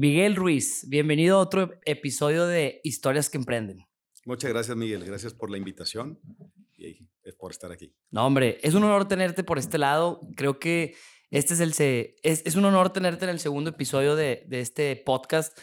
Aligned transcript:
Miguel 0.00 0.34
Ruiz, 0.34 0.86
bienvenido 0.88 1.36
a 1.36 1.40
otro 1.40 1.78
episodio 1.84 2.46
de 2.46 2.80
Historias 2.84 3.28
que 3.28 3.36
Emprenden. 3.36 3.86
Muchas 4.24 4.50
gracias, 4.50 4.74
Miguel. 4.74 5.04
Gracias 5.04 5.34
por 5.34 5.50
la 5.50 5.58
invitación 5.58 6.18
y 6.78 7.06
por 7.38 7.50
estar 7.50 7.70
aquí. 7.70 7.92
No, 8.10 8.24
hombre, 8.24 8.58
es 8.62 8.72
un 8.72 8.82
honor 8.82 9.06
tenerte 9.06 9.44
por 9.44 9.58
este 9.58 9.76
lado. 9.76 10.22
Creo 10.36 10.58
que 10.58 10.94
este 11.30 11.52
es 11.52 11.60
el 11.60 11.74
es, 12.22 12.42
es 12.46 12.54
un 12.54 12.64
honor 12.64 12.94
tenerte 12.94 13.26
en 13.26 13.30
el 13.30 13.40
segundo 13.40 13.68
episodio 13.68 14.16
de, 14.16 14.46
de 14.48 14.60
este 14.60 14.96
podcast. 14.96 15.58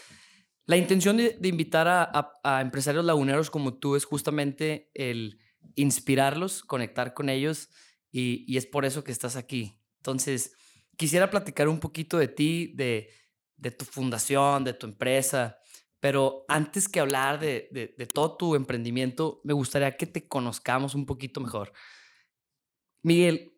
La 0.67 0.77
intención 0.77 1.17
de, 1.17 1.35
de 1.39 1.47
invitar 1.47 1.87
a, 1.87 2.31
a, 2.43 2.61
empresarios 2.61 3.05
laguneros 3.05 3.49
como 3.49 3.79
tú 3.79 3.95
es 3.95 4.05
justamente 4.05 4.91
el 4.93 5.39
inspirarlos, 5.73 6.61
conectar 6.61 7.15
con 7.15 7.29
ellos 7.29 7.69
y, 8.11 8.45
y 8.47 8.57
es 8.57 8.67
por 8.67 8.85
eso 8.85 9.03
que 9.03 9.11
estás 9.11 9.35
aquí. 9.35 9.81
Entonces, 9.97 10.53
quisiera 10.95 11.31
platicar 11.31 11.67
un 11.67 11.79
poquito 11.79 12.19
de 12.19 12.27
ti, 12.27 12.73
de 12.75 13.09
de 13.57 13.71
tu 13.71 13.85
fundación, 13.85 14.63
de 14.63 14.73
tu 14.73 14.87
empresa. 14.87 15.59
Pero 15.99 16.45
antes 16.47 16.87
que 16.87 16.99
hablar 16.99 17.39
de, 17.39 17.69
de, 17.71 18.05
todo 18.05 18.37
tu 18.37 18.55
emprendimiento, 18.55 19.41
me 19.43 19.53
gustaría 19.53 19.97
que 19.97 20.05
te 20.05 20.27
conozcamos 20.27 20.93
un 20.95 21.05
poquito 21.05 21.41
mejor. 21.41 21.73
Miguel, 23.01 23.53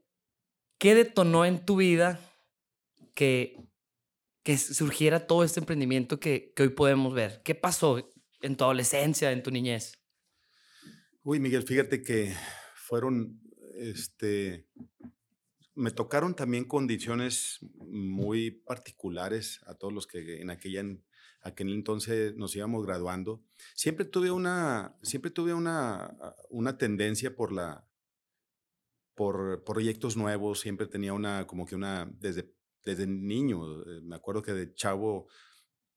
¿qué 0.77 0.95
detonó 0.95 1.45
en 1.45 1.65
tu 1.65 1.75
vida 1.75 2.19
que, 3.13 3.57
que 4.43 4.57
surgiera 4.57 5.27
todo 5.27 5.43
este 5.43 5.59
emprendimiento 5.59 6.19
que, 6.19 6.53
que 6.55 6.63
hoy 6.63 6.69
podemos 6.69 7.13
ver? 7.13 7.41
¿Qué 7.43 7.55
pasó 7.55 8.09
en 8.41 8.55
tu 8.55 8.63
adolescencia, 8.63 9.31
en 9.31 9.43
tu 9.43 9.51
niñez? 9.51 9.99
Uy, 11.23 11.39
Miguel, 11.41 11.63
fíjate 11.63 12.01
que 12.01 12.33
fueron 12.75 13.41
este, 13.75 14.67
me 15.79 15.91
tocaron 15.91 16.35
también 16.35 16.65
condiciones 16.65 17.59
muy 17.77 18.51
particulares 18.51 19.61
a 19.65 19.75
todos 19.75 19.93
los 19.93 20.07
que 20.07 20.41
en 20.41 20.49
aquella 20.49 20.83
aquel 21.41 21.71
entonces 21.71 22.35
nos 22.35 22.53
íbamos 22.55 22.85
graduando. 22.85 23.41
Siempre 23.73 24.05
tuve 24.05 24.29
una, 24.29 24.97
siempre 25.01 25.31
tuve 25.31 25.53
una, 25.53 26.17
una 26.49 26.77
tendencia 26.77 27.35
por 27.35 27.53
la 27.53 27.85
por 29.15 29.63
proyectos 29.63 30.15
nuevos, 30.15 30.59
siempre 30.59 30.87
tenía 30.87 31.13
una 31.13 31.47
como 31.47 31.65
que 31.65 31.75
una 31.75 32.09
desde 32.19 32.53
desde 32.83 33.07
niño, 33.07 33.81
eh, 33.83 34.01
me 34.03 34.15
acuerdo 34.15 34.41
que 34.41 34.53
de 34.53 34.73
chavo 34.73 35.27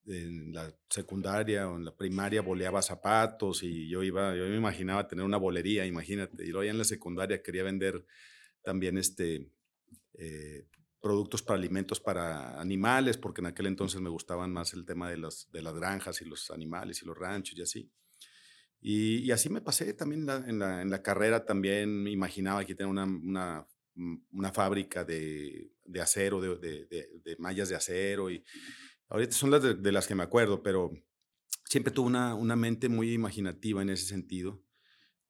en 0.06 0.52
la 0.52 0.72
secundaria 0.90 1.68
o 1.68 1.76
en 1.76 1.84
la 1.84 1.96
primaria 1.96 2.42
boleaba 2.42 2.82
zapatos 2.82 3.62
y 3.62 3.88
yo 3.88 4.02
iba, 4.02 4.34
yo 4.36 4.44
me 4.44 4.56
imaginaba 4.56 5.06
tener 5.06 5.24
una 5.24 5.36
bolería, 5.36 5.86
imagínate, 5.86 6.44
y 6.44 6.48
luego 6.48 6.64
ya 6.64 6.70
en 6.70 6.78
la 6.78 6.84
secundaria 6.84 7.42
quería 7.42 7.62
vender 7.62 8.04
también 8.62 8.98
este 8.98 9.50
eh, 10.14 10.66
productos 11.00 11.42
para 11.42 11.58
alimentos 11.58 12.00
para 12.00 12.60
animales, 12.60 13.18
porque 13.18 13.40
en 13.40 13.48
aquel 13.48 13.66
entonces 13.66 14.00
me 14.00 14.08
gustaban 14.08 14.52
más 14.52 14.72
el 14.72 14.84
tema 14.84 15.10
de, 15.10 15.16
los, 15.16 15.50
de 15.50 15.60
las 15.60 15.74
granjas 15.74 16.22
y 16.22 16.24
los 16.24 16.50
animales 16.50 17.02
y 17.02 17.06
los 17.06 17.18
ranchos 17.18 17.58
y 17.58 17.62
así. 17.62 17.92
Y, 18.84 19.30
así 19.30 19.48
me 19.48 19.60
pasé 19.60 19.94
también 19.94 20.22
en 20.22 20.58
la, 20.58 20.82
en 20.82 20.90
la, 20.90 21.02
carrera, 21.02 21.44
también 21.44 22.02
me 22.02 22.10
imaginaba 22.10 22.64
que 22.64 22.74
tenía 22.74 22.90
una, 22.90 23.04
una, 23.04 23.68
mm, 23.94 24.16
una 24.32 24.52
fábrica 24.52 25.04
de, 25.04 25.72
de 25.84 26.00
acero, 26.00 26.40
de, 26.40 26.56
de, 26.56 27.08
de, 27.24 27.36
mallas 27.38 27.68
de 27.68 27.76
acero, 27.76 28.28
y 28.28 28.44
ahorita 29.08 29.32
son 29.32 29.52
las 29.52 29.62
de, 29.62 29.92
las 29.92 30.08
que 30.08 30.16
me 30.16 30.24
acuerdo, 30.24 30.64
pero 30.64 30.90
siempre 31.64 31.92
tuve 31.92 32.08
una, 32.08 32.34
una 32.34 32.56
mente 32.56 32.88
muy 32.88 33.12
imaginativa 33.12 33.82
en 33.82 33.90
ese 33.90 34.06
sentido. 34.06 34.60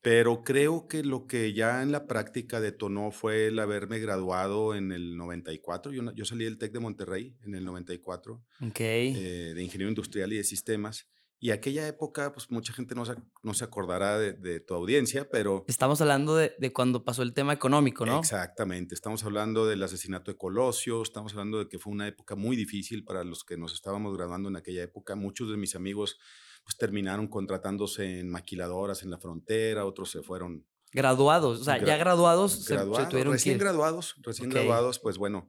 Pero 0.03 0.43
creo 0.43 0.89
que 0.89 1.05
lo 1.05 1.29
que 1.29 1.53
ya 1.53 1.81
en 1.81 1.93
la 1.93 2.09
práctica 2.09 2.61
detonó 2.61 3.13
fue 3.13 3.47
el 3.47 3.59
haberme 3.61 4.01
graduado 4.01 4.75
en 4.75 4.91
el 4.91 5.17
94. 5.17 5.93
Yo, 5.93 6.13
yo 6.13 6.25
salí 6.25 6.45
del 6.45 6.59
TEC 6.59 6.73
de 6.73 6.81
Monterrey 6.81 7.37
en 7.43 7.55
el 7.55 7.65
94, 7.65 8.43
okay. 8.69 9.15
Eh, 9.17 9.55
de 9.55 9.63
ingeniero 9.63 9.89
industrial 9.89 10.33
y 10.33 10.37
de 10.39 10.45
sistemas. 10.45 11.09
Y 11.39 11.51
aquella 11.51 11.87
época, 11.89 12.33
pues 12.33 12.51
mucha 12.53 12.73
gente 12.73 12.95
no 12.95 13.05
se, 13.05 13.17
no 13.43 13.53
se 13.53 13.65
acordará 13.65 14.17
de, 14.19 14.61
tu 14.61 14.75
audiencia, 14.75 15.29
pero... 15.29 15.65
Estamos 15.67 16.01
hablando 16.01 16.37
de, 16.37 16.55
de, 16.57 16.73
cuando 16.73 17.05
pasó 17.05 17.23
el 17.23 17.35
tema 17.35 17.53
económico, 17.53 18.07
¿no? 18.07 18.21
Exactamente. 18.21 18.95
Estamos 18.95 19.25
hablando 19.25 19.67
del 19.67 19.83
asesinato 19.83 20.31
de 20.31 20.39
Colosio, 20.39 21.03
estamos 21.03 21.33
hablando 21.33 21.59
de 21.59 21.69
que 21.69 21.81
fue 21.81 21.93
una 21.93 22.07
época 22.07 22.37
muy 22.37 22.55
difícil 22.55 23.03
para 23.03 23.25
los 23.25 23.43
que 23.43 23.57
nos 23.57 23.73
estábamos 23.73 24.17
graduando 24.17 24.51
en 24.51 24.57
aquella 24.57 24.85
época. 24.85 25.17
Muchos 25.17 25.51
de 25.51 25.57
mis 25.57 25.75
amigos 25.75 26.17
pues 26.65 26.77
terminaron 26.77 27.29
contratándose 27.29 28.21
en 28.21 28.31
maquiladoras 28.31 29.03
en 29.03 29.11
la 29.11 29.19
frontera, 29.19 29.85
otros 29.85 30.11
se 30.11 30.23
fueron. 30.23 30.67
Graduados, 30.93 31.61
o 31.61 31.65
sea, 31.65 31.83
ya 31.83 31.97
graduados, 31.97 32.69
graduados 32.69 33.11
se, 33.11 33.25
recién 33.25 33.59
graduados, 33.59 34.15
recién 34.23 34.51
graduados, 34.51 34.99
pues 34.99 35.17
bueno, 35.17 35.49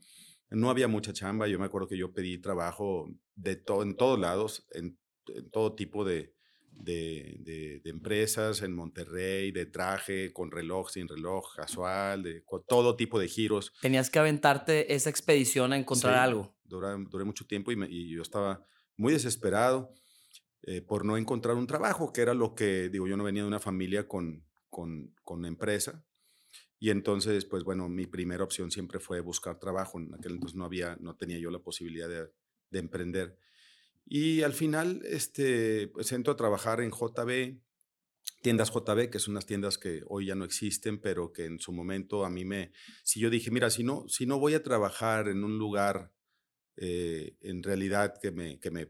no 0.50 0.70
había 0.70 0.88
mucha 0.88 1.12
chamba. 1.12 1.48
Yo 1.48 1.60
me 1.60 1.66
acuerdo 1.66 1.88
que 1.88 1.98
yo 1.98 2.14
pedí 2.14 2.38
trabajo 2.38 3.10
de 3.36 3.58
todo, 3.58 3.84
en 3.84 3.98
todos 3.98 4.18
lados, 4.20 4.66
en, 4.72 4.98
todo 5.52 5.76
tipo 5.76 6.06
de, 6.06 6.34
de, 6.72 7.38
de, 7.40 7.90
empresas, 7.90 8.62
en 8.62 8.74
Monterrey, 8.74 9.52
de 9.52 9.66
traje, 9.66 10.32
con 10.32 10.52
reloj, 10.52 10.90
sin 10.90 11.08
reloj, 11.08 11.56
casual, 11.56 12.24
de 12.24 12.44
con 12.44 12.64
todo 12.66 12.96
tipo 12.96 13.20
de 13.20 13.28
giros. 13.28 13.74
Tenías 13.82 14.10
que 14.10 14.20
aventarte 14.20 14.94
esa 14.94 15.10
expedición 15.10 15.74
a 15.74 15.78
encontrar 15.78 16.16
algo. 16.16 16.56
Duré, 16.64 16.88
duré, 17.10 17.26
mucho 17.26 17.46
tiempo 17.46 17.72
y, 17.72 17.78
y 17.90 18.16
yo 18.16 18.22
estaba 18.22 18.66
muy 18.98 19.14
desesperado. 19.14 19.94
Eh, 20.66 20.82
por 20.82 21.04
no 21.04 21.18
encontrar 21.18 21.56
un 21.56 21.68
trabajo, 21.68 22.14
que 22.14 22.22
era 22.22 22.34
lo 22.34 22.56
que, 22.56 22.90
digo, 22.90 23.08
yo 23.08 23.18
no 23.18 23.26
venía 23.26 23.44
de 23.44 23.48
una 23.48 23.60
familia 23.60 24.08
con, 24.08 24.46
con, 24.70 25.14
con 25.24 25.46
empresa. 25.46 26.06
Y 26.80 26.90
entonces, 26.90 27.46
pues 27.46 27.64
bueno, 27.64 27.90
mi 27.90 28.08
primera 28.08 28.44
opción 28.44 28.72
siempre 28.72 29.00
fue 29.00 29.20
buscar 29.20 29.60
trabajo. 29.60 30.00
En 30.00 30.14
aquel 30.14 30.34
entonces 30.34 30.56
no 30.56 30.66
había, 30.66 30.96
no 31.02 31.16
tenía 31.16 31.38
yo 31.38 31.52
la 31.52 31.60
posibilidad 31.60 32.08
de, 32.08 32.32
de 32.70 32.80
emprender. 32.80 33.38
Y 34.06 34.42
al 34.42 34.54
final, 34.54 35.02
este, 35.06 35.88
pues 35.90 36.12
entro 36.12 36.34
a 36.34 36.38
trabajar 36.38 36.82
en 36.82 36.92
JB, 36.92 37.60
tiendas 38.42 38.72
JB, 38.72 39.10
que 39.10 39.20
son 39.20 39.34
unas 39.34 39.46
tiendas 39.46 39.78
que 39.78 40.02
hoy 40.08 40.28
ya 40.28 40.36
no 40.36 40.46
existen, 40.46 41.00
pero 41.00 41.32
que 41.32 41.46
en 41.46 41.60
su 41.60 41.72
momento 41.72 42.26
a 42.26 42.30
mí 42.30 42.46
me, 42.46 42.74
si 43.04 43.20
yo 43.20 43.30
dije, 43.30 43.52
mira, 43.52 43.70
si 43.70 43.84
no, 43.84 44.08
si 44.08 44.26
no 44.26 44.40
voy 44.40 44.54
a 44.54 44.64
trabajar 44.64 45.28
en 45.28 45.44
un 45.44 45.58
lugar 45.58 46.12
eh, 46.78 47.38
en 47.42 47.62
realidad 47.62 48.16
que 48.22 48.32
me, 48.32 48.60
que 48.60 48.72
me, 48.72 48.88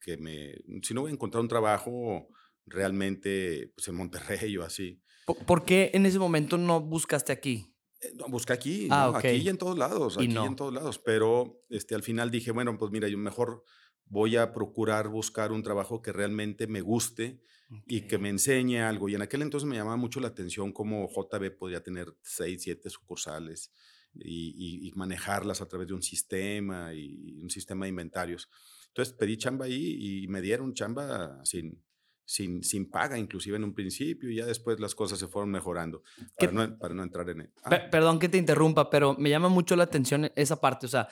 que, 0.00 0.16
me, 0.16 0.54
si 0.82 0.94
no 0.94 1.02
voy 1.02 1.10
a 1.10 1.14
encontrar 1.14 1.42
un 1.42 1.48
trabajo 1.48 2.28
realmente 2.66 3.72
pues 3.74 3.88
en 3.88 3.96
Monterrey 3.96 4.56
o 4.56 4.64
así. 4.64 5.00
¿Por, 5.46 5.64
qué 5.64 5.90
en 5.92 6.06
ese 6.06 6.18
momento 6.18 6.56
no 6.56 6.80
buscaste 6.80 7.32
aquí? 7.32 7.74
Eh, 8.00 8.12
no, 8.14 8.28
busqué 8.28 8.52
aquí, 8.52 8.88
ah, 8.90 9.12
aquí 9.14 9.28
y 9.28 9.48
en 9.48 9.58
todos 9.58 9.76
lados, 9.76 10.16
aquí 10.16 10.26
y 10.26 10.36
en 10.36 10.54
todos 10.54 10.72
lados, 10.72 10.98
pero 10.98 11.64
este, 11.68 11.94
al 11.94 12.02
final 12.02 12.30
dije, 12.30 12.52
bueno, 12.52 12.78
pues 12.78 12.92
mira, 12.92 13.08
yo 13.08 13.18
mejor 13.18 13.64
voy 14.04 14.36
a 14.36 14.52
procurar 14.52 15.08
buscar 15.08 15.50
un 15.50 15.62
trabajo 15.62 16.02
que 16.02 16.12
realmente 16.12 16.68
me 16.68 16.80
guste 16.80 17.40
y 17.86 18.02
que 18.02 18.18
me 18.18 18.28
enseñe 18.28 18.78
algo. 18.78 19.08
Y 19.08 19.16
en 19.16 19.22
aquel 19.22 19.42
entonces 19.42 19.68
me 19.68 19.74
llamaba 19.74 19.96
mucho 19.96 20.20
la 20.20 20.28
atención 20.28 20.72
cómo 20.72 21.08
JB 21.08 21.56
podría 21.58 21.82
tener 21.82 22.14
seis, 22.22 22.62
siete 22.62 22.88
sucursales 22.88 23.72
y, 24.20 24.92
manejarlas 24.94 25.60
a 25.60 25.68
través 25.68 25.88
de 25.88 25.94
un 25.94 26.02
sistema 26.02 26.94
y 26.94 27.38
un 27.42 27.50
sistema 27.50 27.84
de 27.84 27.90
inventarios. 27.90 28.48
Entonces 28.88 29.14
pedí 29.14 29.36
chamba 29.36 29.66
ahí 29.66 30.22
y 30.22 30.28
me 30.28 30.40
dieron 30.40 30.72
chamba 30.72 31.44
sin, 31.44 31.82
sin, 32.26 32.62
sin 32.64 32.90
paga, 32.90 33.18
inclusive 33.18 33.56
en 33.56 33.64
un 33.64 33.72
principio, 33.72 34.30
y 34.30 34.36
ya 34.36 34.46
después 34.46 34.80
las 34.80 34.94
cosas 34.94 35.18
se 35.18 35.28
fueron 35.28 35.50
mejorando 35.50 36.02
para, 36.36 36.52
no, 36.52 36.78
para 36.78 36.94
no, 36.94 37.02
entrar 37.02 37.30
en... 37.30 37.52
Ah. 37.62 37.88
Perdón 37.90 38.18
que 38.18 38.28
te 38.28 38.36
interrumpa, 38.36 38.90
pero 38.90 39.14
me 39.18 39.30
llama 39.30 39.48
mucho 39.48 39.76
la 39.76 39.84
atención 39.84 40.30
esa 40.34 40.60
parte. 40.60 40.86
O 40.86 40.88
sea, 40.88 41.08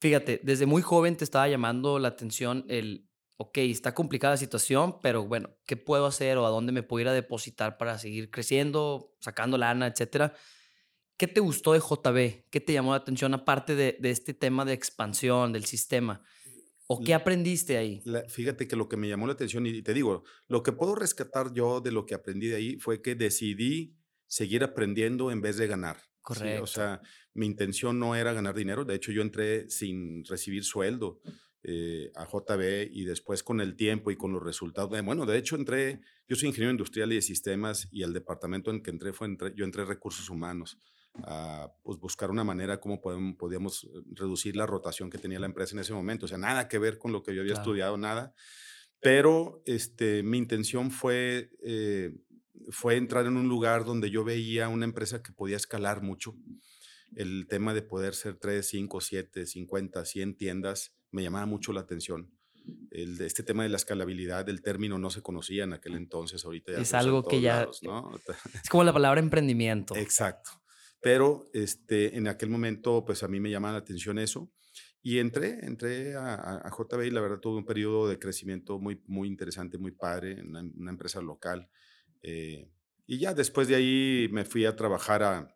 fíjate, 0.00 0.40
desde 0.44 0.66
muy 0.66 0.82
joven 0.82 1.16
te 1.16 1.24
estaba 1.24 1.48
llamando 1.48 1.98
la 1.98 2.08
atención 2.08 2.64
el, 2.68 3.08
ok, 3.38 3.58
está 3.58 3.92
complicada 3.92 4.34
la 4.34 4.38
situación, 4.38 5.00
pero 5.02 5.26
bueno, 5.26 5.50
¿qué 5.66 5.76
puedo 5.76 6.06
hacer 6.06 6.38
o 6.38 6.46
a 6.46 6.50
dónde 6.50 6.72
me 6.72 6.84
puedo 6.84 7.00
ir 7.00 7.08
a 7.08 7.12
depositar 7.12 7.76
para 7.76 7.98
seguir 7.98 8.30
creciendo, 8.30 9.14
sacando 9.18 9.58
lana, 9.58 9.88
etcétera? 9.88 10.34
¿Qué 11.16 11.28
te 11.28 11.40
gustó 11.40 11.72
de 11.72 11.78
JB? 11.78 12.50
¿Qué 12.50 12.60
te 12.60 12.72
llamó 12.72 12.90
la 12.90 12.98
atención 12.98 13.34
aparte 13.34 13.76
de, 13.76 13.96
este 14.02 14.34
tema 14.34 14.64
de 14.64 14.72
expansión 14.72 15.52
del 15.52 15.64
sistema? 15.64 16.24
¿O 16.86 17.02
qué 17.02 17.14
aprendiste 17.14 17.76
ahí? 17.76 18.02
fíjate 18.28 18.68
que 18.68 18.76
lo 18.76 18.88
que 18.88 18.96
me 18.96 19.08
llamó 19.08 19.26
la 19.26 19.32
atención, 19.32 19.66
y 19.66 19.80
te 19.82 19.94
digo, 19.94 20.24
lo 20.48 20.62
que 20.62 20.72
puedo 20.72 20.94
rescatar 20.94 21.52
yo 21.54 21.80
de 21.80 21.92
lo 21.92 22.04
que 22.04 22.14
aprendí 22.14 22.48
de 22.48 22.56
ahí 22.56 22.76
fue 22.76 23.00
que 23.00 23.14
decidí 23.14 23.96
seguir 24.26 24.64
aprendiendo 24.64 25.30
en 25.30 25.40
vez 25.40 25.56
de 25.56 25.66
ganar. 25.66 25.98
Correcto. 26.20 26.64
O 26.64 26.66
sea, 26.66 27.00
mi 27.32 27.46
intención 27.46 27.98
no 27.98 28.16
era 28.16 28.32
ganar 28.32 28.54
dinero. 28.54 28.84
De 28.84 28.94
hecho, 28.94 29.12
yo 29.12 29.22
entré 29.22 29.68
sin 29.70 30.24
recibir 30.24 30.64
sueldo 30.64 31.20
eh, 31.62 32.10
a 32.16 32.26
JB 32.26 32.90
y 32.90 33.04
después 33.04 33.42
con 33.42 33.60
el 33.60 33.76
tiempo 33.76 34.10
y 34.10 34.16
con 34.16 34.32
los 34.32 34.42
resultados. 34.42 34.90
bueno, 35.04 35.26
de 35.26 35.38
hecho, 35.38 35.56
entré, 35.56 36.00
yo 36.28 36.36
soy 36.36 36.48
ingeniero 36.48 36.72
industrial 36.72 37.12
y 37.12 37.16
de 37.16 37.22
sistemas 37.22 37.88
y 37.90 38.02
el 38.02 38.12
departamento 38.12 38.70
en 38.70 38.82
que 38.82 38.90
entré 38.90 39.12
fue, 39.12 39.28
yo 39.54 39.64
entré 39.64 39.84
recursos 39.84 40.28
humanos 40.28 40.78
a 41.22 41.72
pues, 41.82 41.98
buscar 41.98 42.30
una 42.30 42.44
manera 42.44 42.80
como 42.80 43.00
podemos, 43.00 43.36
podíamos 43.36 43.84
eh, 43.84 43.88
reducir 44.12 44.56
la 44.56 44.66
rotación 44.66 45.10
que 45.10 45.18
tenía 45.18 45.38
la 45.38 45.46
empresa 45.46 45.74
en 45.74 45.80
ese 45.80 45.92
momento. 45.92 46.26
O 46.26 46.28
sea, 46.28 46.38
nada 46.38 46.68
que 46.68 46.78
ver 46.78 46.98
con 46.98 47.12
lo 47.12 47.22
que 47.22 47.34
yo 47.34 47.42
había 47.42 47.54
estudiado, 47.54 47.96
nada. 47.96 48.34
Pero 49.00 49.62
este, 49.66 50.22
mi 50.22 50.38
intención 50.38 50.90
fue, 50.90 51.50
eh, 51.62 52.16
fue 52.70 52.96
entrar 52.96 53.26
en 53.26 53.36
un 53.36 53.48
lugar 53.48 53.84
donde 53.84 54.10
yo 54.10 54.24
veía 54.24 54.68
una 54.68 54.84
empresa 54.84 55.22
que 55.22 55.32
podía 55.32 55.56
escalar 55.56 56.02
mucho. 56.02 56.34
El 57.14 57.46
tema 57.48 57.74
de 57.74 57.82
poder 57.82 58.14
ser 58.14 58.36
3, 58.36 58.66
5, 58.66 59.00
7, 59.00 59.46
50, 59.46 60.04
100 60.04 60.36
tiendas 60.36 60.96
me 61.10 61.22
llamaba 61.22 61.46
mucho 61.46 61.72
la 61.72 61.80
atención. 61.80 62.32
el, 62.90 63.20
este 63.20 63.42
tema 63.44 63.62
de 63.62 63.68
la 63.68 63.76
escalabilidad 63.76 64.44
del 64.46 64.62
término 64.62 64.98
no 64.98 65.10
se 65.10 65.22
conocía 65.22 65.64
en 65.64 65.74
aquel 65.74 65.94
entonces, 65.94 66.44
ahorita 66.44 66.72
ya 66.72 66.78
es 66.78 66.94
algo 66.94 67.22
que 67.22 67.40
ya 67.40 67.68
¿no? 67.82 68.10
es 68.54 68.68
como 68.68 68.82
la 68.82 68.92
palabra 68.92 69.20
emprendimiento. 69.20 69.94
Exacto. 69.94 70.63
Pero 71.04 71.50
este, 71.52 72.16
en 72.16 72.28
aquel 72.28 72.48
momento, 72.48 73.04
pues 73.04 73.22
a 73.22 73.28
mí 73.28 73.38
me 73.38 73.50
llamaba 73.50 73.72
la 73.72 73.80
atención 73.80 74.18
eso. 74.18 74.50
Y 75.02 75.18
entré, 75.18 75.58
entré 75.60 76.14
a, 76.14 76.62
a, 76.66 76.70
JB 76.70 77.02
y 77.02 77.10
la 77.10 77.20
verdad 77.20 77.40
tuve 77.40 77.58
un 77.58 77.66
periodo 77.66 78.08
de 78.08 78.18
crecimiento 78.18 78.78
muy, 78.78 79.02
muy 79.06 79.28
interesante, 79.28 79.76
muy 79.76 79.90
padre, 79.90 80.40
en 80.40 80.56
una, 80.56 80.90
empresa 80.90 81.20
local. 81.20 81.68
Eh, 82.22 82.70
y 83.06 83.18
ya 83.18 83.34
después 83.34 83.68
de 83.68 83.74
ahí 83.74 84.28
me 84.32 84.46
fui 84.46 84.64
a 84.64 84.74
trabajar 84.76 85.22
a, 85.22 85.54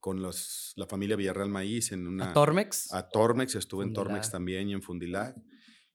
con 0.00 0.20
los, 0.20 0.72
la 0.74 0.88
familia 0.88 1.14
Villarreal 1.14 1.48
Maíz 1.48 1.92
en 1.92 2.08
una... 2.08 2.30
¿A 2.30 2.32
Tormex? 2.32 2.92
A 2.92 3.08
Tormex, 3.08 3.54
estuve 3.54 3.84
en 3.84 3.92
Tormex 3.92 4.32
también 4.32 4.68
y 4.68 4.72
en 4.72 4.82
Fundilac. 4.82 5.36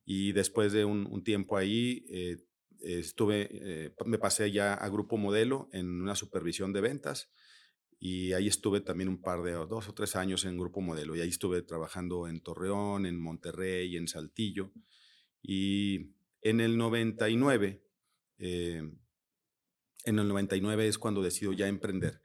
Y 0.06 0.32
después 0.32 0.72
de 0.72 0.86
un, 0.86 1.22
tiempo 1.26 1.58
ahí, 1.58 2.06
eh, 2.10 2.38
estuve, 2.80 3.50
eh, 3.52 3.94
me 4.06 4.18
pasé 4.18 4.50
ya 4.50 4.76
a 4.76 4.88
Grupo 4.88 5.18
Modelo 5.18 5.68
en 5.74 6.02
una 6.02 6.16
supervisión 6.16 6.72
de 6.72 6.80
ventas 6.80 7.34
y 8.08 8.34
ahí 8.34 8.48
estuve 8.48 8.82
también 8.82 9.10
un 9.10 9.20
par 9.20 9.42
de, 9.42 9.54
dos 9.54 9.90
o 9.90 9.94
tres 9.96 10.16
años 10.16 10.46
en 10.46 10.60
Grupo 10.60 10.80
Modelo 10.80 11.16
y 11.16 11.22
ahí 11.22 11.30
estuve 11.30 11.64
trabajando 11.64 12.28
en 12.28 12.40
Torreón, 12.40 13.08
en 13.08 13.20
Monterrey, 13.20 13.98
en 13.98 14.08
Saltillo. 14.08 14.72
Y 15.42 16.12
en 16.44 16.60
el 16.60 16.78
99, 16.78 17.84
eh, 18.38 18.84
en 20.04 20.20
el 20.20 20.28
99 20.28 20.88
es 20.88 21.00
cuando 21.00 21.24
decido 21.24 21.52
ya 21.52 21.68
emprender. 21.68 22.22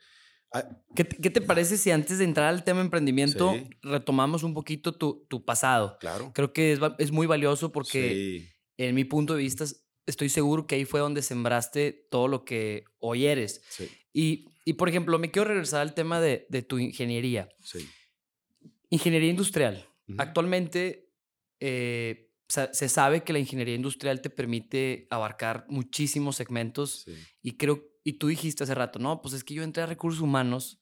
Ah, 0.53 0.69
¿Qué, 0.95 1.05
te 1.05 1.41
parece 1.41 1.79
si 1.79 1.91
antes 1.91 2.19
de 2.19 2.25
entrar 2.25 2.51
al 2.51 2.63
tema 2.63 2.83
emprendimiento 2.83 3.57
retomamos 3.81 4.43
un 4.43 4.53
poquito 4.53 4.93
tu, 4.93 5.25
tu, 5.31 5.47
pasado? 5.47 5.97
Claro. 5.99 6.31
Creo 6.35 6.53
que 6.53 6.73
es, 6.73 6.81
es 6.99 7.11
muy 7.11 7.27
valioso 7.27 7.73
porque 7.73 8.53
en 8.77 8.95
mi 8.95 9.05
punto 9.05 9.35
de 9.35 9.45
vista 9.45 9.65
estoy 10.05 10.29
seguro 10.29 10.67
que 10.67 10.75
ahí 10.75 10.85
fue 10.85 11.01
donde 11.01 11.23
sembraste 11.23 12.07
todo 12.11 12.29
lo 12.29 12.45
que 12.45 12.85
hoy 12.99 13.25
eres. 13.25 13.63
Sí. 13.71 13.89
Y, 14.13 14.47
y, 14.71 14.75
por 14.75 14.89
ejemplo, 14.89 15.19
me 15.19 15.33
quiero 15.33 15.49
regresar 15.49 15.81
al 15.81 15.95
tema 15.95 16.21
de, 16.21 16.47
de 16.49 16.63
tu 16.63 16.79
ingeniería. 16.79 17.49
Sí. 17.61 17.91
Ingeniería 18.89 19.29
industrial. 19.29 19.85
Actualmente 20.17 21.11
eh, 21.59 22.31
se 22.47 22.89
sabe 22.89 23.25
que 23.25 23.33
la 23.33 23.41
ingeniería 23.41 23.75
industrial 23.75 24.21
te 24.21 24.31
permite 24.31 25.09
abarcar 25.11 25.67
muchísimos 25.69 26.37
segmentos 26.37 27.05
y 27.43 27.57
creo 27.57 27.85
y 28.05 28.13
tú 28.13 28.29
dijiste 28.29 28.63
hace 28.63 28.77
rato, 28.77 29.01
no, 29.01 29.21
pues 29.21 29.35
es 29.35 29.43
que 29.43 29.55
yo 29.55 29.65
entré 29.65 29.83
a 29.83 29.87
recursos 29.87 30.21
humanos, 30.21 30.81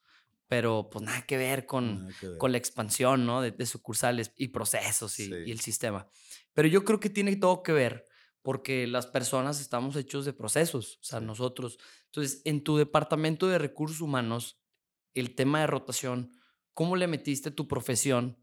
pero 0.49 0.91
pues 0.93 1.03
nada 1.03 1.23
que 1.23 1.39
ver 1.39 1.65
con, 1.65 2.11
con 2.37 2.53
la 2.53 2.59
expansión, 2.59 3.25
¿no? 3.25 3.41
De, 3.41 3.65
sucursales 3.65 4.33
y 4.37 4.49
procesos 4.49 5.19
y, 5.19 5.33
y, 5.47 5.51
el 5.51 5.61
sistema. 5.61 6.11
Pero 6.53 6.69
yo 6.69 6.85
creo 6.85 7.01
que 7.01 7.09
tiene 7.09 7.37
todo 7.37 7.63
que 7.63 7.73
ver 7.73 8.05
porque 8.43 8.87
las 8.87 9.07
personas 9.07 9.63
estamos 9.63 9.97
hechos 9.97 10.27
de 10.27 10.35
procesos, 10.35 10.99
o 11.01 11.05
sea, 11.05 11.21
nosotros. 11.21 11.79
Entonces, 12.13 12.43
en 12.45 12.63
tu 12.63 12.77
departamento 12.77 13.49
de 13.49 13.59
recursos 13.59 14.01
humanos, 14.01 14.61
el 15.15 15.35
tema 15.35 15.61
de 15.61 15.67
rotación, 15.67 16.33
¿cómo 16.75 16.97
le 16.97 17.07
metiste 17.07 17.51
tu 17.51 17.69
profesión 17.69 18.39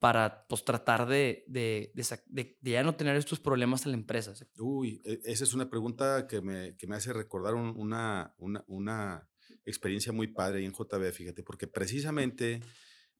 para 0.00 0.46
pues, 0.48 0.64
tratar 0.64 1.06
de, 1.06 1.44
de, 1.46 1.92
de, 1.94 2.58
ya 2.62 2.82
no 2.82 2.96
tener 2.96 3.16
estos 3.16 3.38
problemas 3.38 3.84
en 3.84 3.92
la 3.92 3.98
empresa? 3.98 4.34
Uy, 4.58 5.00
e, 5.04 5.20
esa 5.24 5.44
es 5.44 5.52
una 5.52 5.68
pregunta 5.68 6.26
que 6.26 6.40
me, 6.40 6.76
que 6.76 6.86
me 6.86 6.96
hace 6.96 7.12
recordar 7.12 7.54
una, 7.54 8.34
una, 8.38 8.64
una, 8.66 9.26
experiencia 9.66 10.12
muy 10.12 10.28
padre 10.28 10.64
en 10.64 10.72
JB, 10.72 11.12
fíjate, 11.12 11.42
porque 11.42 11.66
precisamente, 11.66 12.60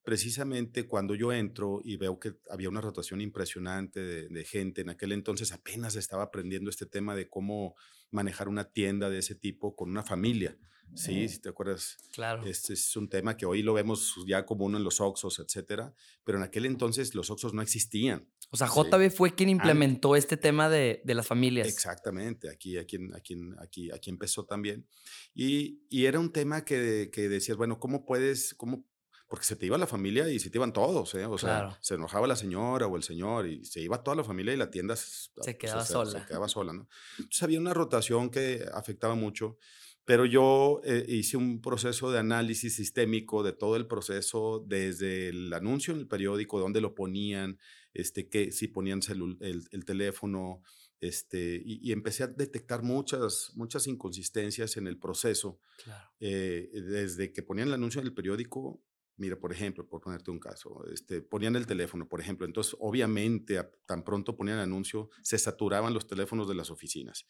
precisamente 0.02 0.88
cuando 0.88 1.14
yo 1.14 1.32
entro 1.32 1.81
y 1.84 1.96
veo 1.96 2.19
que 2.19 2.34
había 2.49 2.70
una 2.70 2.81
rotación 2.81 3.20
impresionante 3.20 4.00
de, 4.00 4.28
de 4.28 4.44
gente, 4.44 4.81
en 4.81 4.88
aquel 4.88 5.12
entonces 5.12 5.52
apenas 5.52 5.96
estaba 5.96 6.25
aprendiendo 6.25 6.70
este 6.70 6.87
tema 6.87 7.14
de 7.14 7.28
cómo 7.28 7.76
manejar 8.10 8.48
una 8.48 8.64
tienda 8.64 9.10
de 9.10 9.18
ese 9.18 9.34
tipo 9.34 9.74
con 9.74 9.90
una 9.90 10.02
familia. 10.02 10.56
Sí, 10.94 11.28
si 11.28 11.38
te 11.38 11.48
acuerdas. 11.48 11.96
Claro. 12.12 12.44
Este 12.44 12.72
es 12.72 12.96
un 12.96 13.08
tema 13.08 13.36
que 13.36 13.46
hoy 13.46 13.62
lo 13.62 13.74
vemos 13.74 14.16
ya 14.26 14.44
como 14.44 14.64
uno 14.64 14.76
en 14.78 14.84
los 14.84 15.00
Oxos, 15.00 15.38
etcétera, 15.38 15.94
pero 16.24 16.38
en 16.38 16.44
aquel 16.44 16.66
entonces 16.66 17.14
los 17.14 17.30
Oxos 17.30 17.54
no 17.54 17.62
existían. 17.62 18.28
O 18.50 18.56
sea, 18.56 18.66
JB 18.66 19.10
fue 19.10 19.34
quien 19.34 19.48
implementó 19.48 20.16
este 20.16 20.36
tema 20.36 20.68
de, 20.68 21.00
de, 21.04 21.14
las 21.14 21.26
familias. 21.26 21.68
Exactamente, 21.68 22.50
aquí, 22.50 22.76
aquí, 22.76 22.98
aquí, 23.14 23.36
aquí, 23.58 23.90
aquí 23.92 24.10
empezó 24.10 24.44
también. 24.44 24.88
Y, 25.32 25.84
y 25.88 26.06
era 26.06 26.18
un 26.18 26.32
tema 26.32 26.64
que, 26.64 27.10
que, 27.12 27.28
decías, 27.28 27.56
bueno, 27.56 27.78
¿cómo 27.78 28.04
puedes, 28.04 28.54
cómo, 28.54 28.84
porque 29.30 29.46
se 29.46 29.54
te 29.54 29.64
iba 29.64 29.78
la 29.78 29.86
familia 29.86 30.28
y 30.28 30.40
se 30.40 30.50
te 30.50 30.58
iban 30.58 30.72
todos, 30.72 31.14
¿eh? 31.14 31.24
O 31.24 31.38
sea, 31.38 31.78
se 31.80 31.94
enojaba 31.94 32.26
la 32.26 32.34
señora 32.34 32.88
o 32.88 32.96
el 32.96 33.04
señor 33.04 33.46
y 33.46 33.64
se 33.64 33.80
iba 33.80 34.02
toda 34.02 34.16
la 34.16 34.24
familia 34.24 34.52
y 34.52 34.56
la 34.56 34.72
tienda 34.72 34.96
se 34.96 35.56
quedaba 35.56 35.86
sola. 35.86 36.20
Se 36.20 36.26
quedaba 36.26 36.48
sola, 36.48 36.72
¿no? 36.72 36.88
Entonces 37.16 37.40
había 37.44 37.60
una 37.60 37.72
rotación 37.72 38.28
que 38.28 38.66
afectaba 38.74 39.14
mucho. 39.14 39.56
Pero 40.04 40.24
yo 40.24 40.80
eh, 40.82 41.04
hice 41.06 41.36
un 41.36 41.60
proceso 41.60 42.10
de 42.10 42.18
análisis 42.18 42.74
sistémico 42.74 43.44
de 43.44 43.52
todo 43.52 43.76
el 43.76 43.86
proceso, 43.86 44.64
desde 44.66 45.28
el 45.28 45.52
anuncio 45.52 45.94
en 45.94 46.00
el 46.00 46.08
periódico, 46.08 46.58
dónde 46.58 46.80
lo 46.80 46.96
ponían, 46.96 47.56
este, 47.94 48.28
que, 48.28 48.50
si 48.50 48.66
ponían 48.66 49.00
el, 49.08 49.68
el, 49.70 49.84
teléfono, 49.84 50.62
este, 50.98 51.62
y, 51.64 51.92
empecé 51.92 52.24
a 52.24 52.26
detectar 52.26 52.82
muchas, 52.82 53.52
muchas 53.54 53.86
inconsistencias 53.86 54.76
en 54.76 54.88
el 54.88 54.98
proceso. 54.98 55.60
Claro. 55.84 56.10
Eh, 56.18 56.68
desde 56.72 57.32
que 57.32 57.44
ponían 57.44 57.68
el 57.68 57.74
anuncio 57.74 58.00
en 58.00 58.08
el 58.08 58.14
periódico, 58.14 58.82
Mira, 59.20 59.38
por 59.38 59.52
ejemplo, 59.52 59.87
por 59.87 60.00
ponerte 60.00 60.31
un 60.31 60.38
caso, 60.38 60.82
este, 60.90 61.20
ponían 61.20 61.55
el 61.55 61.67
teléfono, 61.67 62.08
por 62.08 62.22
ejemplo, 62.22 62.46
entonces 62.46 62.75
obviamente 62.81 63.62
tan 63.84 64.02
pronto 64.02 64.34
ponían 64.34 64.56
el 64.56 64.62
anuncio, 64.62 65.11
se 65.22 65.37
saturaban 65.37 65.93
los 65.93 66.06
teléfonos 66.06 66.49
de 66.49 66.55
las 66.55 66.70
oficinas. 66.70 67.26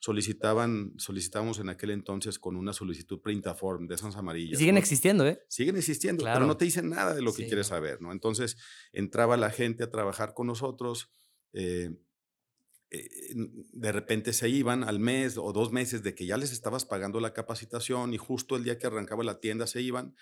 Solicitaban, 0.00 0.94
solicitábamos 0.96 1.58
en 1.58 1.68
aquel 1.68 1.90
entonces 1.90 2.38
con 2.38 2.56
una 2.56 2.72
solicitud 2.72 3.20
printaform 3.20 3.86
de 3.86 3.94
esas 3.94 4.16
amarillas. 4.16 4.58
siguen 4.58 4.78
existiendo, 4.78 5.26
¿eh? 5.26 5.38
Siguen 5.50 5.76
existiendo, 5.76 6.24
pero 6.24 6.46
no 6.46 6.56
te 6.56 6.64
dicen 6.64 6.88
nada 6.88 7.14
de 7.14 7.20
lo 7.20 7.34
que 7.34 7.46
quieres 7.46 7.66
saber, 7.66 8.00
¿no? 8.00 8.10
Entonces 8.10 8.56
entraba 8.94 9.36
la 9.36 9.50
gente 9.50 9.84
a 9.84 9.90
trabajar 9.90 10.32
con 10.32 10.46
nosotros. 10.46 11.12
Eh, 11.52 11.90
eh, 12.90 13.34
de 13.34 13.92
repente 13.92 14.32
se 14.32 14.48
iban 14.48 14.82
al 14.82 14.98
mes 14.98 15.36
o 15.36 15.52
dos 15.52 15.72
meses 15.72 16.02
de 16.02 16.14
que 16.14 16.24
ya 16.24 16.38
les 16.38 16.52
estabas 16.52 16.86
pagando 16.86 17.20
la 17.20 17.34
capacitación 17.34 18.14
y 18.14 18.16
justo 18.16 18.56
el 18.56 18.64
día 18.64 18.78
que 18.78 18.86
arrancaba 18.86 19.24
la 19.24 19.40
tienda 19.40 19.66
se 19.66 19.82
iban 19.82 20.14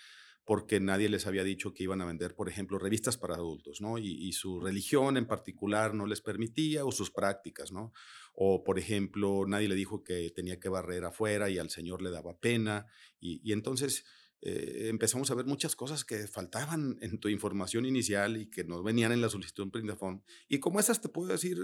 porque 0.45 0.79
nadie 0.79 1.09
les 1.09 1.25
había 1.25 1.43
dicho 1.43 1.73
que 1.73 1.83
iban 1.83 2.01
a 2.01 2.05
vender, 2.05 2.35
por 2.35 2.49
ejemplo, 2.49 2.77
revistas 2.77 3.17
para 3.17 3.35
adultos, 3.35 3.79
¿no? 3.81 3.97
Y, 3.97 4.31
su 4.33 4.59
religión 4.59 5.15
en 5.17 5.27
particular 5.27 5.93
no 5.93 6.05
les 6.05 6.21
permitía, 6.21 6.85
o 6.85 6.91
sus 6.91 7.11
prácticas, 7.11 7.71
¿no? 7.71 7.93
O, 8.33 8.63
por 8.63 8.79
ejemplo, 8.79 9.45
nadie 9.47 9.69
le 9.69 9.75
dijo 9.75 10.03
que 10.03 10.31
tenía 10.35 10.59
que 10.59 10.69
barrer 10.69 11.05
afuera 11.05 11.49
y 11.49 11.59
al 11.59 11.69
Señor 11.69 12.01
le 12.01 12.11
daba 12.11 12.37
pena. 12.39 12.87
y 13.19 13.53
entonces 13.53 14.05
eh, 14.45 14.89
empezamos 14.89 15.31
a 15.31 15.35
ver 15.35 15.45
muchas 15.45 15.73
cosas 15.73 16.03
que 16.03 16.27
faltaban 16.27 16.97
en 16.99 17.17
tu 17.17 17.29
información 17.29 17.85
inicial 17.85 18.35
y 18.35 18.49
que 18.49 18.65
no 18.65 18.83
venían 18.83 19.13
en 19.13 19.21
la 19.21 19.29
solicitud 19.29 19.63
en 19.63 19.71
Printafón. 19.71 20.21
Y 20.49 20.59
como 20.59 20.81
esas 20.81 20.99
te 20.99 21.07
puedo 21.07 21.29
decir 21.29 21.57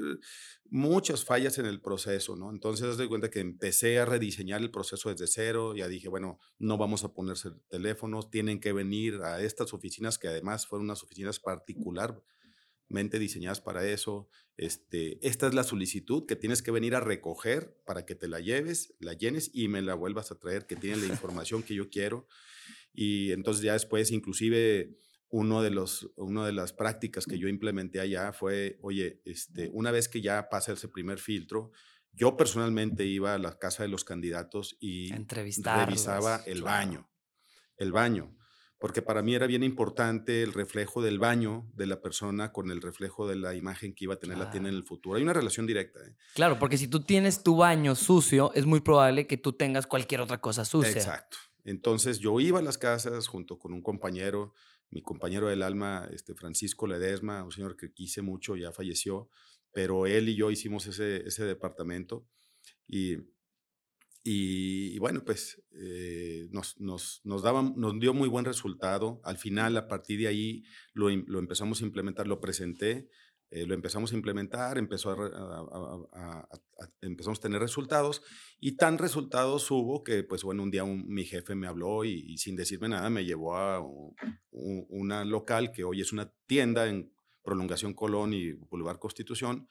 muchas 0.69 1.25
fallas 1.25 1.57
en 1.57 1.65
el 1.65 1.81
proceso, 1.81 2.37
¿no? 2.37 2.49
Entonces, 2.49 2.87
haz 2.87 2.97
de 2.97 3.09
cuenta 3.09 3.29
que 3.29 3.41
empecé 3.41 3.99
a 3.99 4.05
rediseñar 4.05 4.61
el 4.61 4.71
proceso 4.71 5.09
desde 5.09 5.27
cero. 5.27 5.75
Ya 5.75 5.89
dije, 5.89 6.07
bueno, 6.07 6.39
no 6.57 6.77
vamos 6.77 7.03
a 7.03 7.13
ponerse 7.13 7.51
teléfonos, 7.67 8.31
tienen 8.31 8.61
que 8.61 8.71
venir 8.71 9.15
a 9.23 9.41
estas 9.41 9.73
oficinas 9.73 10.17
que 10.17 10.29
además 10.29 10.65
fueron 10.65 10.85
unas 10.85 11.03
oficinas 11.03 11.37
particularmente 12.89 13.19
diseñadas 13.19 13.61
para 13.61 13.85
eso. 13.85 14.27
Este, 14.57 15.25
esta 15.25 15.47
es 15.47 15.53
la 15.53 15.63
solicitud 15.63 16.25
que 16.25 16.35
tienes 16.35 16.61
que 16.61 16.71
venir 16.71 16.95
a 16.95 16.99
recoger 16.99 17.77
para 17.85 18.05
que 18.05 18.15
te 18.15 18.27
la 18.27 18.39
lleves, 18.39 18.95
la 18.99 19.13
llenes 19.13 19.51
y 19.53 19.67
me 19.67 19.81
la 19.81 19.95
vuelvas 19.95 20.31
a 20.31 20.39
traer, 20.39 20.65
que 20.65 20.75
tiene 20.75 20.97
la 20.97 21.05
información 21.05 21.63
que 21.63 21.75
yo 21.75 21.89
quiero. 21.89 22.27
Y 22.93 23.31
entonces 23.31 23.63
ya 23.63 23.73
después, 23.73 24.11
inclusive, 24.11 24.97
uno 25.29 25.61
de, 25.61 25.69
los, 25.69 26.11
una 26.17 26.45
de 26.45 26.51
las 26.51 26.73
prácticas 26.73 27.25
que 27.25 27.37
yo 27.37 27.47
implementé 27.47 27.99
allá 27.99 28.33
fue, 28.33 28.79
oye, 28.81 29.21
este, 29.25 29.69
una 29.71 29.91
vez 29.91 30.09
que 30.09 30.21
ya 30.21 30.49
pasa 30.49 30.73
ese 30.73 30.87
primer 30.87 31.19
filtro, 31.19 31.71
yo 32.11 32.35
personalmente 32.35 33.05
iba 33.05 33.35
a 33.35 33.37
la 33.37 33.59
casa 33.59 33.83
de 33.83 33.89
los 33.89 34.03
candidatos 34.03 34.75
y 34.79 35.11
revisaba 35.11 36.41
el 36.47 36.63
baño, 36.63 37.07
el 37.77 37.91
baño, 37.91 38.35
porque 38.79 39.01
para 39.01 39.21
mí 39.21 39.35
era 39.35 39.45
bien 39.45 39.61
importante 39.63 40.41
el 40.41 40.53
reflejo 40.53 41.01
del 41.01 41.19
baño 41.19 41.69
de 41.75 41.85
la 41.85 42.01
persona 42.01 42.53
con 42.53 42.71
el 42.71 42.81
reflejo 42.81 43.27
de 43.27 43.35
la 43.35 43.53
imagen 43.53 43.93
que 43.93 44.05
iba 44.05 44.13
a 44.13 44.19
tener 44.19 44.37
la 44.37 44.49
tienda 44.51 44.69
en 44.69 44.75
el 44.75 44.85
futuro. 44.85 45.17
Hay 45.17 45.21
una 45.21 45.33
relación 45.33 45.67
directa. 45.67 45.99
¿eh? 45.99 46.15
Claro, 46.33 46.57
porque 46.57 46.77
si 46.77 46.87
tú 46.87 47.01
tienes 47.01 47.43
tu 47.43 47.57
baño 47.57 47.93
sucio, 47.93 48.53
es 48.55 48.65
muy 48.65 48.79
probable 48.79 49.27
que 49.27 49.35
tú 49.35 49.51
tengas 49.51 49.85
cualquier 49.85 50.21
otra 50.21 50.39
cosa 50.39 50.63
sucia. 50.63 50.91
Exacto. 50.91 51.37
Entonces 51.65 52.19
yo 52.19 52.39
iba 52.39 52.59
a 52.59 52.61
las 52.61 52.77
casas 52.77 53.27
junto 53.27 53.59
con 53.59 53.73
un 53.73 53.81
compañero, 53.81 54.53
mi 54.89 55.01
compañero 55.01 55.49
del 55.49 55.61
alma, 55.61 56.07
este 56.13 56.33
Francisco 56.33 56.87
Ledesma, 56.87 57.43
un 57.43 57.51
señor 57.51 57.75
que 57.75 57.91
quise 57.91 58.21
mucho, 58.21 58.55
ya 58.55 58.71
falleció, 58.71 59.29
pero 59.73 60.07
él 60.07 60.29
y 60.29 60.35
yo 60.35 60.51
hicimos 60.51 60.87
ese, 60.87 61.27
ese 61.27 61.43
departamento 61.43 62.25
y, 62.87 63.17
y, 64.31 64.99
bueno, 64.99 65.23
pues 65.23 65.61
eh, 65.73 66.47
nos, 66.51 66.79
nos, 66.79 67.21
nos, 67.23 67.43
nos 67.43 67.99
dio 67.99 68.13
muy 68.13 68.29
buen 68.29 68.45
resultado. 68.45 69.21
Al 69.23 69.37
final, 69.37 69.75
a 69.77 69.87
partir 69.87 70.19
de 70.19 70.27
ahí, 70.27 70.63
lo, 70.93 71.09
lo 71.09 71.39
empezamos 71.39 71.81
a 71.81 71.85
implementar, 71.85 72.27
lo 72.27 72.39
presenté 72.39 73.09
eh, 73.51 73.65
lo 73.65 73.73
empezamos 73.73 74.11
a 74.11 74.15
implementar, 74.15 74.77
empezó 74.77 75.09
a, 75.09 76.47
empezamos 77.01 77.39
a 77.39 77.41
tener 77.41 77.59
resultados 77.59 78.21
y 78.59 78.73
tan 78.73 78.99
resultados 78.99 79.71
hubo 79.71 80.03
que, 80.03 80.23
pues 80.23 80.43
bueno, 80.43 80.61
un 80.61 80.69
día 80.69 80.85
mi 80.85 81.25
jefe 81.25 81.55
me 81.55 81.65
habló 81.65 82.05
y, 82.05 82.37
sin 82.37 82.55
decirme 82.55 82.89
nada 82.89 83.09
me 83.09 83.25
llevó 83.25 83.55
a 83.57 83.83
una 84.51 85.25
local 85.25 85.71
que 85.71 85.83
hoy 85.83 86.01
es 86.01 86.13
una 86.13 86.31
tienda 86.45 86.87
en 86.87 87.11
Prolongación 87.41 87.95
Colón 87.95 88.33
y 88.33 88.51
Boulevard 88.51 88.99
Constitución 88.99 89.67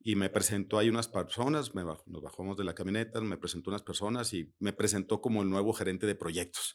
y 0.00 0.16
me 0.16 0.30
presentó 0.30 0.78
ahí 0.78 0.88
unas 0.88 1.08
personas, 1.08 1.72
nos 1.74 2.22
bajamos 2.22 2.56
de 2.56 2.64
la 2.64 2.74
camioneta, 2.74 3.20
me 3.20 3.36
presentó 3.36 3.70
unas 3.70 3.82
personas 3.82 4.32
y 4.32 4.52
me 4.58 4.72
presentó 4.72 5.20
como 5.20 5.42
el 5.42 5.50
nuevo 5.50 5.72
gerente 5.72 6.06
de 6.06 6.14
proyectos. 6.14 6.72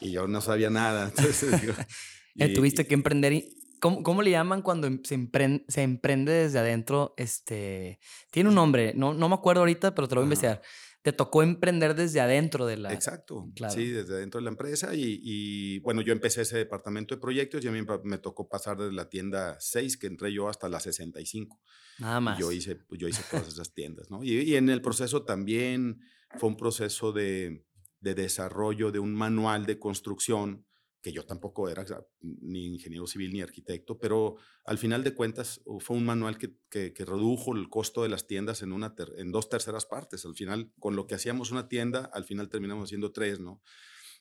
Y 0.00 0.12
yo 0.12 0.28
no 0.28 0.40
sabía 0.40 0.70
nada. 0.70 1.08
Entonces, 1.16 1.62
eh, 2.36 2.54
Tuviste 2.54 2.86
que 2.86 2.94
emprender 2.94 3.32
y, 3.32 3.56
¿Cómo, 3.80 4.22
le 4.22 4.30
llaman 4.30 4.62
cuando 4.62 4.86
em, 4.86 5.02
se 5.04 5.14
emprende, 5.14 5.64
se 5.68 5.82
emprende 5.82 6.32
desde 6.32 6.58
adentro? 6.58 7.14
Este, 7.16 7.98
tiene 8.30 8.48
un 8.48 8.54
nombre, 8.54 8.92
no, 8.96 9.14
no 9.14 9.28
me 9.28 9.34
acuerdo 9.34 9.60
ahorita, 9.60 9.94
pero 9.94 10.08
te 10.08 10.14
lo 10.14 10.22
voy 10.22 10.24
a 10.24 10.28
investigar. 10.28 10.62
Te 11.06 11.12
tocó 11.12 11.44
emprender 11.44 11.94
desde 11.94 12.18
adentro 12.18 12.66
de 12.66 12.78
la... 12.78 12.92
Exacto, 12.92 13.48
sí, 13.70 13.90
desde 13.90 14.14
adentro 14.14 14.40
de 14.40 14.44
la 14.44 14.50
empresa. 14.50 14.90
Y, 14.92 15.78
bueno, 15.78 16.00
yo 16.00 16.12
empecé 16.12 16.42
ese 16.42 16.58
departamento 16.58 17.14
de 17.14 17.20
proyectos 17.20 17.64
y 17.64 17.68
a 17.68 17.70
mí 17.70 17.78
me 18.02 18.18
tocó 18.18 18.48
pasar 18.48 18.76
desde 18.76 18.92
la 18.92 19.08
tienda 19.08 19.56
6, 19.60 19.98
que 19.98 20.08
entré 20.08 20.32
yo, 20.32 20.48
hasta 20.48 20.68
la 20.68 20.80
65. 20.80 21.60
Nada 22.00 22.18
más. 22.18 22.40
Y 22.40 22.42
yo 22.42 22.50
hice, 22.50 22.74
pues, 22.74 23.00
yo 23.00 23.06
hice 23.06 23.22
todas 23.30 23.46
esas 23.46 23.72
tiendas, 23.72 24.10
¿no? 24.10 24.24
Y, 24.24 24.32
y, 24.32 24.56
en 24.56 24.68
el 24.68 24.82
proceso 24.82 25.22
también 25.22 26.00
fue 26.40 26.48
un 26.48 26.56
proceso 26.56 27.12
de, 27.12 27.64
de 28.00 28.14
desarrollo 28.16 28.90
de 28.90 28.98
un 28.98 29.14
manual 29.14 29.64
de 29.64 29.78
construcción 29.78 30.65
que 31.06 31.12
yo 31.12 31.24
tampoco 31.24 31.68
era 31.68 31.84
ni 32.20 32.66
ingeniero 32.66 33.06
civil 33.06 33.32
ni 33.32 33.40
arquitecto, 33.40 33.96
pero 33.96 34.38
al 34.64 34.76
final 34.76 35.04
de 35.04 35.14
cuentas 35.14 35.62
fue 35.78 35.96
un 35.96 36.04
manual 36.04 36.36
que, 36.36 36.56
que, 36.68 37.04
redujo 37.04 37.54
el 37.54 37.68
costo 37.68 38.02
de 38.02 38.08
las 38.08 38.26
tiendas 38.26 38.62
en, 38.62 38.72
una 38.72 38.92
en 39.16 39.30
dos 39.30 39.48
terceras 39.48 39.86
partes. 39.86 40.24
Al 40.24 40.34
final, 40.34 40.72
con 40.80 40.96
lo 40.96 41.06
que 41.06 41.14
hacíamos 41.14 41.52
una 41.52 41.68
tienda, 41.68 42.10
al 42.12 42.24
final 42.24 42.48
terminamos 42.48 42.88
haciendo 42.88 43.12
tres, 43.12 43.38
¿no? 43.38 43.62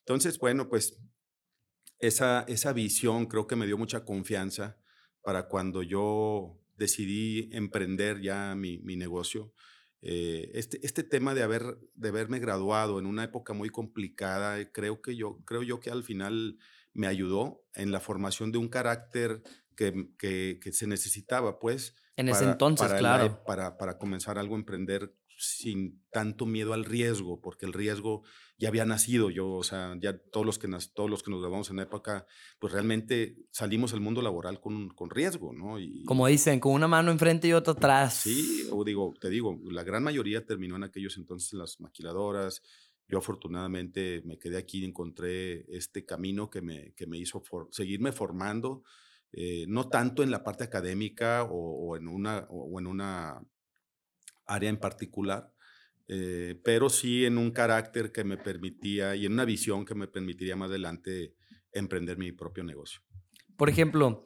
Entonces, 0.01 0.37
bueno, 0.37 0.69
pues 0.69 0.99
esa, 1.97 2.45
esa 2.47 2.71
visión 2.71 3.25
creo 3.25 3.47
que 3.47 3.55
me 3.55 3.65
dio 3.65 3.79
mucha 3.79 4.05
confianza 4.05 4.77
para 5.23 5.47
cuando 5.47 5.81
yo 5.81 6.61
decidí 6.75 7.49
emprender 7.51 8.21
ya 8.21 8.53
mi, 8.53 8.77
mi 8.77 8.95
negocio. 8.95 9.55
Eh, 10.07 10.51
este, 10.53 10.85
este 10.85 11.01
tema 11.01 11.33
de, 11.33 11.41
haber, 11.41 11.79
de 11.95 12.09
haberme 12.09 12.37
graduado 12.37 12.99
en 12.99 13.07
una 13.07 13.23
época 13.23 13.53
muy 13.53 13.69
complicada, 13.71 14.71
creo, 14.71 15.01
que 15.01 15.15
yo, 15.15 15.39
creo 15.45 15.63
yo 15.63 15.79
que 15.79 15.89
al 15.89 16.03
final 16.03 16.59
me 16.95 17.07
ayudó 17.07 17.63
en 17.75 17.91
la 17.91 17.99
formación 17.99 18.51
de 18.51 18.57
un 18.57 18.69
carácter 18.69 19.43
que, 19.75 20.09
que, 20.17 20.71
se 20.71 20.87
necesitaba, 20.87 21.59
pues. 21.59 21.93
En 22.15 22.29
ese 22.29 22.45
entonces, 22.45 22.91
claro. 22.93 23.43
para, 23.45 23.77
para 23.77 23.97
comenzar 23.97 24.39
algo, 24.39 24.55
emprender 24.55 25.13
sin 25.37 26.01
tanto 26.11 26.45
miedo 26.45 26.73
al 26.73 26.85
riesgo, 26.85 27.41
porque 27.41 27.65
el 27.65 27.73
riesgo 27.73 28.23
ya 28.57 28.69
había 28.69 28.85
nacido. 28.85 29.29
Yo, 29.29 29.49
o 29.49 29.63
sea, 29.63 29.95
ya 29.99 30.17
todos 30.17 30.45
los 30.45 30.57
que, 30.57 30.67
nos, 30.67 30.93
todos 30.93 31.09
los 31.09 31.23
que 31.23 31.31
nos 31.31 31.41
grabamos 31.41 31.69
en 31.69 31.75
la 31.77 31.83
época, 31.83 32.25
pues 32.59 32.71
realmente 32.71 33.35
salimos 33.51 33.93
al 33.93 33.99
mundo 33.99 34.21
laboral 34.21 34.61
con, 34.61 34.89
con 34.89 35.09
riesgo, 35.09 35.51
¿no? 35.53 35.77
Y, 35.79 36.05
Como 36.05 36.27
dicen, 36.27 36.59
con 36.59 36.71
una 36.71 36.87
mano 36.87 37.11
enfrente 37.11 37.49
y 37.49 37.53
otra 37.53 37.73
atrás. 37.73 38.13
Sí, 38.13 38.67
o 38.71 38.83
digo, 38.83 39.13
te 39.19 39.29
digo, 39.29 39.59
la 39.65 39.83
gran 39.83 40.03
mayoría 40.03 40.45
terminó 40.45 40.77
en 40.77 40.83
aquellos 40.83 41.17
entonces 41.17 41.51
en 41.51 41.59
las 41.59 41.79
maquiladoras. 41.81 42.61
Yo 43.07 43.19
afortunadamente 43.19 44.21
me 44.25 44.37
quedé 44.39 44.57
aquí 44.57 44.79
y 44.79 44.85
encontré 44.85 45.65
este 45.75 46.05
camino 46.05 46.49
que 46.49 46.61
me, 46.61 46.93
que 46.93 47.05
me 47.05 47.17
hizo 47.17 47.43
seguirme 47.71 48.11
formando, 48.11 48.83
eh, 49.31 49.65
no 49.67 49.89
tanto 49.89 50.23
en 50.23 50.31
la 50.31 50.43
parte 50.43 50.63
académica 50.63 51.43
o, 51.43 51.95
en 51.97 52.07
una, 52.07 52.47
o 52.49 52.79
en 52.79 52.87
una 52.87 53.41
área 54.45 54.69
en 54.69 54.77
particular, 54.77 55.53
eh, 56.07 56.59
pero 56.63 56.89
sí 56.89 57.25
en 57.25 57.37
un 57.37 57.51
carácter 57.51 58.11
que 58.11 58.23
me 58.23 58.37
permitía 58.37 59.15
y 59.15 59.25
en 59.25 59.33
una 59.33 59.45
visión 59.45 59.85
que 59.85 59.95
me 59.95 60.07
permitiría 60.07 60.55
más 60.55 60.69
adelante 60.69 61.35
emprender 61.71 62.17
mi 62.17 62.31
propio 62.31 62.63
negocio. 62.63 63.01
Por 63.57 63.69
ejemplo, 63.69 64.25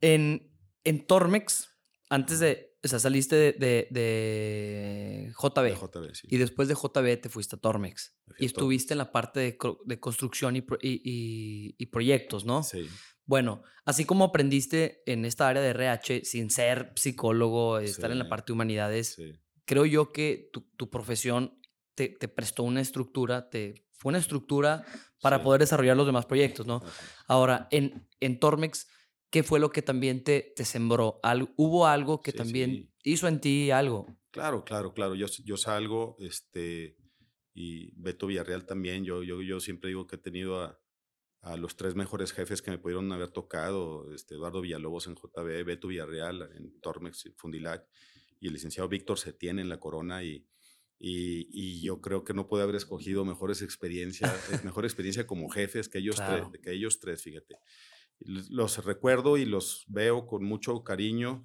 en, 0.00 0.52
en 0.84 1.06
Tormex, 1.06 1.70
antes 2.10 2.40
de, 2.40 2.71
o 2.84 2.88
sea, 2.88 2.98
saliste 2.98 3.36
de, 3.36 3.86
de, 3.90 5.32
JB. 5.40 5.74
JB 5.78 6.14
sí. 6.14 6.28
Y 6.30 6.36
después 6.38 6.68
de 6.68 6.74
JB 6.74 7.20
te 7.20 7.28
fuiste 7.28 7.56
a 7.56 7.58
Tormex. 7.58 8.16
Y 8.38 8.46
estuviste 8.46 8.94
en 8.94 8.98
la 8.98 9.12
parte 9.12 9.40
de, 9.40 9.58
de 9.84 10.00
construcción 10.00 10.56
y, 10.56 10.64
y, 10.80 11.74
y, 11.78 11.86
proyectos, 11.86 12.44
¿no? 12.44 12.62
Sí. 12.62 12.88
Bueno, 13.24 13.62
así 13.84 14.04
como 14.04 14.24
aprendiste 14.24 15.02
en 15.06 15.24
esta 15.24 15.48
área 15.48 15.62
de 15.62 15.70
RH 15.70 16.24
sin 16.24 16.50
ser 16.50 16.92
psicólogo, 16.96 17.78
estar 17.78 18.10
en 18.10 18.18
la 18.18 18.28
parte 18.28 18.48
de 18.48 18.54
humanidades, 18.54 19.16
creo 19.64 19.86
yo 19.86 20.12
que 20.12 20.50
tu, 20.52 20.90
profesión 20.90 21.58
te, 21.94 22.10
prestó 22.10 22.64
una 22.64 22.80
estructura, 22.80 23.48
te, 23.48 23.86
fue 23.92 24.10
una 24.10 24.18
estructura 24.18 24.84
para 25.20 25.42
poder 25.42 25.60
desarrollar 25.60 25.96
los 25.96 26.06
demás 26.06 26.26
proyectos, 26.26 26.66
¿no? 26.66 26.82
Ahora, 27.28 27.68
en, 27.70 28.08
en 28.18 28.40
Tormex, 28.40 28.88
¿qué 29.32 29.42
fue 29.42 29.58
lo 29.58 29.72
que 29.72 29.82
también 29.82 30.22
te, 30.22 30.52
te 30.54 30.64
sembró? 30.64 31.18
¿Hubo 31.56 31.86
algo 31.86 32.20
que 32.20 32.32
también 32.32 32.92
hizo 33.02 33.26
en 33.26 33.40
ti 33.40 33.70
algo? 33.70 34.06
Claro, 34.30 34.64
claro, 34.64 34.92
claro. 34.92 35.14
Yo, 35.14 35.26
yo 35.44 35.56
salgo, 35.56 36.16
este, 36.20 36.96
y 37.54 37.90
Beto 37.96 38.26
Villarreal 38.26 38.66
también. 38.66 39.04
Yo, 39.04 39.22
yo, 39.22 39.40
yo 39.42 39.58
siempre 39.58 39.88
digo 39.88 40.06
que 40.06 40.16
he 40.16 40.18
tenido 40.18 40.60
a, 40.60 40.78
a 41.40 41.56
los 41.56 41.76
tres 41.76 41.94
mejores 41.94 42.32
jefes 42.32 42.60
que 42.60 42.70
me 42.70 42.78
pudieron 42.78 43.10
haber 43.10 43.30
tocado, 43.30 44.12
este, 44.14 44.34
Eduardo 44.34 44.60
Villalobos 44.60 45.06
en 45.06 45.14
JB, 45.14 45.64
Beto 45.64 45.88
Villarreal 45.88 46.50
en 46.54 46.78
Tormex, 46.80 47.32
Fundilac, 47.36 47.88
y 48.38 48.48
el 48.48 48.52
licenciado 48.52 48.88
Víctor 48.88 49.18
Setién 49.18 49.58
en 49.58 49.70
La 49.70 49.80
Corona, 49.80 50.22
y, 50.22 50.46
y, 50.98 51.80
yo 51.80 52.00
creo 52.00 52.22
que 52.22 52.34
no 52.34 52.46
puede 52.46 52.62
haber 52.62 52.76
escogido 52.76 53.24
mejores 53.24 53.62
experiencias, 53.62 54.32
eh, 54.52 54.60
mejor 54.62 54.84
experiencia 54.84 55.26
como 55.26 55.48
jefes 55.48 55.88
que 55.88 55.98
ellos, 55.98 56.16
tres, 56.16 56.44
que 56.62 56.72
ellos 56.72 57.00
tres, 57.00 57.22
fíjate. 57.22 57.56
Los 58.24 58.84
recuerdo 58.84 59.36
y 59.36 59.44
los 59.44 59.84
veo 59.88 60.26
con 60.26 60.44
mucho 60.44 60.84
cariño 60.84 61.42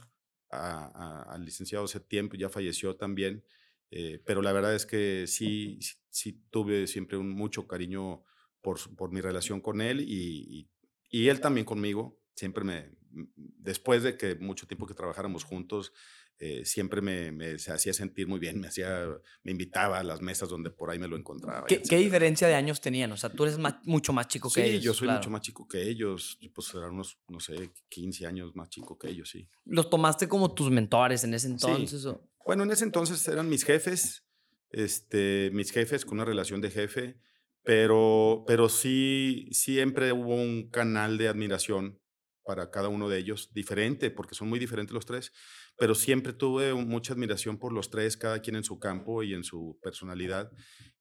al 0.50 1.44
licenciado 1.44 1.88
Setién, 1.88 2.30
pues 2.30 2.40
ya 2.40 2.50
falleció 2.50 2.96
también, 2.96 3.44
eh, 3.92 4.22
pero 4.26 4.42
la 4.42 4.54
verdad 4.54 4.76
es 4.76 4.86
que 4.86 5.26
sí, 5.28 5.80
sí, 6.10 6.42
tuve 6.50 6.88
siempre 6.88 7.18
un 7.18 7.30
mucho 7.30 7.68
cariño 7.68 8.24
por, 8.62 8.78
por 8.96 9.12
mi 9.12 9.22
relación 9.22 9.62
con 9.62 9.82
él 9.82 10.02
y, 10.02 10.70
y, 11.10 11.28
él 11.30 11.40
también 11.42 11.66
conmigo. 11.66 12.20
Siempre 12.38 12.64
me, 12.64 12.92
después 13.36 14.04
de 14.04 14.16
que 14.16 14.36
mucho 14.36 14.68
tiempo 14.68 14.86
que 14.86 14.94
trabajáramos 14.94 15.44
juntos, 15.44 15.92
eh, 16.40 16.66
siempre 16.66 17.02
me, 17.02 17.32
me, 17.32 17.58
se 17.58 17.72
hacía 17.72 17.94
sentir 17.94 18.28
muy 18.28 18.40
bien, 18.40 18.60
me 18.62 18.68
hacía, 18.68 19.08
me 19.44 19.52
invitaba 19.52 19.98
a 19.98 20.04
las 20.04 20.22
mesas 20.22 20.50
donde 20.50 20.70
por 20.70 20.92
ahí 20.92 21.00
me 21.00 21.08
lo 21.08 21.18
encontraba. 21.18 21.66
¿Qué, 21.66 21.82
¿qué 21.82 21.98
diferencia 21.98 22.48
de 22.48 22.54
años 22.54 22.80
tenían? 22.80 23.12
O 23.12 23.18
sea, 23.18 23.32
tú 23.32 23.44
eres 23.44 23.58
mucho 23.84 24.14
más 24.14 24.28
chico 24.28 24.52
que 24.52 24.64
ellos. 24.66 24.82
Sí, 24.82 24.86
yo 24.86 24.94
soy 24.94 25.08
mucho 25.08 25.32
más 25.32 25.42
chico 25.42 25.68
que 25.68 25.82
ellos, 25.82 26.38
pues 26.54 26.74
eran 26.76 26.92
unos, 26.92 27.18
no 27.28 27.40
sé, 27.40 27.72
15 27.90 28.28
años 28.28 28.56
más 28.56 28.70
chico 28.70 29.00
que 29.00 29.10
ellos, 29.10 29.30
sí. 29.30 29.50
¿Los 29.66 29.90
tomaste 29.90 30.28
como 30.28 30.54
tus 30.54 30.70
mentores 30.70 31.24
en 31.24 31.34
ese 31.34 31.48
entonces? 31.48 32.06
O? 32.06 32.30
Bueno, 32.46 32.64
en 32.64 32.72
ese 32.72 32.84
entonces 32.84 33.28
eran 33.28 33.50
mis 33.50 33.66
jefes, 33.66 34.24
este, 34.70 35.50
mis 35.54 35.72
jefes 35.72 36.06
con 36.06 36.20
una 36.20 36.26
relación 36.26 36.62
de 36.62 36.70
jefe. 36.70 37.20
Pero, 37.64 38.46
pero 38.48 38.70
sí, 38.70 39.50
siempre 39.52 40.14
hubo 40.14 40.36
un 40.36 40.70
canal 40.70 41.18
de 41.18 41.28
admiración 41.28 42.00
para 42.48 42.72
cada 42.72 42.88
uno 42.88 43.10
de 43.10 43.20
ellos, 43.20 43.54
diferente, 43.54 44.10
porque 44.10 44.34
son 44.34 44.48
muy 44.48 44.58
diferentes 44.58 44.94
los 44.94 45.06
tres, 45.06 45.34
pero 45.78 45.94
siempre 45.94 46.32
tuve 46.32 46.74
mucha 46.74 47.12
admiración 47.12 47.58
por 47.58 47.74
los 47.74 47.90
tres, 47.90 48.16
cada 48.16 48.40
quien 48.40 48.56
en 48.56 48.64
su 48.64 48.80
campo 48.80 49.22
y 49.22 49.34
en 49.34 49.44
su 49.44 49.78
personalidad, 49.84 50.50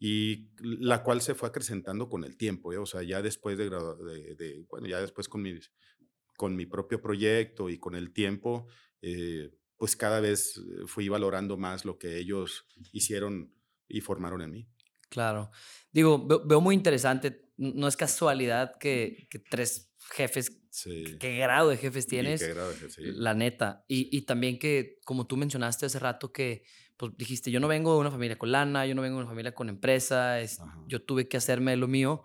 y 0.01 0.51
la 0.59 1.05
cual 1.05 1.23
se 1.23 1.37
fue 1.37 1.49
acrecentando 1.49 2.09
con 2.09 2.25
el 2.25 2.37
tiempo, 2.37 2.73
¿eh? 2.73 2.79
o 2.79 2.85
sea, 2.85 3.05
ya 3.05 3.23
después 3.23 3.57
de, 3.57 3.71
de, 3.71 4.65
bueno, 4.69 4.89
ya 4.89 5.01
después 5.01 5.29
con 5.29 5.43
mi, 5.43 5.57
con 6.37 6.57
mi 6.57 6.67
propio 6.67 7.01
proyecto 7.01 7.71
y 7.71 7.79
con 7.79 7.95
el 7.95 8.13
tiempo, 8.13 8.67
eh, 9.01 9.53
pues 9.77 9.95
cada 9.95 10.19
vez 10.19 10.61
fui 10.87 11.09
valorando 11.09 11.57
más 11.57 11.85
lo 11.85 11.97
que 11.97 12.19
ellos 12.19 12.67
hicieron 12.91 13.55
y 13.87 14.01
formaron 14.01 14.43
en 14.43 14.51
mí. 14.51 14.69
Claro. 15.09 15.53
Digo, 15.93 16.27
veo, 16.27 16.61
muy 16.61 16.75
interesante. 16.75 17.53
No 17.57 17.87
es 17.87 17.97
casualidad 17.97 18.79
que, 18.79 19.29
que 19.31 19.39
tres 19.39 19.96
jefes, 20.11 20.61
qué 21.19 21.37
grado 21.39 21.71
de 21.71 21.77
jefes 21.77 22.07
tienes, 22.07 22.41
qué 22.43 22.51
grado 22.55 22.71
de 22.71 22.77
jefes, 22.77 22.99
la 22.99 23.35
neta. 23.35 23.85
Y, 23.89 24.17
y, 24.17 24.23
también 24.23 24.59
que, 24.59 24.99
como 25.05 25.27
tú 25.27 25.37
mencionaste 25.37 25.87
hace 25.87 25.99
rato, 25.99 26.33
que 26.33 26.65
pues, 26.97 27.13
dijiste, 27.17 27.51
yo 27.51 27.61
no 27.61 27.69
vengo 27.69 27.95
de 27.95 28.01
una 28.01 28.11
familia 28.11 28.39
con 28.39 28.53
lana, 28.53 28.87
yo 28.87 28.95
no 28.95 29.03
vengo 29.03 29.17
de 29.17 29.23
una 29.23 29.31
familia 29.31 29.55
con 29.55 29.69
empresa, 29.69 30.41
es, 30.41 30.59
yo 30.87 31.03
tuve 31.03 31.29
que 31.29 31.37
hacerme 31.37 31.77
lo 31.77 31.89
mío. 31.89 32.25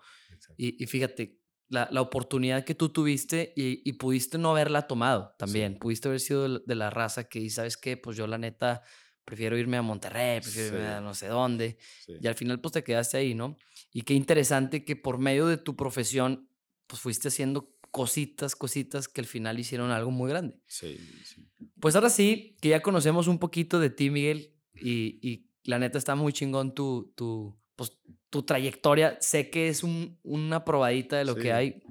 Y, 0.56 0.82
y, 0.82 0.86
fíjate, 0.86 1.38
la, 1.68 1.88
la, 1.90 2.00
oportunidad 2.00 2.64
que 2.64 2.74
tú 2.74 2.90
tuviste 2.90 3.52
y, 3.56 3.88
y, 3.88 3.94
pudiste 3.94 4.38
no 4.38 4.50
haberla 4.50 4.86
tomado 4.86 5.34
también, 5.38 5.78
pudiste 5.78 6.08
haber 6.08 6.20
sido 6.20 6.60
de, 6.60 6.74
la 6.74 6.90
raza 6.90 7.24
que, 7.24 7.48
¿sabes 7.50 7.76
qué? 7.76 7.96
Pues 7.96 8.16
yo 8.16 8.26
la 8.26 8.38
neta 8.38 8.82
prefiero 9.24 9.56
irme 9.56 9.76
a 9.76 9.82
Monterrey, 9.82 10.40
prefiero 10.40 10.76
irme 10.76 10.88
a 10.88 11.00
no 11.00 11.14
sé 11.14 11.28
dónde. 11.28 11.78
Y 12.20 12.26
al 12.26 12.34
final 12.34 12.60
pues 12.60 12.72
te 12.72 12.84
quedaste 12.84 13.16
ahí, 13.16 13.34
¿no? 13.34 13.56
Y 13.92 14.02
qué 14.02 14.14
interesante 14.14 14.84
que 14.84 14.96
por 14.96 15.18
medio 15.18 15.46
de 15.46 15.56
tu 15.56 15.76
profesión 15.76 16.48
pues 16.86 17.00
fuiste 17.00 17.28
haciendo 17.28 17.74
cositas, 17.90 18.56
cositas 18.56 19.06
que 19.08 19.20
al 19.20 19.26
final 19.26 19.58
hicieron 19.58 19.90
algo 19.90 20.10
muy 20.10 20.30
grande. 20.30 20.56
Sí, 20.66 20.96
sí. 21.24 21.46
Pues 21.80 21.94
ahora 21.94 22.08
sí, 22.10 22.56
que 22.60 22.70
ya 22.70 22.80
conocemos 22.80 23.28
un 23.28 23.38
poquito 23.38 23.78
de 23.78 23.90
ti, 23.90 24.08
Miguel, 24.10 24.54
y, 24.74 25.18
y 25.26 25.50
la 25.64 25.78
neta 25.78 25.98
está 25.98 26.14
muy 26.14 26.32
chingón 26.32 26.74
tu, 26.74 27.12
tu, 27.14 27.58
pues, 27.76 27.98
tu 28.30 28.42
trayectoria. 28.44 29.18
Sé 29.20 29.50
que 29.50 29.68
es 29.68 29.82
un, 29.82 30.18
una 30.22 30.64
probadita 30.64 31.18
de 31.18 31.24
lo 31.26 31.34
que 31.34 31.42
Sí. 31.42 31.48
hay, 31.50 31.82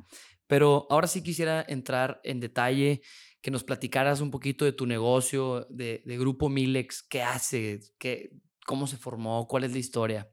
pero 0.48 0.88
ahora 0.90 1.08
sí 1.08 1.22
quisiera 1.22 1.64
entrar 1.68 2.20
en 2.24 2.40
detalle, 2.40 3.02
que 3.42 3.52
nos 3.52 3.64
platicaras 3.64 4.22
un 4.22 4.32
poquito 4.32 4.66
de 4.66 4.72
tu 4.74 4.86
negocio, 4.88 5.66
de, 5.70 6.02
de 6.06 6.18
Grupo 6.18 6.50
Milex, 6.50 7.04
qué 7.04 7.22
hace, 7.22 7.80
qué, 8.00 8.32
cómo 8.66 8.88
se 8.88 8.98
formó, 8.98 9.48
cuál 9.48 9.64
es 9.66 9.72
la 9.72 9.80
historia. 9.80 10.31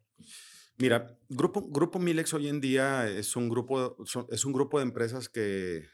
Mira, 0.79 1.19
Grupo, 1.29 1.63
grupo 1.69 1.99
Milex 1.99 2.33
hoy 2.35 2.49
en 2.49 2.61
día 2.61 3.09
es 3.09 3.35
un 3.37 3.49
grupo, 3.49 3.97
es 4.31 4.45
un 4.45 4.53
grupo 4.53 4.79
de 4.79 4.85
empresas 4.85 5.29
que, 5.29 5.85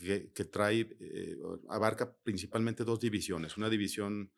que, 0.00 0.32
que 0.32 0.44
trae, 0.44 0.80
eh, 1.00 1.36
abarca 1.68 2.16
principalmente 2.22 2.82
dos 2.84 2.98
divisiones. 2.98 3.56
Una 3.56 3.68
división 3.68 4.32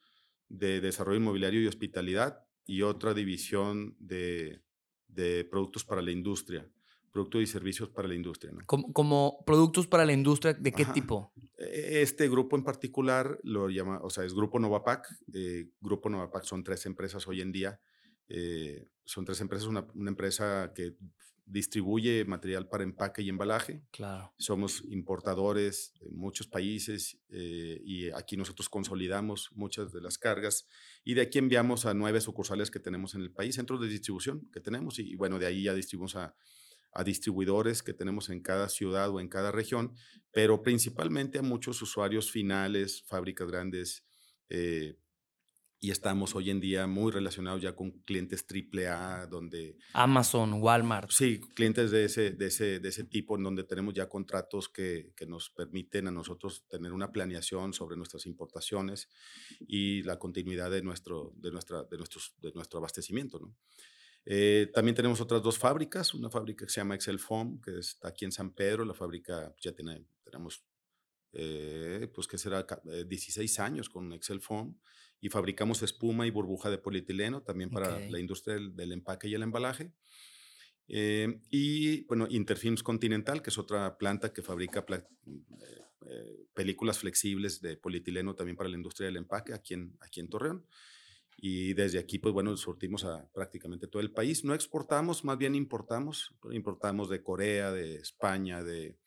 de 0.49 0.81
desarrollo 0.81 1.19
inmobiliario 1.19 1.63
y 1.63 1.67
hospitalidad 1.67 2.41
y 2.67 2.83
otra 2.83 3.15
división 3.15 3.97
de, 3.99 4.63
de 5.07 5.45
productos 5.45 5.85
para 5.85 6.03
la 6.03 6.11
industria, 6.11 6.69
productos 7.13 7.43
y 7.43 7.47
servicios 7.47 7.89
para 7.89 8.09
la 8.09 8.15
industria. 8.17 8.53
¿no? 8.53 8.67
Como, 8.67 8.93
como 8.93 9.45
productos 9.47 9.87
para 9.87 10.05
la 10.05 10.13
industria, 10.13 10.55
¿de 10.55 10.73
qué 10.73 10.83
Ajá. 10.83 10.93
tipo? 10.93 11.33
E- 11.57 12.03
Este 12.03 12.29
grupo 12.29 12.57
en 12.57 12.65
particular 12.65 13.39
lo 13.45 13.71
llama, 13.71 14.01
o 14.03 14.11
sea, 14.11 14.25
es 14.25 14.35
Grupo 14.35 14.59
Novapac. 14.59 15.07
eh, 15.33 15.71
grupo 15.81 16.11
Novapac 16.11 16.45
son 16.45 16.65
tres 16.65 16.85
empresas 16.85 17.27
hoy 17.29 17.41
en 17.41 17.53
día. 17.53 17.81
eh, 18.29 18.89
son 19.05 19.25
tres 19.25 19.41
empresas, 19.41 19.69
una, 19.69 19.87
una 19.95 20.11
empresa 20.11 20.73
que 20.75 20.97
distribuye 21.47 22.25
material 22.25 22.69
para 22.69 22.85
empaque 22.85 23.21
y 23.21 23.29
embalaje. 23.29 23.83
Claro. 23.91 24.33
Somos 24.39 24.83
importadores 24.89 25.93
de 26.01 26.09
muchos 26.11 26.47
países 26.47 27.19
eh, 27.29 27.83
y 27.85 28.11
aquí 28.13 28.37
nosotros 28.39 28.71
consolidamos 28.71 29.51
muchas 29.53 29.93
de 29.93 30.01
las 30.01 30.17
cargas 30.17 30.67
y 31.05 31.13
de 31.13 31.21
aquí 31.21 31.39
enviamos 31.39 31.85
a 31.85 31.93
nueve 31.93 32.23
sucursales 32.23 32.71
que 32.71 32.81
tenemos 32.81 33.15
en 33.15 33.21
el 33.21 33.31
país, 33.31 33.57
centros 33.57 33.81
de 33.83 33.89
distribución 33.89 34.49
que 34.53 34.61
tenemos 34.61 34.99
y, 34.99 35.13
y 35.13 35.17
bueno, 35.17 35.39
de 35.39 35.45
ahí 35.45 35.65
ya 35.65 35.75
distribuimos 35.75 36.17
a, 36.17 36.35
a 36.93 37.05
distribuidores 37.05 37.83
que 37.83 37.93
tenemos 37.93 38.31
en 38.31 38.41
cada 38.41 38.71
ciudad 38.71 39.11
o 39.11 39.21
en 39.21 39.29
cada 39.29 39.53
región, 39.53 39.93
pero 40.33 40.63
principalmente 40.63 41.39
a 41.41 41.43
muchos 41.43 41.83
usuarios 41.83 42.31
finales, 42.31 43.03
fábricas 43.03 43.49
grandes. 43.51 44.03
eh, 44.49 44.97
y 45.85 45.91
estamos 45.91 46.35
hoy 46.35 46.49
en 46.49 46.61
día 46.61 46.87
muy 46.87 47.13
relacionados 47.13 47.61
ya 47.61 47.77
con 47.77 47.91
clientes 47.91 48.47
AAA, 48.49 49.27
donde 49.27 49.77
Amazon, 49.93 50.55
Walmart. 50.55 51.11
Sí, 51.11 51.41
clientes 51.55 51.91
de 51.91 52.07
ese, 52.07 52.31
de 52.31 52.47
ese, 52.47 52.81
de 52.81 52.89
ese 52.89 53.05
tipo, 53.05 53.37
en 53.37 53.43
donde 53.43 53.65
tenemos 53.65 53.93
ya 53.93 54.09
contratos 54.09 54.71
que, 54.71 55.13
que 55.15 55.27
nos 55.27 55.51
permiten 55.51 56.09
a 56.09 56.11
nosotros 56.11 56.67
tener 56.69 56.93
una 56.93 57.13
planeación 57.13 57.75
sobre 57.75 57.99
nuestras 57.99 58.25
importaciones 58.25 59.11
y 59.61 60.03
la 60.05 60.19
continuidad 60.19 60.71
de 60.71 60.81
nuestro, 60.81 61.35
de 61.37 61.51
nuestra, 61.51 61.85
de 61.85 61.99
nuestros, 61.99 62.35
de 62.41 62.51
nuestro 62.53 62.79
abastecimiento. 62.79 63.39
¿no? 63.39 63.55
Eh, 64.25 64.71
también 64.73 64.95
tenemos 64.95 65.21
otras 65.21 65.43
dos 65.43 65.59
fábricas, 65.59 66.15
una 66.15 66.31
fábrica 66.31 66.65
que 66.65 66.73
se 66.73 66.81
llama 66.81 66.95
Excel 66.95 67.19
Foam, 67.19 67.61
que 67.61 67.79
está 67.79 68.09
aquí 68.09 68.25
en 68.25 68.33
San 68.33 68.55
Pedro, 68.55 68.87
la 68.87 68.95
fábrica 68.95 69.55
ya 69.61 69.73
tiene, 69.73 70.07
tenemos, 70.23 70.65
eh, 71.35 72.09
pues 72.15 72.27
que 72.27 72.39
será 72.39 72.65
ca- 72.67 72.81
eh, 72.91 73.05
16 73.07 73.59
años 73.61 73.91
con 73.91 74.13
Excel 74.15 74.41
Foam 74.41 74.79
y 75.25 75.31
fabricamos 75.31 75.83
espuma 75.83 76.27
y 76.27 76.31
burbuja 76.31 76.69
de 76.69 76.77
polietileno 76.77 77.43
también 77.43 77.71
para 77.71 77.97
Ok. 77.97 78.11
la 78.11 78.19
industria 78.21 78.57
del, 78.57 78.77
del 78.77 78.93
empaque 78.93 79.27
y 79.27 79.35
el 79.35 79.43
embalaje. 79.43 79.91
Eh, 80.87 81.41
y 81.49 82.05
bueno, 82.05 82.27
Interfilms 82.29 82.83
Continental, 82.83 83.41
que 83.41 83.49
es 83.49 83.57
otra 83.57 83.97
planta 83.97 84.35
que 84.35 84.43
fabrica 84.43 84.85
pla- 84.85 85.09
eh, 85.27 85.81
eh, 86.11 86.47
películas 86.53 86.99
flexibles 86.99 87.63
de 87.63 87.79
polietileno 87.79 88.35
también 88.35 88.55
para 88.55 88.69
la 88.69 88.77
industria 88.77 89.07
del 89.07 89.17
empaque 89.17 89.55
aquí 89.55 89.73
en, 89.73 89.97
aquí 90.01 90.21
en 90.21 90.29
Torreón. 90.29 90.67
Y 91.39 91.73
desde 91.73 91.99
aquí, 91.99 92.19
pues 92.19 92.35
bueno, 92.35 92.55
surtimos 92.59 93.05
a 93.07 93.27
prácticamente 93.33 93.89
todo 93.89 94.03
el 94.03 94.13
país. 94.13 94.45
No 94.45 94.53
exportamos, 94.53 95.25
más 95.25 95.39
bien 95.39 95.55
importamos. 95.55 96.35
Importamos 96.53 97.09
de 97.09 97.23
Corea, 97.23 97.73
de 97.73 97.97
España, 97.97 98.63
de, 98.63 98.99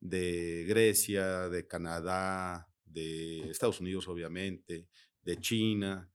de 0.00 0.66
Grecia, 0.68 1.48
de 1.48 1.66
Canadá, 1.66 2.68
de 2.84 3.48
Estados 3.50 3.80
Unidos, 3.80 4.06
obviamente, 4.06 4.86
de 5.22 5.36
China 5.38 6.10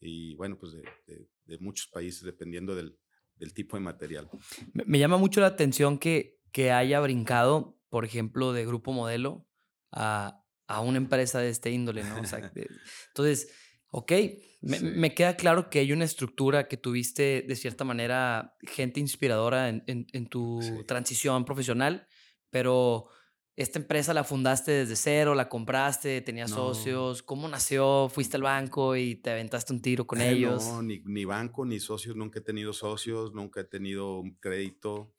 y 0.00 0.34
bueno, 0.36 0.58
pues 0.58 0.72
de, 0.72 0.82
de- 1.06 1.28
de 1.46 1.58
muchos 1.58 1.86
países, 1.86 2.22
dependiendo 2.22 2.74
del, 2.74 2.98
del 3.36 3.52
tipo 3.54 3.76
de 3.76 3.82
material. 3.82 4.28
Me, 4.72 4.98
llama 4.98 5.16
mucho 5.16 5.40
la 5.40 5.46
atención 5.46 5.98
que, 5.98 6.40
que 6.52 6.72
haya 6.72 6.98
brincado, 7.00 7.78
por 7.88 8.04
ejemplo, 8.04 8.52
de 8.52 8.66
Grupo 8.66 8.92
Modelo 8.92 9.46
a, 9.92 10.42
a 10.66 10.80
una 10.80 10.96
empresa 10.98 11.38
de 11.38 11.50
este 11.50 11.70
índole, 11.70 12.02
¿no? 12.02 12.20
O 12.20 12.24
sea, 12.24 12.40
de- 12.54 12.68
entonces, 13.08 13.52
ok, 13.90 14.12
me, 14.60 14.78
Sí. 14.80 14.84
me 14.86 15.14
queda 15.14 15.36
claro 15.36 15.70
que 15.70 15.78
hay 15.78 15.92
una 15.92 16.04
estructura 16.04 16.66
que 16.66 16.76
tuviste 16.76 17.44
de 17.46 17.54
cierta 17.56 17.84
manera 17.84 18.56
gente 18.62 18.98
inspiradora 18.98 19.68
en, 19.68 19.84
en- 19.86 20.06
en 20.12 20.26
tu 20.26 20.60
Sí. 20.62 20.84
transición 20.84 21.44
profesional, 21.44 22.08
pero 22.50 23.08
esta 23.56 23.78
empresa 23.78 24.14
la 24.14 24.24
fundaste 24.24 24.70
desde 24.72 24.96
cero, 24.96 25.34
la 25.34 25.48
compraste, 25.48 26.20
tenías 26.22 26.50
No. 26.50 26.52
socios, 26.52 27.22
¿cómo 27.22 27.48
nació? 27.48 28.08
¿Fuiste 28.10 28.36
al 28.36 28.42
banco 28.42 28.96
y 28.96 29.16
te 29.16 29.30
aventaste 29.30 29.72
un 29.72 29.82
tiro 29.82 30.06
con 30.06 30.20
Eh, 30.20 30.36
ellos? 30.36 30.76
No, 30.76 30.82
ni, 30.82 31.00
ni 31.04 31.24
banco, 31.24 31.64
ni 31.66 31.78
socios, 31.80 32.16
nunca 32.16 32.38
he 32.38 32.42
tenido 32.42 32.72
socios, 32.72 33.32
nunca 33.34 33.60
he 33.60 33.64
tenido 33.64 34.18
un 34.20 34.34
crédito. 34.36 35.14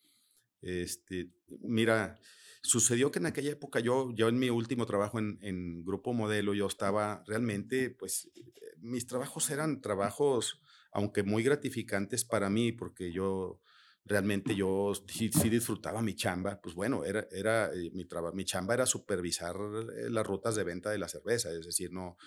Este, 0.62 1.32
mira, 1.62 2.20
sucedió 2.64 3.12
que 3.12 3.20
en 3.20 3.28
aquella 3.28 3.52
época 3.52 3.80
yo, 3.82 4.12
yo 4.16 4.30
en 4.30 4.40
mi 4.40 4.50
último 4.52 4.86
trabajo 4.88 5.20
en, 5.20 5.40
en 5.44 5.86
Grupo 5.86 6.14
Modelo, 6.14 6.54
yo 6.56 6.68
estaba 6.68 7.24
realmente, 7.28 7.92
pues, 7.92 8.32
mis 8.80 9.08
trabajos 9.08 9.50
eran 9.52 9.82
trabajos, 9.82 10.62
aunque 10.92 11.24
muy 11.24 11.44
gratificantes 11.44 12.26
para 12.26 12.50
mí, 12.50 12.72
porque 12.74 13.12
yo 13.14 13.62
realmente 14.08 14.56
yo 14.56 14.94
sí, 15.08 15.30
sí 15.32 15.50
disfrutaba 15.50 16.02
mi 16.02 16.16
chamba, 16.16 16.60
pues 16.62 16.76
bueno, 16.76 17.04
era, 17.06 17.28
era 17.32 17.72
eh, 17.74 17.90
mi, 17.94 18.06
traba- 18.06 18.32
mi 18.34 18.46
chamba 18.46 18.74
era 18.76 18.86
supervisar 18.86 19.56
eh, 19.98 20.10
las 20.10 20.26
rutas 20.26 20.56
de 20.56 20.64
venta 20.64 20.92
de 20.92 20.98
la 21.00 21.08
cerveza, 21.08 21.52
es 21.52 21.66
decir, 21.66 21.92
no, 21.92 22.18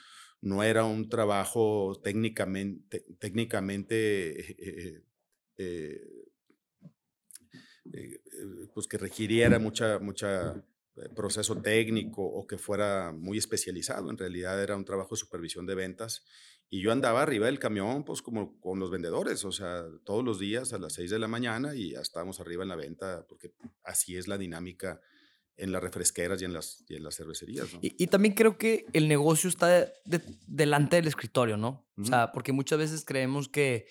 no 0.43 0.63
era 0.63 0.85
un 0.85 1.09
trabajo 1.09 2.01
técnicamente, 2.03 3.05
técnicamente 3.19 4.97
eh, 4.99 5.05
eh, 5.59 6.01
pues 8.75 8.87
que 8.87 8.99
requiriera 8.99 9.59
mucha, 9.59 9.99
mucha 9.99 10.55
proceso 11.15 11.61
técnico 11.63 12.23
o 12.23 12.47
que 12.47 12.59
fuera 12.59 13.13
muy 13.13 13.39
especializado. 13.39 14.11
En 14.11 14.19
realidad 14.19 14.63
era 14.63 14.77
un 14.77 14.85
trabajo 14.85 15.15
de 15.15 15.21
supervisión 15.21 15.67
de 15.67 15.75
ventas 15.75 16.25
y 16.71 16.81
yo 16.81 16.93
andaba 16.93 17.23
arriba 17.23 17.47
del 17.47 17.59
camión, 17.59 18.05
pues 18.05 18.23
como 18.23 18.59
con 18.61 18.79
los 18.79 18.91
vendedores, 18.91 19.45
o 19.45 19.51
sea, 19.53 19.85
todos 20.05 20.25
los 20.25 20.39
días 20.39 20.73
a 20.73 20.79
las 20.79 20.93
6 20.95 21.11
de 21.11 21.19
la 21.19 21.27
mañana 21.29 21.75
y 21.75 21.91
ya 21.93 22.01
estábamos 22.01 22.39
arriba 22.41 22.63
en 22.63 22.69
la 22.69 22.77
venta, 22.77 23.27
porque 23.29 23.53
así 23.83 24.17
es 24.17 24.29
la 24.29 24.39
dinámica 24.39 25.01
en 25.57 25.73
las 25.73 25.83
refresqueras 25.83 26.41
y 26.41 26.45
en 26.47 26.53
las, 26.55 26.85
y 26.89 26.95
en 26.95 27.03
las 27.05 27.17
cervecerías. 27.17 27.73
¿no? 27.75 27.81
Y, 27.83 27.95
y 28.03 28.07
también 28.07 28.35
creo 28.35 28.57
que 28.57 28.87
el 28.95 29.09
negocio 29.09 29.51
está 29.51 29.67
de- 29.69 29.93
de- 30.07 30.23
delante 30.47 30.97
del 30.97 31.09
escritorio, 31.09 31.57
¿no? 31.59 31.87
O 31.99 32.05
sea, 32.05 32.33
porque 32.33 32.53
muchas 32.53 32.79
veces 32.79 33.05
creemos 33.05 33.49
que 33.49 33.87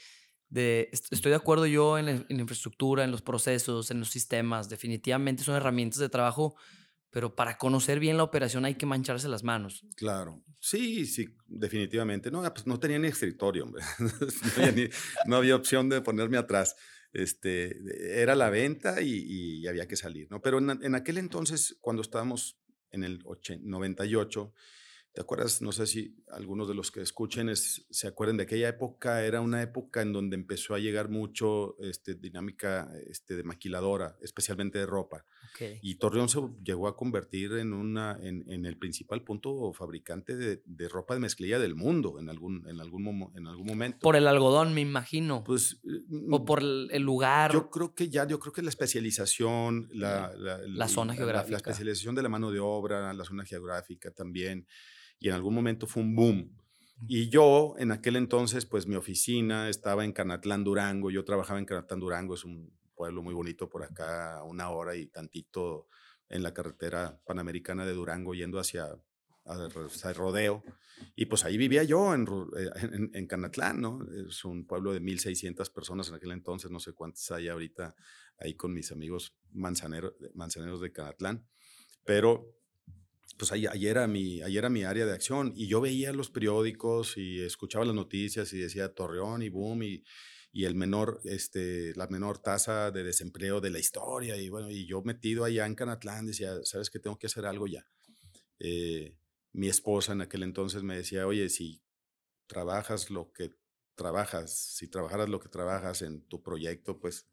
de, 0.47 0.89
est- 0.91 1.11
estoy 1.13 1.29
de 1.29 1.35
acuerdo 1.35 1.67
yo 1.67 1.99
en 1.99 2.05
la, 2.07 2.11
en 2.13 2.25
la 2.29 2.41
infraestructura, 2.41 3.03
en 3.03 3.11
los 3.11 3.21
procesos, 3.21 3.91
en 3.91 3.99
los 3.99 4.09
sistemas, 4.09 4.67
definitivamente 4.69 5.43
son 5.43 5.55
herramientas 5.55 5.99
de 5.99 6.09
trabajo, 6.09 6.55
pero 7.11 7.35
para 7.35 7.57
conocer 7.57 7.99
bien 7.99 8.17
la 8.17 8.23
operación 8.23 8.65
hay 8.65 8.75
que 8.75 8.85
mancharse 8.85 9.27
las 9.27 9.43
manos. 9.43 9.85
Claro. 9.95 10.43
Sí, 10.59 11.05
sí, 11.05 11.27
definitivamente. 11.47 12.29
No, 12.31 12.41
pues 12.53 12.67
no 12.67 12.79
tenía 12.79 12.99
ni 12.99 13.07
escritorio, 13.07 13.63
hombre. 13.63 13.83
no, 15.25 15.35
había 15.35 15.55
opción 15.55 15.89
de 15.89 16.01
ponerme 16.01 16.37
atrás. 16.37 16.75
Este, 17.11 17.75
era 18.21 18.35
la 18.35 18.49
venta 18.51 19.01
y, 19.01 19.61
y 19.61 19.67
había 19.67 19.87
que 19.87 19.95
salir, 19.95 20.27
¿no? 20.29 20.41
Pero 20.41 20.59
en, 20.59 20.83
en 20.83 20.93
aquel 20.93 21.17
entonces, 21.17 21.77
cuando 21.81 22.03
estábamos 22.03 22.59
en 22.91 23.03
el 23.03 23.21
80 23.25 23.63
98, 23.65 24.53
¿te 25.19 25.23
acuerdas? 25.23 25.61
No 25.61 25.73
sé 25.73 25.85
si 25.85 26.15
algunos 26.31 26.69
de 26.69 26.73
los 26.73 26.91
que 26.91 27.01
escuchen 27.01 27.49
es- 27.49 27.85
se 27.89 28.07
acuerdan 28.07 28.37
de 28.37 28.43
aquella 28.43 28.69
época. 28.69 29.25
Era 29.25 29.41
una 29.41 29.61
época 29.61 30.01
en 30.01 30.13
donde 30.13 30.37
empezó 30.37 30.75
a 30.75 30.79
llegar 30.79 31.09
mucho 31.09 31.75
este, 31.81 32.15
dinámica 32.15 32.89
este, 33.05 33.35
de 33.35 33.43
maquiladora, 33.43 34.15
especialmente 34.21 34.77
de 34.79 34.85
ropa. 34.85 35.25
Ok. 35.53 35.79
Y 35.81 35.95
Torreón 35.95 36.29
se 36.29 36.39
llegó 36.63 36.87
a 36.87 36.95
convertir 36.95 37.51
en, 37.51 37.73
una, 37.73 38.17
en, 38.21 38.45
en 38.49 38.65
el 38.65 38.77
principal 38.77 39.21
punto 39.25 39.73
fabricante 39.73 40.37
de, 40.37 40.61
de 40.65 40.87
ropa 40.87 41.15
de 41.15 41.19
mezclilla 41.19 41.59
del 41.59 41.75
mundo 41.75 42.17
en 42.17 42.29
algún, 42.29 42.65
en 42.69 42.79
algún, 42.79 43.03
momo- 43.03 43.33
en 43.35 43.45
algún 43.47 43.67
momento. 43.67 43.99
Por 43.99 44.15
el 44.15 44.25
algodón, 44.25 44.73
me 44.73 44.79
imagino. 44.79 45.43
pues, 45.43 45.81
eh, 45.83 45.99
o 46.31 46.39
mm, 46.39 46.45
por 46.45 46.61
el, 46.61 47.01
lugar. 47.01 47.51
yo 47.51 47.69
creo 47.69 47.93
que 47.93 48.07
ya, 48.07 48.25
yo 48.25 48.39
creo 48.39 48.53
que 48.53 48.61
la 48.61 48.69
especialización, 48.69 49.89
la, 49.91 50.31
la, 50.37 50.59
La 50.65 50.87
zona 50.87 51.11
la- 51.11 51.17
geográfica. 51.17 51.51
La, 51.51 51.57
especialización 51.57 52.15
de 52.15 52.21
la 52.23 52.29
mano 52.29 52.51
de 52.51 52.59
obra, 52.61 53.13
la 53.13 53.25
zona 53.25 53.43
geográfica 53.43 54.11
también, 54.11 54.65
y 55.19 55.29
en 55.29 55.35
algún 55.35 55.53
momento 55.53 55.87
fue 55.87 56.03
un 56.03 56.15
boom. 56.15 56.55
Y 57.07 57.29
yo, 57.29 57.75
en 57.77 57.91
aquel 57.91 58.17
entonces, 58.17 58.65
pues 58.65 58.85
mi 58.85 58.95
oficina 58.95 59.69
estaba 59.69 60.03
en 60.03 60.11
Canatlán, 60.11 60.63
Durango. 60.63 61.11
Yo 61.11 61.23
trabajaba 61.23 61.59
en 61.59 61.65
Canatlán, 61.65 61.99
Durango, 61.99 62.33
es 62.33 62.43
un 62.43 62.73
pueblo 62.93 63.23
muy 63.23 63.33
bonito 63.33 63.69
por 63.69 63.83
acá, 63.83 64.39
a 64.39 64.43
una 64.43 64.69
hora 64.69 64.95
y 64.95 65.07
tantito 65.07 65.87
en 66.27 66.43
la 66.43 66.53
carretera 66.53 67.19
panamericana 67.25 67.85
de 67.85 67.93
Durango, 67.93 68.33
yendo 68.35 68.59
hacia, 68.59 68.87
a, 69.45 70.13
rodeo. 70.13 70.63
Y 71.15 71.25
pues 71.25 71.45
ahí 71.45 71.57
vivía 71.57 71.83
yo 71.83 72.13
en, 72.13 72.27
eh, 72.57 72.69
en, 72.75 73.11
en, 73.13 73.27
Canatlán, 73.27 73.81
¿no? 73.81 74.05
Es 74.27 74.43
un 74.43 74.67
pueblo 74.67 74.91
de 74.91 75.01
1.600 75.01 75.71
personas 75.73 76.09
en 76.09 76.15
aquel 76.15 76.31
entonces, 76.31 76.69
no 76.69 76.79
sé 76.79 76.91
cuántas 76.91 77.31
hay 77.31 77.47
ahorita 77.47 77.95
ahí 78.37 78.55
con 78.55 78.73
mis 78.73 78.91
amigos 78.91 79.35
manzaneros, 79.51 80.13
manzaneros 80.33 80.81
de 80.81 80.91
Canatlán. 80.91 81.47
Pero 82.05 82.58
pues 83.37 83.51
ahí, 83.51 83.65
ahí, 83.67 83.87
era 83.87 84.07
mi, 84.07 84.41
ahí 84.41 84.57
era 84.57 84.69
mi 84.69 84.83
área 84.83 85.05
de 85.05 85.13
acción 85.13 85.53
y 85.55 85.67
yo 85.67 85.81
veía 85.81 86.11
los 86.13 86.29
periódicos 86.29 87.17
y 87.17 87.41
escuchaba 87.41 87.85
las 87.85 87.95
noticias 87.95 88.51
y 88.53 88.59
decía 88.59 88.93
Torreón 88.93 89.41
y 89.41 89.49
boom 89.49 89.83
y, 89.83 90.03
y 90.51 90.65
el 90.65 90.75
menor, 90.75 91.21
este, 91.23 91.93
la 91.95 92.07
menor 92.07 92.39
tasa 92.39 92.91
de 92.91 93.03
desempleo 93.03 93.61
de 93.61 93.69
la 93.69 93.79
historia 93.79 94.35
y 94.37 94.49
bueno, 94.49 94.69
y 94.69 94.85
yo 94.85 95.01
metido 95.03 95.45
allá 95.45 95.65
en 95.65 95.75
Canatlán 95.75 96.25
decía, 96.25 96.53
sabes 96.63 96.89
que 96.89 96.99
tengo 96.99 97.17
que 97.17 97.27
hacer 97.27 97.45
algo 97.45 97.67
ya. 97.67 97.85
Eh, 98.59 99.15
mi 99.53 99.67
esposa 99.67 100.13
en 100.13 100.21
aquel 100.21 100.43
entonces 100.43 100.83
me 100.83 100.95
decía, 100.95 101.27
oye, 101.27 101.49
si 101.49 101.81
trabajas 102.47 103.09
lo 103.09 103.31
que 103.31 103.51
trabajas, 103.95 104.53
si 104.53 104.87
trabajaras 104.87 105.29
lo 105.29 105.39
que 105.39 105.49
trabajas 105.49 106.01
en 106.01 106.21
tu 106.27 106.41
proyecto, 106.41 106.99
pues 106.99 107.27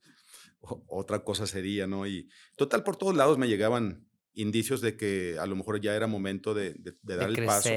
otra 0.60 1.24
cosa 1.24 1.46
sería, 1.46 1.86
¿no? 1.86 2.06
Y 2.06 2.28
total, 2.56 2.82
por 2.82 2.96
todos 2.96 3.14
lados 3.14 3.38
me 3.38 3.48
llegaban 3.48 4.08
indicios 4.36 4.80
de 4.80 4.96
que 4.96 5.36
a 5.40 5.46
lo 5.46 5.56
mejor 5.56 5.80
ya 5.80 5.96
era 5.96 6.06
momento 6.06 6.54
de, 6.54 6.76
dar 7.02 7.28
el 7.28 7.44
paso. 7.44 7.70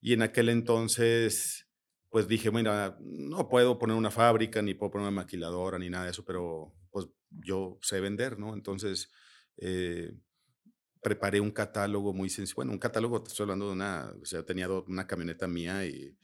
Y 0.00 0.14
en 0.14 0.22
aquel 0.22 0.48
entonces, 0.48 1.68
pues 2.08 2.26
dije, 2.26 2.50
mira, 2.50 2.98
no 3.00 3.48
puedo 3.48 3.78
poner 3.78 3.96
una 3.96 4.10
fábrica, 4.10 4.62
ni 4.62 4.74
puedo 4.74 4.90
poner 4.90 5.08
una 5.08 5.22
maquiladora, 5.22 5.78
ni 5.78 5.90
nada 5.90 6.06
de 6.06 6.10
eso, 6.10 6.24
pero 6.24 6.74
pues 6.90 7.06
yo 7.30 7.78
sé 7.82 8.00
vender, 8.00 8.38
¿no? 8.38 8.54
Entonces, 8.54 9.10
eh, 9.58 10.14
preparé 11.02 11.40
un 11.40 11.50
catálogo 11.50 12.12
muy 12.12 12.30
sencillo. 12.30 12.56
Bueno, 12.56 12.72
un 12.72 12.78
catálogo, 12.78 13.22
te 13.22 13.28
estoy 13.28 13.44
hablando 13.44 13.66
de 13.66 13.72
una, 13.72 14.12
o 14.20 14.24
sea, 14.24 14.42
tenía 14.44 14.68
una 14.68 15.06
camioneta 15.06 15.46
mía 15.46 15.84
y, 15.84 16.16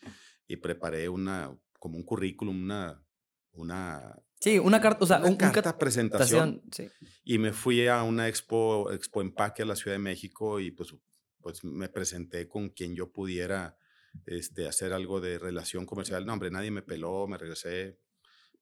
y 0.48 0.56
preparé 0.56 1.08
una, 1.08 1.54
como 1.78 1.98
un 1.98 2.04
currículum, 2.04 2.62
una, 2.62 3.04
una 3.52 4.16
Sí, 4.40 4.58
una 4.58 4.80
carta, 4.80 5.04
o 5.04 5.06
sea, 5.06 5.18
una 5.18 5.52
carta 5.52 5.78
presentación. 5.78 6.62
Sí. 6.70 6.88
Y 7.24 7.38
me 7.38 7.52
fui 7.52 7.86
a 7.86 8.02
una 8.02 8.28
expo, 8.28 8.92
expo 8.92 9.22
empaque 9.22 9.62
a 9.62 9.66
la 9.66 9.76
Ciudad 9.76 9.94
de 9.94 10.02
México 10.02 10.60
y 10.60 10.70
pues, 10.70 10.94
pues 11.40 11.64
me 11.64 11.88
presenté 11.88 12.46
con 12.46 12.68
quien 12.68 12.94
yo 12.94 13.10
pudiera 13.10 13.78
este, 14.26 14.68
hacer 14.68 14.92
algo 14.92 15.20
de 15.20 15.38
relación 15.38 15.86
comercial. 15.86 16.26
No, 16.26 16.34
hombre, 16.34 16.50
nadie 16.50 16.70
me 16.70 16.82
peló, 16.82 17.26
me 17.26 17.38
regresé. 17.38 17.98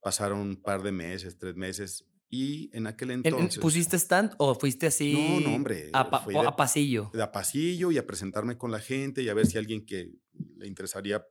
Pasaron 0.01 0.39
un 0.39 0.61
par 0.61 0.83
de 0.83 0.91
meses, 0.91 1.37
tres 1.37 1.55
meses. 1.55 2.05
Y 2.29 2.75
en 2.75 2.87
aquel 2.87 3.11
entonces. 3.11 3.59
¿Pusiste 3.59 3.97
stand 3.97 4.33
o 4.39 4.55
fuiste 4.55 4.87
así? 4.87 5.13
No, 5.13 5.39
no, 5.41 5.55
hombre. 5.55 5.89
A, 5.93 6.01
a 6.01 6.55
pasillo. 6.55 7.11
A 7.13 7.31
pasillo 7.31 7.91
y 7.91 7.97
a 7.97 8.07
presentarme 8.07 8.57
con 8.57 8.71
la 8.71 8.79
gente 8.79 9.21
y 9.21 9.29
a 9.29 9.33
ver 9.33 9.45
si 9.45 9.57
alguien 9.57 9.85
que 9.85 10.11
le 10.57 10.67
interesaría 10.67 11.23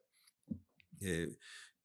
eh, 1.01 1.37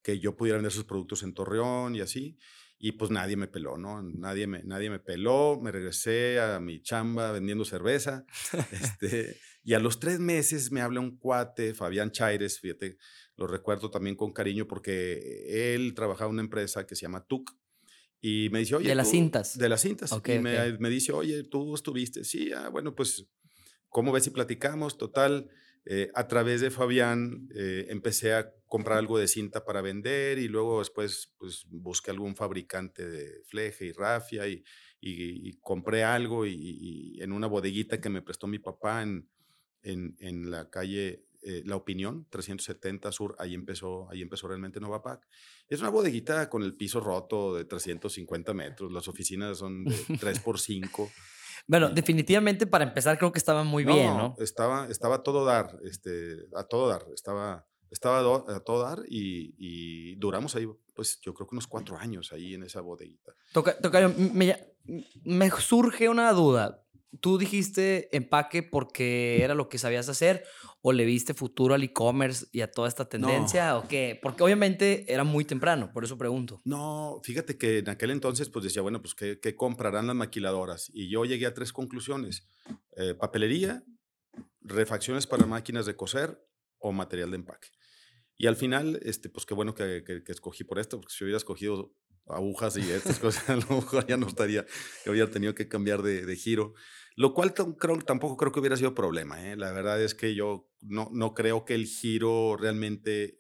que 0.08 0.20
yo 0.20 0.38
pudiera 0.38 0.56
vender 0.56 0.72
sus 0.72 0.86
productos 0.86 1.22
en 1.24 1.34
Torreón 1.34 1.94
y 1.94 2.00
así. 2.00 2.38
Y 2.80 2.94
pues 2.94 3.12
nadie 3.12 3.36
me 3.36 3.50
peló, 3.50 3.78
¿no? 3.78 4.02
Nadie 4.02 4.48
me, 4.48 4.64
nadie 4.64 4.90
me 4.90 5.00
peló. 5.00 5.60
Me 5.62 5.70
regresé 5.70 6.40
a 6.40 6.62
mi 6.62 6.82
chamba 6.82 7.34
vendiendo 7.34 7.66
cerveza. 7.66 8.26
este, 8.72 9.38
y 9.66 9.74
a 9.74 9.80
los 9.80 10.00
tres 10.00 10.20
meses 10.22 10.72
me 10.72 10.80
habla 10.80 11.02
un 11.02 11.18
cuate, 11.18 11.74
Fabián 11.74 12.12
Chaires, 12.12 12.58
fíjate, 12.62 12.98
lo 13.36 13.48
recuerdo 13.48 13.92
también 13.92 14.16
con 14.16 14.32
cariño 14.32 14.66
porque 14.66 15.74
él 15.76 15.94
trabajaba 15.94 16.30
en 16.30 16.36
una 16.36 16.44
empresa 16.44 16.88
que 16.88 16.96
se 16.96 17.02
llama 17.02 17.26
TUC 17.26 17.54
y 18.22 18.48
me 18.50 18.60
dice, 18.60 18.76
oye. 18.76 18.88
De 18.88 18.96
las 18.96 19.12
cintas. 19.12 19.58
De 19.58 19.68
las 19.68 19.82
cintas. 19.82 20.14
y 20.14 20.40
me, 20.40 20.90
dice, 20.90 21.12
oye, 21.12 21.44
tú 21.44 21.76
estuviste. 21.76 22.24
Sí, 22.24 22.54
ah, 22.54 22.70
bueno, 22.70 22.96
pues, 22.96 23.28
¿cómo 23.90 24.14
ves 24.14 24.24
si 24.24 24.30
platicamos? 24.30 24.98
Total, 24.98 25.50
eh, 25.90 26.12
a 26.16 26.28
través 26.28 26.60
de 26.60 26.70
Fabián 26.70 27.48
eh, 27.56 27.86
empecé 27.90 28.34
a 28.34 28.54
comprar 28.66 28.98
algo 28.98 29.18
de 29.18 29.30
cinta 29.30 29.64
para 29.64 29.82
vender 29.82 30.38
y 30.38 30.50
luego 30.50 30.80
después 30.80 31.34
pues, 31.38 31.66
busqué 31.70 32.12
algún 32.12 32.36
fabricante 32.36 33.08
de 33.08 33.42
fleje 33.46 33.86
y 33.86 33.92
rafia 33.94 34.50
y, 34.50 34.66
y, 35.00 35.54
compré 35.62 36.04
algo 36.04 36.46
y, 36.46 37.18
en 37.22 37.32
una 37.32 37.48
bodeguita 37.48 38.02
que 38.02 38.10
me 38.10 38.22
prestó 38.22 38.48
mi 38.48 38.60
papá 38.60 39.02
en, 39.02 39.30
en, 39.82 40.18
en 40.20 40.52
la 40.52 40.70
calle 40.70 41.24
eh, 41.42 41.62
La 41.64 41.78
Opinión, 41.78 42.28
370 42.30 43.10
Sur, 43.14 43.36
ahí 43.40 43.54
empezó, 43.54 44.10
ahí 44.10 44.22
empezó 44.22 44.50
realmente 44.50 44.82
Novapac. 44.82 45.26
Es 45.70 45.80
una 45.80 45.90
bodeguita 45.90 46.50
con 46.50 46.64
el 46.64 46.76
piso 46.76 47.00
roto 47.00 47.56
de 47.56 47.64
350 47.64 48.54
metros, 48.54 48.92
las 48.92 49.08
oficinas 49.08 49.60
son 49.60 49.86
de 49.86 49.96
3 50.20 50.40
por 50.40 50.60
5 50.60 51.10
Bueno, 51.68 51.90
definitivamente 51.90 52.66
para 52.66 52.86
empezar 52.86 53.18
creo 53.18 53.32
que 53.32 53.40
estaba 53.40 53.64
muy 53.64 53.84
bien, 53.84 54.18
¿no? 54.18 54.36
Estaba, 54.40 54.88
estaba 54.88 55.16
a 55.16 55.24
todo 55.24 55.44
dar, 55.44 55.78
este, 55.84 56.48
a 56.56 56.64
todo 56.64 56.88
dar, 56.88 57.04
estaba, 57.14 57.68
estaba 57.92 58.20
a 58.20 58.60
todo 58.62 58.82
dar 58.82 59.04
y, 59.08 60.16
duramos 60.16 60.56
ahí, 60.56 60.68
pues 60.96 61.20
yo 61.22 61.34
creo 61.34 61.48
que 61.48 61.56
unos 61.56 61.68
cuatro 61.68 61.98
años 61.98 62.32
ahí 62.32 62.54
en 62.54 62.64
esa 62.64 62.80
bodeguita. 62.82 63.34
Toca, 63.52 63.76
me, 64.08 64.56
me 65.24 65.52
surge 65.52 66.08
una 66.08 66.32
duda. 66.32 66.84
¿Tú 67.22 67.38
dijiste 67.38 68.16
empaque 68.16 68.64
porque 68.64 69.44
era 69.44 69.56
lo 69.56 69.70
que 69.70 69.78
sabías 69.78 70.10
hacer 70.10 70.44
o 70.82 70.92
le 70.92 71.06
viste 71.06 71.34
futuro 71.34 71.74
al 71.74 71.84
e-commerce 71.84 72.48
y 72.52 72.62
a 72.62 72.70
toda 72.70 72.88
esta 72.90 73.08
tendencia 73.08 73.78
o 73.78 73.88
qué? 73.88 74.20
Porque 74.22 74.44
obviamente 74.44 75.12
era 75.12 75.24
muy 75.24 75.46
temprano, 75.46 75.92
por 75.94 76.04
eso 76.04 76.18
pregunto. 76.18 76.60
No, 76.66 77.20
fíjate 77.24 77.58
que 77.58 77.80
en 77.80 77.90
aquel 77.90 78.12
entonces 78.12 78.50
pues 78.50 78.64
decía, 78.64 78.82
bueno, 78.82 79.02
pues 79.02 79.16
¿qué, 79.16 79.56
comprarán 79.56 80.08
las 80.08 80.16
maquiladoras? 80.16 80.92
Y 80.94 81.10
yo 81.10 81.24
llegué 81.24 81.46
a 81.46 81.54
tres 81.54 81.72
conclusiones. 81.72 82.48
Eh, 82.98 83.14
papelería, 83.14 83.84
refacciones 84.62 85.28
para 85.28 85.46
máquinas 85.46 85.86
de 85.86 85.96
coser 85.96 86.46
o 86.78 86.92
material 86.92 87.32
de 87.32 87.38
empaque. 87.38 87.70
Y 88.36 88.48
al 88.48 88.56
final, 88.56 89.00
este, 89.02 89.30
pues 89.30 89.46
qué 89.46 89.54
bueno 89.54 89.74
que, 89.74 90.04
que, 90.06 90.24
que 90.24 90.32
escogí 90.32 90.64
por 90.64 90.78
esto, 90.78 91.00
porque 91.00 91.14
si 91.14 91.24
hubiera 91.24 91.38
escogido 91.38 91.94
agujas 92.30 92.78
y 92.78 92.92
estas 92.92 93.20
cosas, 93.20 93.50
a 93.50 93.56
lo 93.56 93.68
mejor 93.82 94.06
ya 94.08 94.18
no 94.18 94.28
estaría, 94.28 94.66
yo 95.06 95.12
hubiera 95.12 95.30
tenido 95.30 95.56
que 95.56 95.68
cambiar 95.68 96.02
de, 96.02 96.26
de 96.26 96.36
giro. 96.36 96.74
Lo 97.16 97.34
cual 97.34 97.54
tampoco 97.54 98.38
creo 98.38 98.52
que 98.52 98.60
hubiera 98.60 98.78
sido 98.78 98.94
problema. 98.94 99.44
¿eh? 99.44 99.56
La 99.58 99.72
verdad 99.72 100.00
es 100.00 100.14
que 100.14 100.36
yo 100.36 100.70
no, 100.82 101.10
no 101.12 101.34
creo 101.34 101.66
que 101.66 101.74
el 101.74 101.88
giro 101.88 102.56
realmente 102.58 103.40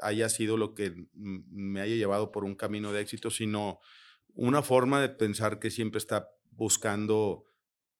haya 0.00 0.30
sido 0.30 0.56
lo 0.56 0.74
que 0.74 0.94
me 1.12 1.82
haya 1.82 1.94
llevado 1.94 2.32
por 2.32 2.44
un 2.44 2.54
camino 2.54 2.90
de 2.90 3.02
éxito, 3.02 3.30
sino 3.30 3.80
una 4.28 4.62
forma 4.62 5.02
de 5.02 5.10
pensar 5.10 5.58
que 5.58 5.70
siempre 5.70 5.98
está 5.98 6.30
buscando 6.52 7.44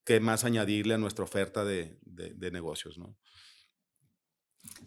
qué 0.04 0.18
más 0.18 0.44
añadirle 0.44 0.94
a 0.94 0.98
nuestra 0.98 1.24
oferta 1.24 1.62
de, 1.62 1.98
de, 2.00 2.50
negocios. 2.50 2.96
¿no? 2.96 3.18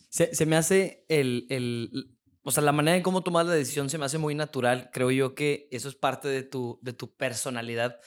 Se, 0.10 0.34
se 0.34 0.46
me 0.48 0.56
hace 0.56 1.06
el, 1.08 1.46
el, 1.50 2.18
o 2.44 2.52
sea, 2.52 2.64
la 2.64 2.72
manera 2.72 2.98
en 2.98 3.04
cómo 3.04 3.24
tomas 3.24 3.46
la 3.46 3.54
decisión 3.54 3.90
se 3.90 3.98
me 3.98 4.06
hace 4.06 4.18
muy 4.18 4.36
natural. 4.36 4.90
Creo 4.92 5.12
yo 5.12 5.36
que 5.36 5.68
eso 5.72 5.90
es 5.90 5.96
parte 5.96 6.28
de 6.28 6.44
tu, 6.44 6.80
de 6.82 6.94
tu 6.94 7.16
personalidad. 7.16 8.00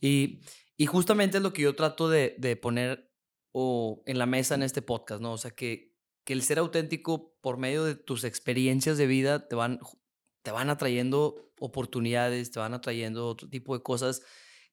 Y 0.00 0.40
y 0.80 0.86
justamente 0.86 1.38
es 1.38 1.42
lo 1.42 1.52
que 1.52 1.62
yo 1.62 1.74
trato 1.74 2.08
de, 2.08 2.36
de 2.38 2.56
poner 2.56 3.12
o 3.50 4.00
en 4.06 4.16
la 4.16 4.26
mesa 4.26 4.54
en 4.54 4.62
este 4.62 4.80
podcast, 4.80 5.20
¿no? 5.20 5.32
O 5.32 5.36
sea, 5.36 5.50
que, 5.50 5.92
que 6.24 6.32
el 6.32 6.42
ser 6.42 6.60
auténtico 6.60 7.36
por 7.40 7.58
medio 7.58 7.82
de 7.82 7.96
tus 7.96 8.22
experiencias 8.22 8.96
de 8.96 9.08
vida 9.08 9.48
te 9.48 9.56
van, 9.56 9.80
te 10.42 10.52
van 10.52 10.70
atrayendo 10.70 11.52
oportunidades, 11.58 12.52
te 12.52 12.60
van 12.60 12.74
atrayendo 12.74 13.26
otro 13.26 13.48
tipo 13.48 13.76
de 13.76 13.82
cosas 13.82 14.22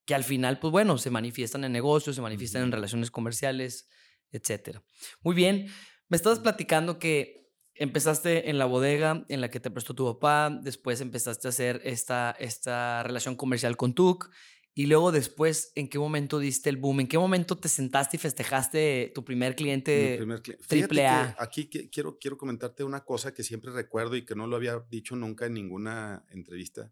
que 0.05 0.13
al 0.13 0.23
final, 0.23 0.59
pues 0.59 0.69
bueno, 0.69 0.99
se 0.99 1.09
manifiestan 1.09 1.63
en 1.63 1.71
negocios, 1.71 2.15
se 2.15 2.21
manifiestan 2.21 2.61
en 2.61 2.71
relaciones 2.71 3.09
comerciales, 3.09 3.89
etc. 4.29 4.81
Muy 5.23 5.33
bien, 5.33 5.65
me 6.07 6.17
estabas 6.17 6.37
platicando 6.37 6.99
que 6.99 7.44
empezaste 7.75 8.49
en 8.49 8.57
la 8.57 8.65
bodega 8.65 9.25
en 9.29 9.41
la 9.41 9.49
que 9.49 9.59
te 9.59 9.69
prestó 9.69 9.93
tu 9.93 10.05
papá, 10.05 10.49
después 10.49 11.01
empezaste 11.01 11.47
a 11.47 11.49
hacer 11.49 11.81
esta, 11.83 12.35
esta 12.39 13.03
relación 13.03 13.35
comercial 13.35 13.77
con 13.77 13.93
TUC 13.93 14.29
y 14.77 14.87
luego 14.87 15.13
después, 15.13 15.71
¿en 15.75 15.87
qué 15.87 15.97
momento 15.97 16.37
diste 16.37 16.69
el 16.69 16.75
boom? 16.75 16.99
¿En 16.99 17.07
qué 17.07 17.17
momento 17.17 17.57
te 17.57 17.69
sentaste 17.69 18.17
y 18.17 18.19
festejaste 18.19 19.09
tu 19.15 19.23
primer 19.23 19.55
cliente 19.55 20.19
triple 20.67 21.07
A? 21.07 21.33
Aquí 21.39 21.69
quiero, 21.69 22.17
quiero 22.19 22.37
comentarte 22.37 22.83
una 22.83 23.05
cosa 23.05 23.33
que 23.33 23.41
siempre 23.41 23.71
recuerdo 23.71 24.17
y 24.17 24.25
que 24.25 24.35
no 24.35 24.47
lo 24.47 24.57
había 24.57 24.77
dicho 24.89 25.15
nunca 25.15 25.45
en 25.45 25.53
ninguna 25.53 26.25
entrevista, 26.29 26.91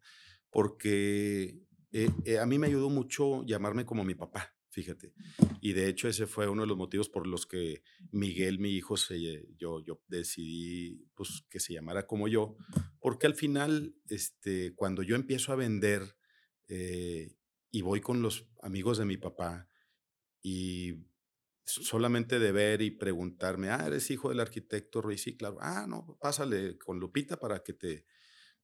porque 0.49 1.59
eh, 1.91 2.09
eh, 2.23 2.39
a 2.39 2.45
mí 2.45 2.57
me 2.57 2.67
ayudó 2.67 2.89
mucho 2.89 3.43
llamarme 3.43 3.85
como 3.85 4.05
mi 4.05 4.15
papá, 4.15 4.55
fíjate. 4.73 5.13
Y 5.61 5.73
de 5.73 5.87
hecho 5.87 6.09
ese 6.09 6.27
fue 6.27 6.49
uno 6.49 6.63
de 6.63 6.67
los 6.67 6.77
motivos 6.77 7.07
por 7.07 7.25
los 7.25 7.45
que 7.45 7.83
Miguel, 8.11 8.59
mi 8.59 8.71
hijo, 8.71 8.97
se, 8.97 9.45
yo, 9.57 9.79
yo 9.85 10.01
decidí 10.07 11.07
pues, 11.15 11.45
que 11.49 11.59
se 11.61 11.73
llamara 11.73 12.05
como 12.05 12.27
yo, 12.27 12.57
porque 12.99 13.27
al 13.27 13.35
final, 13.35 13.95
este, 14.09 14.73
cuando 14.75 15.03
yo 15.03 15.15
empiezo 15.15 15.53
a 15.53 15.55
vender... 15.55 16.17
Eh, 16.67 17.35
y 17.73 17.81
voy 17.81 18.01
con 18.01 18.21
los 18.21 18.45
amigos 18.61 18.99
de 18.99 19.05
mi 19.05 19.17
papá 19.17 19.67
y 20.43 21.07
solamente 21.65 22.37
de 22.37 22.51
ver 22.51 22.83
y 22.83 22.91
preguntarme, 22.91 23.69
ah, 23.69 23.85
eres 23.87 24.11
hijo 24.11 24.29
del 24.29 24.39
arquitecto 24.39 25.01
Ruiz, 25.01 25.23
sí, 25.23 25.35
claro, 25.35 25.57
ah, 25.59 25.87
no, 25.89 26.15
pásale 26.21 26.77
con 26.77 26.99
Lupita 26.99 27.39
para 27.39 27.63
que 27.63 27.73
te, 27.73 28.05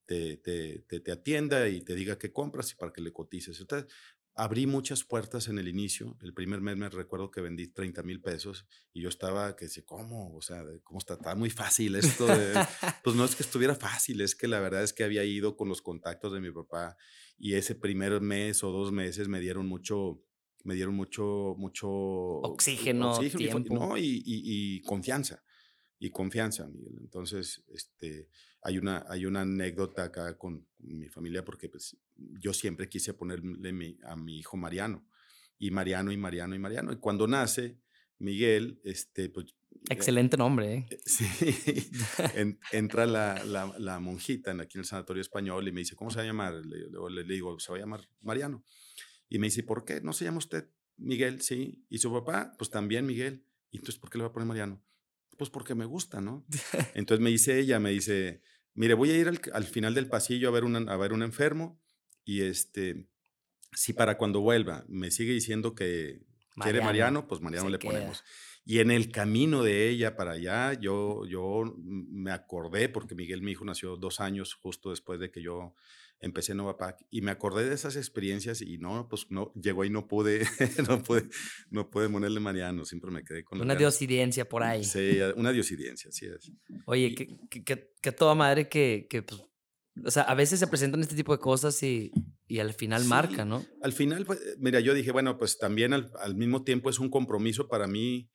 te, 0.06 0.38
te, 0.38 1.00
te, 1.00 1.12
atienda 1.12 1.68
y 1.70 1.82
te 1.82 1.96
diga 1.96 2.20
qué 2.20 2.32
compras 2.32 2.72
y 2.72 2.76
para 2.76 2.94
que 2.94 3.02
le 3.02 3.12
cotices. 3.12 3.60
Entonces, 3.60 3.92
abrí 4.40 4.68
muchas 4.68 5.04
puertas 5.04 5.50
en 5.50 5.60
el 5.60 5.68
inicio. 5.68 6.18
El 6.22 6.34
primer 6.34 6.62
mes 6.62 6.78
me 6.78 6.90
recuerdo 6.90 7.30
que 7.30 7.42
vendí 7.42 7.68
30 7.68 8.04
mil 8.04 8.22
pesos 8.22 8.66
y 8.94 9.02
yo 9.02 9.10
estaba 9.10 9.54
que 9.58 9.66
decía, 9.66 9.84
¿cómo? 9.86 10.34
O 10.34 10.42
sea, 10.42 10.64
¿cómo 10.86 11.00
está? 11.00 11.16
Está 11.16 11.36
muy 11.36 11.50
fácil 11.50 11.96
esto. 11.96 12.26
pues 13.04 13.16
no 13.18 13.26
es 13.26 13.36
que 13.36 13.44
estuviera 13.44 13.76
fácil, 13.76 14.22
es 14.22 14.36
que 14.36 14.48
la 14.48 14.62
verdad 14.62 14.84
es 14.84 14.94
que 14.94 15.04
había 15.04 15.26
ido 15.26 15.58
con 15.58 15.68
los 15.68 15.82
contactos 15.82 16.32
de 16.32 16.40
mi 16.40 16.52
papá 16.52 16.96
y 17.38 17.56
ese 17.56 17.76
primer 17.76 18.22
mes 18.22 18.64
o 18.64 18.72
dos 18.72 18.94
meses 18.94 19.28
me 19.28 19.42
dieron 19.42 19.68
mucho, 19.68 20.24
me 20.64 20.74
dieron 20.74 20.96
mucho, 20.96 21.56
mucho 21.58 21.90
oxígeno, 21.90 23.20
tiempo. 23.20 23.98
Y, 23.98 24.24
y, 24.26 24.82
confianza. 24.84 25.44
Y 26.00 26.12
confianza, 26.12 26.68
Miguel. 26.68 26.96
Entonces, 27.00 27.64
este, 27.68 28.30
hay 28.62 28.78
una, 28.78 29.06
hay 29.10 29.26
una 29.26 29.42
anécdota 29.42 30.06
acá 30.06 30.38
con 30.38 30.66
mi 30.80 31.10
familia 31.10 31.44
porque 31.44 31.68
pues, 31.68 31.98
yo 32.16 32.54
siempre 32.54 32.88
quise 32.88 33.14
ponerle 33.14 33.98
a 34.04 34.16
mi 34.16 34.40
hijo 34.40 34.56
Mariano. 34.56 35.06
Y 35.58 35.72
Mariano, 35.72 36.12
y 36.12 36.18
Mariano, 36.18 36.56
y 36.56 36.60
Mariano. 36.60 36.94
Y 36.94 36.96
cuando 36.98 37.28
nace 37.28 37.78
Miguel, 38.20 38.80
este, 38.84 39.30
pues... 39.30 39.48
Excelente 39.90 40.36
nombre, 40.36 40.74
¿eh? 40.74 40.88
eh 40.90 41.00
sí. 41.06 42.60
entra 42.72 43.06
la, 43.06 43.44
la, 43.46 43.74
la, 43.78 44.00
monjita 44.00 44.52
aquí 44.52 44.78
en 44.78 44.82
el 44.82 44.86
Sanatorio 44.86 45.22
Español 45.22 45.68
y 45.68 45.72
me 45.72 45.82
dice, 45.82 45.96
¿cómo 45.96 46.12
se 46.12 46.18
va 46.18 46.24
a 46.24 46.28
llamar? 46.28 46.54
Le, 46.66 46.88
le, 46.90 47.24
digo, 47.24 47.60
se 47.60 47.72
va 47.72 47.78
a 47.78 47.82
llamar 47.82 48.10
Mariano. 48.22 48.64
Y 49.30 49.40
me 49.40 49.48
dice, 49.48 49.64
¿por 49.64 49.86
qué 49.86 50.02
no 50.02 50.12
se 50.12 50.26
llama 50.26 50.40
usted 50.40 50.70
Miguel? 50.98 51.42
Sí. 51.42 51.86
Y 51.90 52.00
su 52.00 52.12
papá, 52.12 52.54
pues 52.58 52.70
también 52.70 53.06
Miguel. 53.06 53.46
¿Y 53.72 53.78
entonces 53.78 54.00
por 54.00 54.10
qué 54.10 54.18
le 54.18 54.24
va 54.24 54.30
a 54.30 54.34
poner 54.34 54.48
Mariano? 54.48 54.84
Pues 55.40 55.50
porque 55.50 55.74
me 55.74 55.86
gusta, 55.86 56.20
¿no? 56.20 56.46
Entonces 56.94 57.24
me 57.24 57.30
dice 57.30 57.60
ella, 57.60 57.80
me 57.80 57.92
dice, 57.92 58.42
mire, 58.74 58.94
voy 58.94 59.12
a 59.12 59.18
ir 59.18 59.30
al, 59.54 59.64
final 59.64 59.94
del 59.96 60.10
pasillo 60.10 60.50
a 60.50 60.52
ver, 60.52 60.66
a 60.66 60.98
ver 60.98 61.14
un 61.14 61.24
enfermo 61.24 61.82
y 62.26 62.42
este, 62.42 63.08
si 63.72 63.94
para 63.94 64.18
cuando 64.18 64.42
vuelva 64.42 64.84
me 64.90 65.12
sigue 65.12 65.32
diciendo 65.32 65.76
que 65.76 66.26
quiere 66.62 66.82
Mariano, 66.82 67.26
pues 67.26 67.40
Mariano 67.40 67.70
le 67.70 67.80
ponemos. 67.80 68.22
Y 68.66 68.80
en 68.80 68.92
el 68.92 69.12
camino 69.12 69.64
de 69.64 69.88
ella 69.88 70.18
para 70.18 70.34
allá, 70.34 70.74
yo, 70.74 71.26
yo 71.26 71.74
me 71.78 72.32
acordé, 72.32 72.90
porque 72.90 73.16
Miguel, 73.16 73.42
mi 73.42 73.54
hijo, 73.54 73.64
nació 73.64 73.96
dos 73.96 74.20
años 74.20 74.54
justo 74.54 74.90
después 74.90 75.22
de 75.22 75.32
que 75.32 75.42
yo 75.42 75.74
empecé 76.22 76.54
Nova 76.54 76.78
Pack 76.78 77.06
y 77.10 77.22
me 77.22 77.32
acordé 77.32 77.68
de 77.68 77.76
esas 77.76 77.96
experiencias 77.96 78.62
y 78.62 78.78
no, 78.78 79.08
pues 79.10 79.28
no, 79.30 79.54
llegó 79.54 79.86
y 79.86 79.90
no 79.90 80.08
pude, 80.08 80.42
no 80.90 81.02
pude, 81.02 81.30
no 81.70 81.90
pude 81.90 82.10
ponerle 82.10 82.40
Mariano, 82.40 82.86
siempre 82.86 83.12
me 83.12 83.24
quedé 83.24 83.44
con 83.44 83.62
Una 83.62 83.76
diosidencia 83.76 84.48
por 84.48 84.64
ahí. 84.64 84.84
Sí, 84.84 85.20
una 85.36 85.52
diosidencia, 85.52 86.10
así 86.10 86.26
es. 86.26 86.52
Oye, 86.86 87.16
que, 87.16 87.38
que, 87.50 87.92
que, 88.02 88.12
toda 88.12 88.36
madre 88.36 88.68
que, 88.68 89.08
que 89.10 89.24
pues, 89.24 89.42
o 90.06 90.12
sea, 90.12 90.24
a 90.24 90.36
veces 90.36 90.60
se 90.60 90.68
presentan 90.68 91.02
este 91.02 91.16
tipo 91.16 91.32
de 91.32 91.40
cosas 91.40 91.82
y, 91.84 92.12
y 92.48 92.60
al 92.60 92.74
final 92.74 93.06
marca, 93.06 93.46
¿no? 93.46 93.66
Al 93.82 93.94
final, 93.94 94.26
pues, 94.26 94.40
mira, 94.60 94.80
yo 94.80 94.94
dije, 94.94 95.12
bueno, 95.12 95.38
pues 95.38 95.58
también 95.58 95.94
al, 95.94 96.12
al 96.20 96.36
mismo 96.36 96.64
tiempo 96.64 96.90
es 96.90 97.00
un 97.00 97.10
compromiso 97.10 97.68
para 97.68 97.88
mí 97.88 98.30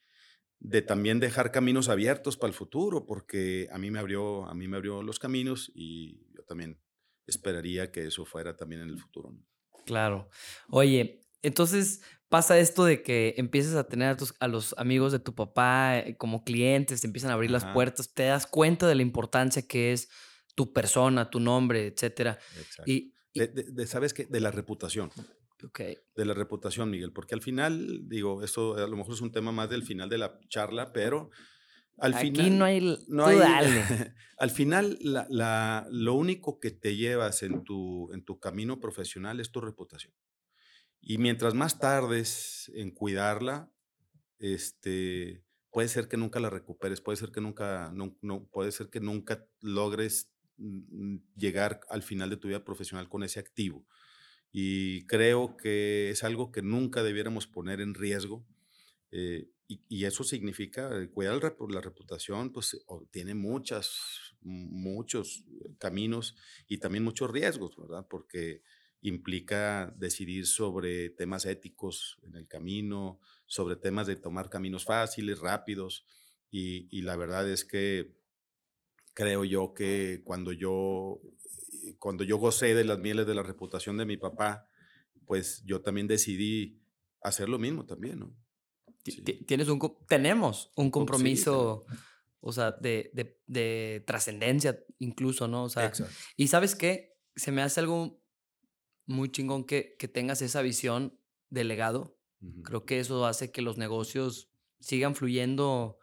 de 0.58 0.80
también 0.80 1.20
dejar 1.20 1.52
caminos 1.52 1.88
abiertos 1.88 2.36
para 2.36 2.48
el 2.48 2.54
futuro, 2.54 3.04
porque 3.04 3.68
a 3.70 3.78
mí 3.78 3.90
me 3.90 3.98
abrió, 3.98 4.46
a 4.46 4.54
mí 4.54 4.66
me 4.66 4.76
abrió 4.76 5.02
los 5.02 5.18
caminos 5.18 5.70
y 5.74 6.26
yo 6.34 6.42
también 6.44 6.78
esperaría 7.26 7.90
que 7.90 8.06
eso 8.06 8.24
fuera 8.24 8.56
también 8.56 8.82
en 8.82 8.88
el 8.88 8.98
futuro. 8.98 9.34
Claro. 9.84 10.28
Oye, 10.70 11.20
entonces 11.42 12.02
pasa 12.28 12.58
esto 12.58 12.84
de 12.84 13.02
que 13.02 13.34
empiezas 13.36 13.74
a 13.74 13.86
tener 13.86 14.08
a, 14.08 14.16
tus, 14.16 14.34
a 14.40 14.48
los 14.48 14.74
amigos 14.78 15.12
de 15.12 15.18
tu 15.18 15.34
papá 15.34 15.98
eh, 15.98 16.16
como 16.16 16.42
clientes, 16.42 17.00
te 17.00 17.06
empiezan 17.06 17.30
a 17.30 17.34
abrir 17.34 17.50
las 17.50 17.64
puertas, 17.66 18.12
te 18.12 18.24
das 18.24 18.46
cuenta 18.46 18.88
de 18.88 18.94
la 18.94 19.02
importancia 19.02 19.62
que 19.62 19.92
es 19.92 20.08
tu 20.54 20.72
persona, 20.72 21.30
tu 21.30 21.40
nombre, 21.40 21.86
etcétera. 21.86 22.38
Exacto. 22.58 22.90
Y, 22.90 23.14
de, 23.34 23.86
¿Sabes 23.86 24.14
qué? 24.14 24.26
De 24.26 24.40
la 24.40 24.50
reputación. 24.50 25.10
Okay. 25.62 25.96
De 26.14 26.24
la 26.24 26.34
reputación, 26.34 26.90
Miguel, 26.90 27.12
porque 27.12 27.34
al 27.34 27.40
final, 27.40 28.08
digo, 28.08 28.42
esto 28.42 28.74
a 28.74 28.86
lo 28.86 28.96
mejor 28.96 29.14
es 29.14 29.20
un 29.20 29.32
tema 29.32 29.50
más 29.50 29.70
del 29.70 29.82
final 29.82 30.08
de 30.08 30.18
la 30.18 30.38
charla, 30.48 30.92
pero 30.92 31.30
al 31.98 32.14
Aquí 32.14 32.32
final, 32.32 32.58
no 32.58 32.64
hay. 32.64 32.98
No 33.08 33.26
hay 33.26 33.38
al 34.38 34.50
final, 34.50 34.98
la, 35.00 35.26
la, 35.30 35.86
lo 35.90 36.14
único 36.14 36.58
que 36.60 36.70
te 36.70 36.96
llevas 36.96 37.42
en 37.42 37.64
tu, 37.64 38.12
en 38.12 38.24
tu 38.24 38.40
camino 38.40 38.80
profesional 38.80 39.40
es 39.40 39.50
tu 39.52 39.60
reputación. 39.60 40.12
Y 41.00 41.18
mientras 41.18 41.54
más 41.54 41.78
tardes 41.78 42.72
en 42.74 42.90
cuidarla, 42.90 43.70
este, 44.38 45.44
puede 45.70 45.88
ser 45.88 46.08
que 46.08 46.16
nunca 46.16 46.40
la 46.40 46.50
recuperes, 46.50 47.00
puede 47.00 47.16
ser 47.16 47.30
que 47.30 47.40
nunca, 47.40 47.90
no, 47.94 48.16
no, 48.22 48.46
puede 48.46 48.72
ser 48.72 48.90
que 48.90 49.00
nunca 49.00 49.46
logres 49.60 50.32
mm, 50.56 51.16
llegar 51.36 51.80
al 51.90 52.02
final 52.02 52.30
de 52.30 52.36
tu 52.36 52.48
vida 52.48 52.64
profesional 52.64 53.08
con 53.08 53.22
ese 53.22 53.40
activo. 53.40 53.86
Y 54.50 55.04
creo 55.06 55.56
que 55.56 56.10
es 56.10 56.22
algo 56.22 56.52
que 56.52 56.62
nunca 56.62 57.02
debiéramos 57.02 57.46
poner 57.46 57.80
en 57.80 57.94
riesgo. 57.94 58.46
Eh, 59.10 59.50
y, 59.66 60.04
eso 60.04 60.24
significa 60.24 60.90
eh, 61.00 61.08
cuidar 61.08 61.40
la 61.68 61.80
reputación, 61.80 62.52
pues 62.52 62.84
tiene 63.10 63.34
muchas, 63.34 64.36
muchos 64.42 65.44
caminos 65.78 66.36
y 66.68 66.78
también 66.78 67.04
muchos 67.04 67.30
riesgos, 67.30 67.76
¿verdad? 67.76 68.06
Porque 68.08 68.62
implica 69.00 69.94
decidir 69.96 70.46
sobre 70.46 71.10
temas 71.10 71.46
éticos 71.46 72.18
en 72.22 72.34
el 72.36 72.46
camino, 72.46 73.20
sobre 73.46 73.76
temas 73.76 74.06
de 74.06 74.16
tomar 74.16 74.50
caminos 74.50 74.84
fáciles, 74.84 75.40
rápidos. 75.40 76.06
Y, 76.50 76.88
y 76.90 77.02
la 77.02 77.16
verdad 77.16 77.48
es 77.48 77.64
que 77.64 78.14
creo 79.14 79.44
yo 79.44 79.72
que 79.74 80.22
cuando 80.24 80.52
yo, 80.52 81.20
eh, 81.84 81.96
cuando 81.98 82.24
yo 82.24 82.36
gocé 82.36 82.74
de 82.74 82.84
las 82.84 82.98
mieles 82.98 83.26
de 83.26 83.34
la 83.34 83.42
reputación 83.42 83.96
de 83.96 84.06
mi 84.06 84.16
papá, 84.16 84.68
pues 85.26 85.62
yo 85.64 85.80
también 85.80 86.06
decidí 86.06 86.80
hacer 87.22 87.48
lo 87.48 87.58
mismo 87.58 87.86
también, 87.86 88.20
¿no? 88.20 88.43
Tienes 89.46 89.68
un, 89.68 89.78
tenemos 90.08 90.72
un 90.76 90.90
compromiso, 90.90 91.84
o 92.40 92.52
sea, 92.52 92.72
de, 92.72 93.10
de, 93.12 93.40
de 93.46 94.02
trascendencia 94.06 94.82
incluso, 94.98 95.46
¿no? 95.46 95.64
O 95.64 95.68
sea, 95.68 95.92
y 96.36 96.48
sabes 96.48 96.74
qué, 96.74 97.18
se 97.36 97.52
me 97.52 97.62
hace 97.62 97.80
algo 97.80 98.22
muy 99.06 99.30
chingón 99.30 99.64
que, 99.64 99.96
que 99.98 100.08
tengas 100.08 100.40
esa 100.42 100.62
visión 100.62 101.20
de 101.50 101.64
legado. 101.64 102.18
Creo 102.62 102.84
que 102.84 103.00
eso 103.00 103.24
hace 103.24 103.50
que 103.50 103.62
los 103.62 103.78
negocios 103.78 104.50
sigan 104.78 105.14
fluyendo 105.14 105.98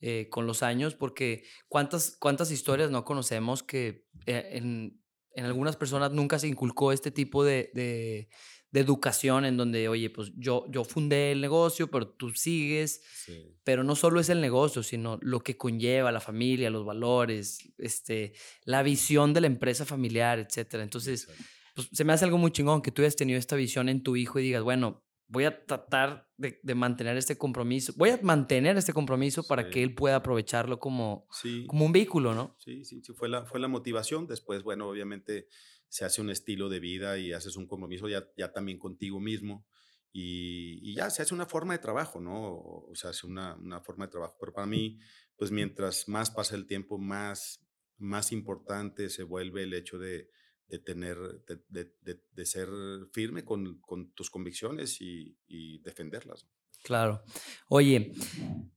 eh, 0.00 0.28
con 0.30 0.46
los 0.46 0.62
años, 0.62 0.94
porque 0.94 1.44
cuántas, 1.68 2.16
cuántas 2.16 2.52
historias 2.52 2.90
no 2.90 3.04
conocemos 3.04 3.64
que 3.64 4.06
eh, 4.26 4.50
en, 4.52 5.02
en 5.34 5.44
algunas 5.44 5.76
personas 5.76 6.12
nunca 6.12 6.38
se 6.38 6.46
inculcó 6.46 6.92
este 6.92 7.10
tipo 7.10 7.44
de, 7.44 7.70
de 7.74 8.28
de 8.70 8.80
educación 8.80 9.44
en 9.44 9.56
donde, 9.56 9.88
oye, 9.88 10.10
pues 10.10 10.32
yo, 10.36 10.64
yo 10.70 10.84
fundé 10.84 11.32
el 11.32 11.40
negocio, 11.40 11.90
pero 11.90 12.08
tú 12.08 12.30
sigues, 12.30 13.02
pero 13.64 13.82
no 13.82 13.96
solo 13.96 14.20
es 14.20 14.28
el 14.28 14.40
negocio, 14.40 14.82
sino 14.82 15.18
lo 15.22 15.40
que 15.40 15.56
conlleva 15.56 16.12
la 16.12 16.20
familia, 16.20 16.70
los 16.70 16.84
valores, 16.84 17.58
este, 17.78 18.34
la 18.64 18.82
visión 18.82 19.34
de 19.34 19.40
la 19.40 19.48
empresa 19.48 19.84
familiar, 19.84 20.38
etcétera. 20.38 20.84
Entonces, 20.84 21.28
pues, 21.74 21.88
se 21.92 22.04
me 22.04 22.12
hace 22.12 22.24
algo 22.24 22.38
muy 22.38 22.52
chingón 22.52 22.82
que 22.82 22.92
tú 22.92 23.02
hayas 23.02 23.16
tenido 23.16 23.38
esta 23.38 23.56
visión 23.56 23.88
en 23.88 24.02
tu 24.02 24.14
hijo 24.14 24.38
y 24.38 24.44
digas, 24.44 24.62
bueno, 24.62 25.02
voy 25.26 25.44
a 25.44 25.64
tratar 25.64 26.28
de, 26.36 26.58
mantener 26.74 27.16
este 27.16 27.38
compromiso, 27.38 27.92
voy 27.96 28.10
a 28.10 28.20
mantener 28.22 28.76
este 28.76 28.92
compromiso 28.92 29.44
para 29.44 29.68
que 29.68 29.82
él 29.82 29.94
pueda 29.94 30.16
aprovecharlo 30.16 30.80
como, 30.80 31.28
como 31.66 31.86
un 31.86 31.92
vehículo, 31.92 32.34
¿no? 32.34 32.56
Sí, 32.58 32.84
sí, 32.84 33.00
sí, 33.02 33.12
fue 33.12 33.28
la, 33.28 33.44
fue 33.44 33.60
la 33.60 33.68
motivación. 33.68 34.26
Después, 34.26 34.64
bueno, 34.64 34.88
obviamente 34.88 35.46
se 35.90 36.06
hace 36.06 36.22
un 36.22 36.30
estilo 36.30 36.70
de 36.70 36.80
vida 36.80 37.18
y 37.18 37.32
haces 37.32 37.56
un 37.56 37.66
compromiso 37.66 38.08
ya, 38.08 38.26
ya 38.36 38.52
también 38.52 38.78
contigo 38.78 39.20
mismo 39.20 39.66
y, 40.12 40.94
ya 40.94 41.10
se 41.10 41.22
hace 41.22 41.34
una 41.34 41.46
forma 41.46 41.74
de 41.74 41.78
trabajo, 41.78 42.20
¿no? 42.20 42.54
O 42.54 42.90
se 42.94 43.08
hace 43.08 43.26
una, 43.26 43.54
una, 43.56 43.80
forma 43.80 44.06
de 44.06 44.12
trabajo. 44.12 44.36
Pero 44.40 44.52
para 44.52 44.66
mí, 44.66 44.98
pues 45.36 45.50
mientras 45.50 46.08
más 46.08 46.30
pasa 46.30 46.56
el 46.56 46.66
tiempo, 46.66 46.98
más, 46.98 47.64
más 47.98 48.32
importante 48.32 49.08
se 49.08 49.22
vuelve 49.22 49.62
el 49.62 49.74
hecho 49.74 49.98
de, 49.98 50.30
de 50.66 50.78
tener, 50.78 51.16
de, 51.46 51.62
de, 52.00 52.22
de, 52.32 52.46
ser 52.46 52.68
firme 53.12 53.44
con, 53.44 53.80
con 53.80 54.12
tus 54.12 54.30
convicciones 54.30 55.00
y, 55.00 55.38
y 55.46 55.78
defenderlas. 55.82 56.48
Claro. 56.82 57.22
Oye, 57.68 58.12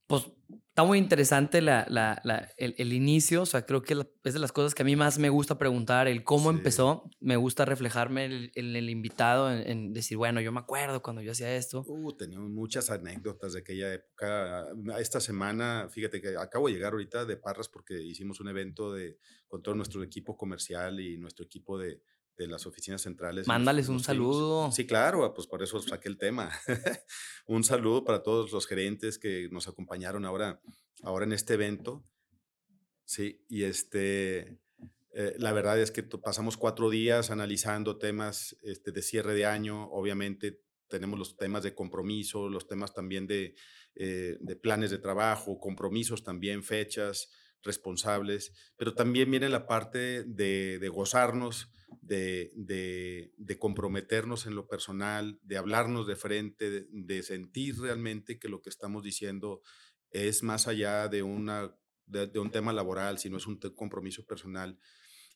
pues 0.07 0.27
está 0.73 0.85
muy 0.85 0.97
interesante 0.97 1.61
la, 1.61 1.85
la, 1.87 2.19
la, 2.23 2.49
el, 2.57 2.73
el, 2.79 2.93
inicio, 2.93 3.43
o 3.43 3.45
sea, 3.45 3.63
creo 3.63 3.83
que 3.83 3.93
es 4.23 4.33
de 4.33 4.39
las 4.39 4.51
cosas 4.51 4.73
que 4.73 4.81
a 4.81 4.85
mí 4.85 4.95
más 4.95 5.19
me 5.19 5.29
gusta 5.29 5.59
preguntar, 5.59 6.07
el 6.07 6.23
cómo 6.23 6.49
empezó, 6.49 7.11
me 7.19 7.35
gusta 7.35 7.63
reflejarme 7.63 8.25
en 8.25 8.31
el, 8.55 8.75
el, 8.75 8.89
invitado, 8.89 9.51
en, 9.51 9.93
decir, 9.93 10.17
bueno, 10.17 10.41
yo 10.41 10.51
me 10.51 10.61
acuerdo 10.61 11.03
cuando 11.03 11.21
yo 11.21 11.33
hacía 11.33 11.55
esto. 11.55 11.83
Uh, 11.85 12.13
tenemos 12.13 12.49
muchas 12.49 12.89
anécdotas 12.89 13.53
de 13.53 13.59
aquella 13.59 13.93
época. 13.93 14.65
Esta 14.97 15.21
semana, 15.21 15.89
fíjate 15.91 16.19
que 16.19 16.35
acabo 16.37 16.67
de 16.67 16.73
llegar 16.73 16.93
ahorita 16.93 17.25
de 17.25 17.37
Parras 17.37 17.69
porque 17.69 18.01
hicimos 18.01 18.39
un 18.39 18.47
evento 18.47 18.93
de, 18.93 19.19
con 19.47 19.61
todo 19.61 19.75
nuestro 19.75 20.01
equipo 20.01 20.35
comercial 20.35 20.99
y 20.99 21.19
nuestro 21.19 21.45
equipo 21.45 21.77
de, 21.77 22.01
de 22.37 22.47
las 22.47 22.65
oficinas 22.65 23.01
centrales. 23.01 23.47
Mándales 23.47 23.89
un 23.89 23.99
saludo. 23.99 24.71
Sí, 24.71 24.85
claro, 24.85 25.33
pues 25.33 25.47
por 25.47 25.61
eso 25.63 25.79
saqué 25.81 26.09
el 26.09 26.17
tema. 26.17 26.51
un 27.47 27.63
saludo 27.63 28.03
para 28.03 28.23
todos 28.23 28.51
los 28.51 28.67
gerentes 28.67 29.19
que 29.19 29.49
nos 29.51 29.67
acompañaron 29.67 30.25
ahora, 30.25 30.61
ahora 31.03 31.25
en 31.25 31.33
este 31.33 31.53
evento. 31.55 32.03
Sí, 33.05 33.45
y 33.49 33.63
este, 33.63 34.59
Eh, 35.15 35.35
la 35.37 35.53
verdad 35.53 35.79
es 35.79 35.91
que 35.91 36.01
pasamos 36.03 36.57
cuatro 36.57 36.89
días 36.89 37.29
analizando 37.29 37.97
temas 37.99 38.57
este, 38.63 38.91
de 38.91 39.01
cierre 39.03 39.35
de 39.35 39.45
año. 39.45 39.87
Obviamente 39.91 40.61
tenemos 40.87 41.19
los 41.19 41.37
temas 41.37 41.63
de 41.63 41.75
compromiso, 41.75 42.49
los 42.49 42.67
temas 42.67 42.93
también 42.93 43.27
de, 43.27 43.53
eh, 43.95 44.37
de 44.39 44.55
planes 44.55 44.89
de 44.89 44.97
trabajo, 44.97 45.59
compromisos 45.59 46.23
también, 46.23 46.63
fechas 46.63 47.29
responsables, 47.61 48.53
pero 48.75 48.93
también 48.95 49.29
viene 49.29 49.49
la 49.49 49.67
parte 49.67 50.23
de, 50.23 50.79
de 50.79 50.89
gozarnos, 50.89 51.69
de, 52.01 52.51
de, 52.55 53.59
comprometernos 53.59 54.45
en 54.45 54.55
lo 54.55 54.67
personal, 54.67 55.39
de 55.43 55.57
hablarnos 55.57 56.07
de 56.07 56.15
frente, 56.15 56.87
de, 56.89 57.23
sentir 57.23 57.79
realmente 57.79 58.39
que 58.39 58.49
lo 58.49 58.61
que 58.61 58.69
estamos 58.69 59.03
diciendo 59.03 59.61
es 60.11 60.43
más 60.43 60.67
allá 60.67 61.07
de, 61.07 61.23
una, 61.23 61.75
de, 62.05 62.39
un 62.39 62.51
tema 62.51 62.73
laboral, 62.73 63.19
sino 63.19 63.37
es 63.37 63.47
un 63.47 63.57
compromiso 63.75 64.25
personal. 64.25 64.77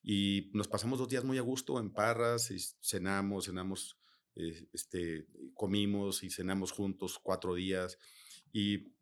Y 0.03 0.49
nos 0.53 0.67
pasamos 0.67 0.99
dos 0.99 1.09
días 1.09 1.23
muy 1.23 1.37
a 1.37 1.41
gusto 1.41 1.79
en 1.79 1.91
Parras 1.91 2.51
y 2.51 2.59
cenamos, 2.81 3.45
cenamos, 3.45 3.99
eh, 4.35 4.67
este, 4.73 5.27
comimos 5.53 6.23
y 6.23 6.29
cenamos 6.29 6.71
juntos 6.71 7.19
cuatro 7.21 7.55
días. 7.55 7.97
Y 8.51 8.93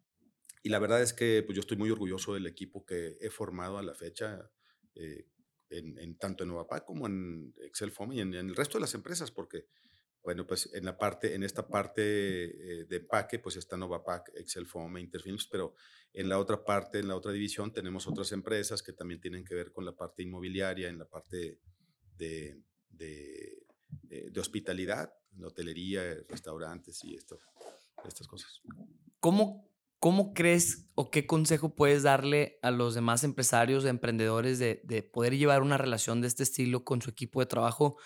y 0.65 0.69
la 0.69 0.79
verdad 0.79 1.03
es 1.03 1.13
que 1.13 1.43
pues, 1.45 1.55
yo 1.55 1.59
estoy 1.59 1.77
muy 1.77 1.91
orgulloso 1.91 2.33
del 2.33 2.47
equipo 2.47 2.87
que 2.87 3.19
he 3.21 3.29
formado 3.29 3.77
a 3.77 3.83
la 3.83 3.93
fecha, 3.93 4.49
eh, 4.95 5.27
en, 5.69 6.17
tanto 6.17 6.43
en 6.43 6.49
Novapac 6.49 6.85
como 6.85 7.07
en 7.07 7.53
Excel 7.61 7.91
Foam 7.91 8.13
y 8.13 8.21
en, 8.21 8.33
el 8.33 8.55
resto 8.55 8.77
de 8.77 8.81
las 8.81 8.93
empresas, 8.93 9.31
porque, 9.31 9.67
bueno, 10.23 10.45
pues 10.45 10.69
en, 10.73 10.85
la 10.85 10.97
parte, 10.97 11.35
en 11.35 11.43
esta 11.43 11.67
parte 11.67 12.01
eh, 12.01 12.85
de 12.85 12.95
empaque, 12.97 13.39
pues 13.39 13.55
está 13.57 13.77
Novapac, 13.77 14.31
Excel 14.35 14.65
Foam 14.65 14.97
e 14.97 15.01
Interfilms, 15.01 15.47
pero 15.47 15.73
en 16.13 16.29
la 16.29 16.39
otra 16.39 16.63
parte, 16.63 16.99
en 16.99 17.07
la 17.07 17.15
otra 17.15 17.31
división, 17.31 17.73
tenemos 17.73 18.07
otras 18.07 18.31
empresas 18.31 18.81
que 18.81 18.93
también 18.93 19.19
tienen 19.19 19.43
que 19.43 19.55
ver 19.55 19.71
con 19.71 19.85
la 19.85 19.95
parte 19.95 20.23
inmobiliaria, 20.23 20.89
en 20.89 20.97
la 20.97 21.05
parte 21.05 21.59
de, 22.15 22.61
de, 22.89 23.65
eh, 24.09 24.29
de 24.31 24.39
hospitalidad, 24.39 25.13
en 25.35 25.43
hotelería, 25.43 26.15
restaurantes 26.29 27.03
y 27.03 27.15
esto, 27.15 27.39
estas 28.07 28.27
cosas. 28.27 28.61
¿Cómo 29.19 29.74
¿Cómo 30.05 30.35
crees 30.35 30.87
o 30.93 31.09
qué 31.09 31.25
consejo 31.25 31.73
puedes 31.73 32.03
darle 32.03 32.59
a 32.61 32.69
los 32.69 32.93
demás 32.93 33.23
empresarios, 33.23 33.85
emprendedores 33.85 34.59
de, 34.59 35.09
poder 35.11 35.35
llevar 35.35 35.63
una 35.63 35.79
relación 35.79 36.21
de 36.21 36.27
este 36.27 36.43
estilo 36.43 36.83
con 36.83 37.01
su 37.01 37.09
equipo 37.09 37.39
de 37.39 37.47
trabajo? 37.47 37.97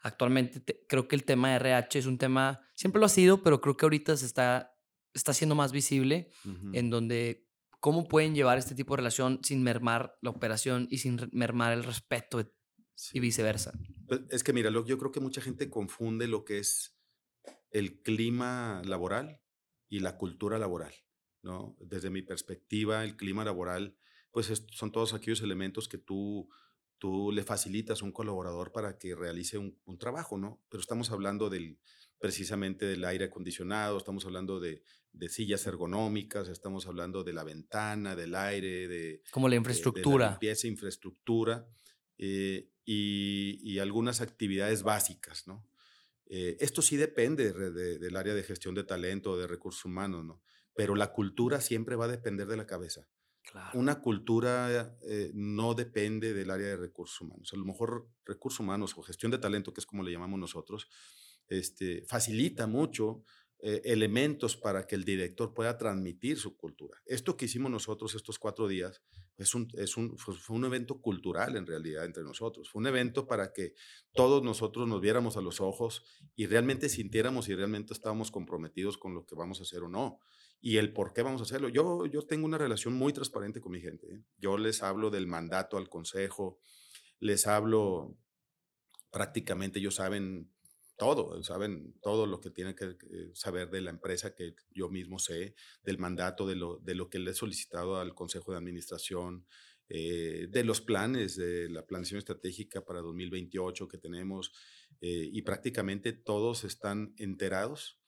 Actualmente 0.00 0.84
creo 0.88 1.06
que 1.06 1.14
el 1.14 1.22
tema 1.22 1.50
de 1.50 1.54
RH 1.54 2.00
es 2.00 2.06
un 2.06 2.18
tema, 2.18 2.66
siempre 2.74 2.98
lo 2.98 3.06
ha 3.06 3.08
sido, 3.08 3.44
pero 3.44 3.60
creo 3.60 3.76
que 3.76 3.86
ahorita 3.86 4.16
se 4.16 4.26
está, 4.26 4.74
está 5.14 5.32
siendo 5.32 5.54
más 5.54 5.70
visible, 5.70 6.32
en 6.72 6.90
donde 6.90 7.46
cómo 7.78 8.08
pueden 8.08 8.34
llevar 8.34 8.58
este 8.58 8.74
tipo 8.74 8.94
de 8.94 9.02
relación 9.02 9.38
sin 9.44 9.62
mermar 9.62 10.18
la 10.20 10.30
operación 10.30 10.88
y 10.90 10.98
sin 10.98 11.20
mermar 11.30 11.72
el 11.72 11.84
respeto 11.84 12.52
y 13.12 13.20
viceversa. 13.20 13.78
Pues, 14.08 14.22
es 14.30 14.42
que 14.42 14.52
mira, 14.52 14.72
yo 14.72 14.98
creo 14.98 15.12
que 15.12 15.20
mucha 15.20 15.40
gente 15.40 15.70
confunde 15.70 16.26
lo 16.26 16.44
que 16.44 16.58
es 16.58 16.98
el 17.70 18.02
clima 18.02 18.82
laboral 18.84 19.40
y 19.88 20.00
la 20.00 20.18
cultura 20.18 20.58
laboral. 20.58 20.92
¿No? 21.42 21.76
Desde 21.80 22.10
mi 22.10 22.22
perspectiva, 22.22 23.04
el 23.04 23.16
clima 23.16 23.44
laboral, 23.44 23.96
pues 24.30 24.64
son 24.72 24.92
todos 24.92 25.14
aquellos 25.14 25.40
elementos 25.42 25.88
que 25.88 25.98
tú, 25.98 26.48
tú 26.98 27.32
le 27.32 27.42
facilitas 27.42 28.02
a 28.02 28.04
un 28.04 28.12
colaborador 28.12 28.72
para 28.72 28.98
que 28.98 29.14
realice 29.14 29.58
un, 29.58 29.98
trabajo, 29.98 30.36
¿no? 30.36 30.62
Pero 30.68 30.80
estamos 30.80 31.10
hablando 31.10 31.48
del, 31.48 31.78
precisamente 32.18 32.86
del 32.86 33.04
aire 33.04 33.26
acondicionado, 33.26 33.98
estamos 33.98 34.24
hablando 34.26 34.60
de, 34.60 34.82
sillas 35.28 35.66
ergonómicas, 35.66 36.48
estamos 36.48 36.86
hablando 36.86 37.24
de 37.24 37.32
la 37.32 37.44
ventana, 37.44 38.14
del 38.14 38.34
aire, 38.34 38.88
de... 38.88 39.22
Como 39.30 39.48
la 39.48 39.56
infraestructura. 39.56 40.26
De, 40.26 40.30
limpieza, 40.32 40.66
infraestructura 40.66 41.68
eh, 42.18 42.70
y, 42.84 43.78
algunas 43.78 44.20
actividades 44.20 44.82
básicas, 44.82 45.46
¿no? 45.46 45.66
Eh, 46.30 46.56
esto 46.60 46.82
sí 46.82 46.96
depende 46.96 47.52
del 47.52 48.16
área 48.16 48.34
de 48.34 48.42
gestión 48.42 48.74
de 48.74 48.84
talento, 48.84 49.38
de 49.38 49.46
recursos 49.46 49.84
humanos, 49.86 50.24
¿no? 50.24 50.42
Pero 50.78 50.94
la 50.94 51.10
cultura 51.12 51.60
siempre 51.60 51.96
va 51.96 52.04
a 52.04 52.08
depender 52.16 52.46
de 52.46 52.56
la 52.56 52.64
cabeza. 52.64 53.08
Una 53.74 54.00
cultura 54.00 54.96
eh, 55.02 55.32
no 55.34 55.74
depende 55.74 56.32
del 56.32 56.52
área 56.52 56.68
de 56.68 56.76
recursos 56.76 57.20
humanos. 57.20 57.52
A 57.52 57.56
lo 57.56 57.64
mejor 57.64 58.08
recursos 58.24 58.60
humanos 58.60 58.94
o 58.96 59.02
gestión 59.02 59.32
de 59.32 59.38
talento, 59.38 59.72
que 59.72 59.80
es 59.80 59.86
como 59.86 60.04
le 60.04 60.12
llamamos 60.12 60.38
nosotros, 60.38 60.88
este, 61.48 62.04
facilita 62.06 62.68
mucho 62.68 63.24
eh, 63.58 63.82
elementos 63.86 64.56
para 64.56 64.86
que 64.86 64.94
el 64.94 65.04
director 65.04 65.52
pueda 65.52 65.76
transmitir 65.76 66.38
su 66.38 66.56
cultura. 66.56 67.02
Esto 67.06 67.36
que 67.36 67.46
hicimos 67.46 67.72
nosotros 67.72 68.14
estos 68.14 68.38
cuatro 68.38 68.68
días 68.68 69.02
es 69.36 69.56
un, 69.56 69.66
es 69.74 69.96
un, 69.96 70.16
fue 70.16 70.54
un 70.54 70.64
evento 70.64 71.00
cultural 71.00 71.56
en 71.56 71.66
realidad 71.66 72.04
entre 72.04 72.22
nosotros. 72.22 72.70
Fue 72.70 72.78
un 72.78 72.86
evento 72.86 73.26
para 73.26 73.52
que 73.52 73.74
todos 74.12 74.44
nosotros 74.44 74.86
nos 74.86 75.00
viéramos 75.00 75.36
a 75.36 75.40
los 75.40 75.60
ojos 75.60 76.04
y 76.36 76.46
realmente 76.46 76.88
sintiéramos 76.88 77.46
si 77.46 77.56
realmente 77.56 77.94
estábamos 77.94 78.30
comprometidos 78.30 78.96
con 78.96 79.12
lo 79.12 79.26
que 79.26 79.34
vamos 79.34 79.58
a 79.58 79.64
hacer 79.64 79.82
o 79.82 79.88
no 79.88 80.20
y 80.60 80.76
el 80.76 80.92
por 80.92 81.12
qué 81.12 81.22
vamos 81.22 81.40
a 81.40 81.44
hacerlo. 81.44 81.68
Yo, 81.68 82.06
yo 82.06 82.22
tengo 82.22 82.46
una 82.46 82.58
relación 82.58 82.94
muy 82.94 83.12
transparente 83.12 83.60
con 83.60 83.72
mi 83.72 83.80
gente. 83.80 84.06
¿eh? 84.12 84.22
Yo 84.38 84.58
les 84.58 84.82
hablo 84.82 85.10
del 85.10 85.26
mandato 85.26 85.76
al 85.76 85.88
consejo, 85.88 86.58
les 87.20 87.46
hablo 87.46 88.16
prácticamente, 89.10 89.78
ellos 89.78 89.96
saben 89.96 90.50
todo, 90.96 91.40
saben 91.44 91.94
todo 92.02 92.26
lo 92.26 92.40
que 92.40 92.50
tienen 92.50 92.74
que 92.74 92.96
saber 93.32 93.70
de 93.70 93.80
la 93.80 93.90
empresa 93.90 94.34
que 94.34 94.54
yo 94.70 94.88
mismo 94.88 95.18
sé, 95.18 95.54
del 95.84 95.98
mandato, 95.98 96.46
de 96.46 96.56
lo, 96.56 96.78
de 96.78 96.96
lo 96.96 97.08
que 97.08 97.20
le 97.20 97.30
he 97.30 97.34
solicitado 97.34 97.98
al 97.98 98.14
Consejo 98.14 98.50
de 98.50 98.58
Administración, 98.58 99.46
eh, 99.88 100.48
de 100.50 100.64
los 100.64 100.80
planes, 100.80 101.36
de 101.36 101.70
la 101.70 101.86
planificación 101.86 102.18
estratégica 102.18 102.84
para 102.84 103.00
2028 103.00 103.88
que 103.88 103.96
tenemos, 103.96 104.52
eh, 105.00 105.30
y 105.32 105.42
prácticamente 105.42 106.12
todos 106.12 106.64
están 106.64 107.14
enterados 107.16 107.98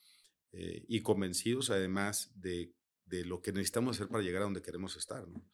eh, 0.52 0.84
y 0.88 1.00
convencidos 1.00 1.70
además 1.70 2.32
de, 2.34 2.72
de, 3.04 3.24
lo 3.24 3.40
que 3.40 3.52
necesitamos 3.52 3.96
hacer 3.96 4.08
para 4.08 4.22
llegar 4.22 4.42
a 4.42 4.46
donde 4.46 4.62
queremos 4.62 4.96
estar. 4.96 5.26
¿no? 5.28 5.44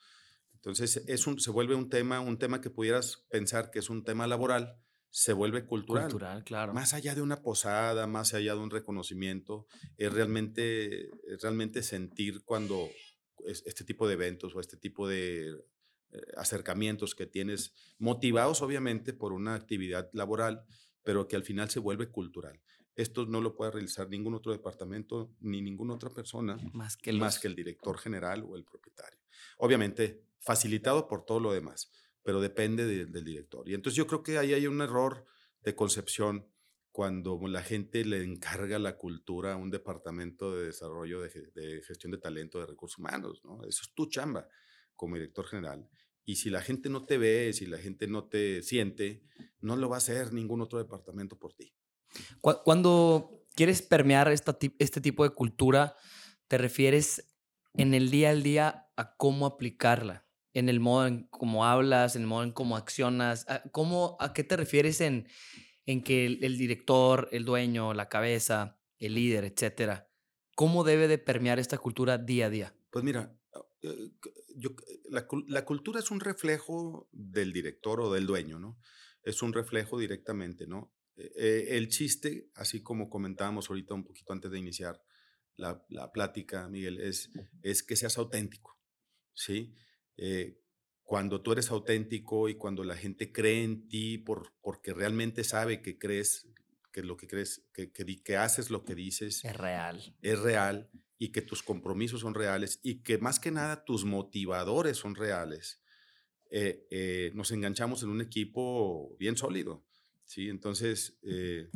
Entonces 0.54 1.04
es 1.06 1.26
un, 1.26 1.38
se 1.38 1.50
vuelve 1.50 1.74
un 1.74 1.88
tema, 1.88 2.20
un 2.20 2.38
tema 2.38 2.60
que 2.60 2.70
pudieras 2.70 3.24
pensar 3.30 3.70
que 3.70 3.78
es 3.78 3.90
un 3.90 4.04
tema 4.04 4.26
laboral, 4.26 4.80
se 5.10 5.32
vuelve 5.32 5.64
cultural. 5.64 6.10
Cultural, 6.10 6.44
claro. 6.44 6.74
Más 6.74 6.92
allá 6.92 7.14
de 7.14 7.22
una 7.22 7.42
posada, 7.42 8.06
más 8.06 8.34
allá 8.34 8.54
de 8.54 8.60
un 8.60 8.70
reconocimiento, 8.70 9.66
es 9.96 10.12
realmente, 10.12 11.04
es 11.26 11.40
realmente 11.40 11.82
sentir 11.82 12.42
cuando 12.44 12.90
este 13.46 13.84
tipo 13.84 14.08
de 14.08 14.14
eventos 14.14 14.54
o 14.54 14.60
este 14.60 14.76
tipo 14.76 15.08
de 15.08 15.50
eh, 15.50 16.20
acercamientos 16.36 17.14
que 17.14 17.26
tienes, 17.26 17.72
motivados 17.98 18.62
obviamente 18.62 19.12
por 19.12 19.32
una 19.32 19.54
actividad 19.54 20.10
laboral, 20.12 20.64
pero 21.02 21.28
que 21.28 21.36
al 21.36 21.44
final 21.44 21.70
se 21.70 21.80
vuelve 21.80 22.10
cultural. 22.10 22.60
Esto 22.96 23.26
no 23.26 23.40
lo 23.40 23.54
puede 23.54 23.72
realizar 23.72 24.08
ningún 24.08 24.34
otro 24.34 24.52
departamento 24.52 25.30
ni 25.40 25.60
ninguna 25.60 25.94
otra 25.94 26.10
persona 26.10 26.56
más 26.72 26.96
que, 26.96 27.12
más 27.12 27.38
que 27.38 27.46
el 27.46 27.54
director 27.54 27.98
general 27.98 28.42
o 28.48 28.56
el 28.56 28.64
propietario. 28.64 29.20
Obviamente, 29.58 30.24
facilitado 30.40 31.06
por 31.06 31.24
todo 31.24 31.38
lo 31.38 31.52
demás, 31.52 31.92
pero 32.22 32.40
depende 32.40 32.86
del 32.86 33.24
director. 33.24 33.68
Y 33.68 33.74
entonces 33.74 33.96
yo 33.96 34.06
creo 34.06 34.22
que 34.22 34.38
ahí 34.38 34.54
hay 34.54 34.66
un 34.66 34.80
error 34.80 35.26
de 35.60 35.74
concepción 35.74 36.48
cuando 36.90 37.38
la 37.46 37.62
gente 37.62 38.06
le 38.06 38.24
encarga 38.24 38.78
la 38.78 38.96
cultura 38.96 39.52
a 39.52 39.56
un 39.56 39.70
departamento 39.70 40.56
de 40.56 40.64
desarrollo 40.64 41.20
de, 41.20 41.82
gestión 41.86 42.12
de 42.12 42.16
talento 42.16 42.58
de 42.58 42.64
recursos 42.64 42.98
humanos. 42.98 43.42
¿no? 43.44 43.62
Eso 43.64 43.82
es 43.82 43.92
tu 43.94 44.06
chamba 44.06 44.48
como 44.94 45.16
director 45.16 45.46
general. 45.46 45.86
Y 46.24 46.36
si 46.36 46.48
la 46.48 46.62
gente 46.62 46.88
no 46.88 47.04
te 47.04 47.18
ve, 47.18 47.52
si 47.52 47.66
la 47.66 47.76
gente 47.76 48.06
no 48.06 48.28
te 48.28 48.62
siente, 48.62 49.22
no 49.60 49.76
lo 49.76 49.90
va 49.90 49.96
a 49.96 49.98
hacer 49.98 50.32
ningún 50.32 50.62
otro 50.62 50.78
departamento 50.78 51.38
por 51.38 51.52
ti. 51.52 51.74
Cuando 52.40 53.44
quieres 53.54 53.82
permear 53.82 54.28
este 54.28 55.00
tipo 55.00 55.24
de 55.24 55.30
cultura, 55.30 55.96
¿te 56.48 56.58
refieres 56.58 57.26
en 57.74 57.94
el 57.94 58.10
día 58.10 58.30
al 58.30 58.42
día 58.42 58.88
a 58.96 59.16
cómo 59.16 59.46
aplicarla? 59.46 60.26
En 60.52 60.68
el 60.68 60.80
modo 60.80 61.06
en 61.06 61.24
cómo 61.28 61.66
hablas, 61.66 62.16
en 62.16 62.22
el 62.22 62.28
modo 62.28 62.44
en 62.44 62.52
cómo 62.52 62.76
accionas. 62.76 63.46
¿A, 63.48 63.62
cómo, 63.72 64.16
a 64.20 64.32
qué 64.32 64.42
te 64.44 64.56
refieres 64.56 65.00
en, 65.00 65.28
en 65.86 66.02
que 66.02 66.26
el, 66.26 66.58
director, 66.58 67.28
el 67.32 67.44
dueño, 67.44 67.94
la 67.94 68.08
cabeza, 68.08 68.78
el 68.98 69.14
líder, 69.14 69.44
etcétera, 69.44 70.10
cómo 70.54 70.84
debe 70.84 71.08
de 71.08 71.18
permear 71.18 71.58
esta 71.58 71.78
cultura 71.78 72.18
día 72.18 72.46
a 72.46 72.50
día? 72.50 72.74
Pues 72.90 73.04
mira, 73.04 73.38
eh, 73.82 74.10
yo, 74.56 74.70
la, 75.10 75.64
cultura 75.64 76.00
es 76.00 76.10
un 76.10 76.20
reflejo 76.20 77.08
del 77.12 77.52
director 77.52 78.00
o 78.00 78.12
del 78.12 78.26
dueño, 78.26 78.58
¿no? 78.58 78.78
Es 79.22 79.42
un 79.42 79.52
reflejo 79.52 79.98
directamente, 79.98 80.66
¿no? 80.66 80.92
Eh, 81.16 81.68
el 81.70 81.88
chiste, 81.88 82.50
así 82.54 82.82
como 82.82 83.08
comentábamos 83.08 83.70
ahorita 83.70 83.94
un 83.94 84.04
poquito 84.04 84.32
antes 84.32 84.50
de 84.50 84.58
iniciar 84.58 85.02
la, 85.56 85.84
la 85.88 86.12
plática, 86.12 86.68
Miguel, 86.68 87.00
es, 87.00 87.30
es 87.62 87.82
que 87.82 87.96
seas 87.96 88.18
auténtico, 88.18 88.78
¿sí? 89.32 89.74
Eh, 90.16 90.60
cuando 91.02 91.40
tú 91.40 91.52
eres 91.52 91.70
auténtico 91.70 92.48
y 92.48 92.56
cuando 92.56 92.84
la 92.84 92.96
gente 92.96 93.32
cree 93.32 93.62
en 93.62 93.88
ti 93.88 94.18
por, 94.18 94.52
porque 94.60 94.92
realmente 94.92 95.44
sabe 95.44 95.80
que 95.80 95.98
crees, 95.98 96.48
que 96.92 97.02
lo 97.02 97.16
que 97.16 97.28
crees, 97.28 97.66
que, 97.72 97.92
que, 97.92 98.04
que 98.22 98.36
haces 98.36 98.70
lo 98.70 98.84
que 98.84 98.94
dices. 98.94 99.44
Es 99.44 99.56
real. 99.56 100.16
Es 100.20 100.38
real 100.40 100.90
y 101.18 101.32
que 101.32 101.42
tus 101.42 101.62
compromisos 101.62 102.20
son 102.20 102.34
reales 102.34 102.80
y 102.82 103.02
que 103.02 103.18
más 103.18 103.40
que 103.40 103.50
nada 103.50 103.84
tus 103.84 104.04
motivadores 104.04 104.98
son 104.98 105.14
reales 105.14 105.80
eh, 106.50 106.86
eh, 106.90 107.30
nos 107.34 107.50
enganchamos 107.50 108.02
en 108.02 108.10
un 108.10 108.20
equipo 108.20 109.16
bien 109.18 109.36
sólido. 109.36 109.84
¿Sí? 110.26 110.48
Entonces, 110.48 111.18
eh, 111.22 111.70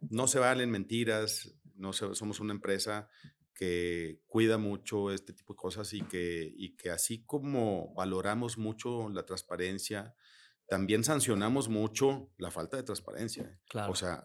no 0.00 0.26
se 0.26 0.40
valen 0.40 0.70
mentiras, 0.70 1.54
no 1.76 1.92
somos 1.92 2.40
una 2.40 2.52
empresa 2.52 3.08
que 3.54 4.22
cuida 4.26 4.58
mucho 4.58 5.10
este 5.12 5.32
tipo 5.32 5.52
de 5.52 5.58
cosas 5.58 5.92
y 5.92 6.00
que, 6.02 6.52
y 6.56 6.76
que 6.76 6.90
así 6.90 7.24
como 7.24 7.92
valoramos 7.94 8.58
mucho 8.58 9.08
la 9.10 9.24
transparencia, 9.24 10.14
también 10.66 11.04
sancionamos 11.04 11.68
mucho 11.68 12.32
la 12.38 12.50
falta 12.50 12.76
de 12.76 12.84
transparencia. 12.84 13.60
Claro. 13.68 13.92
O 13.92 13.94
sea, 13.94 14.24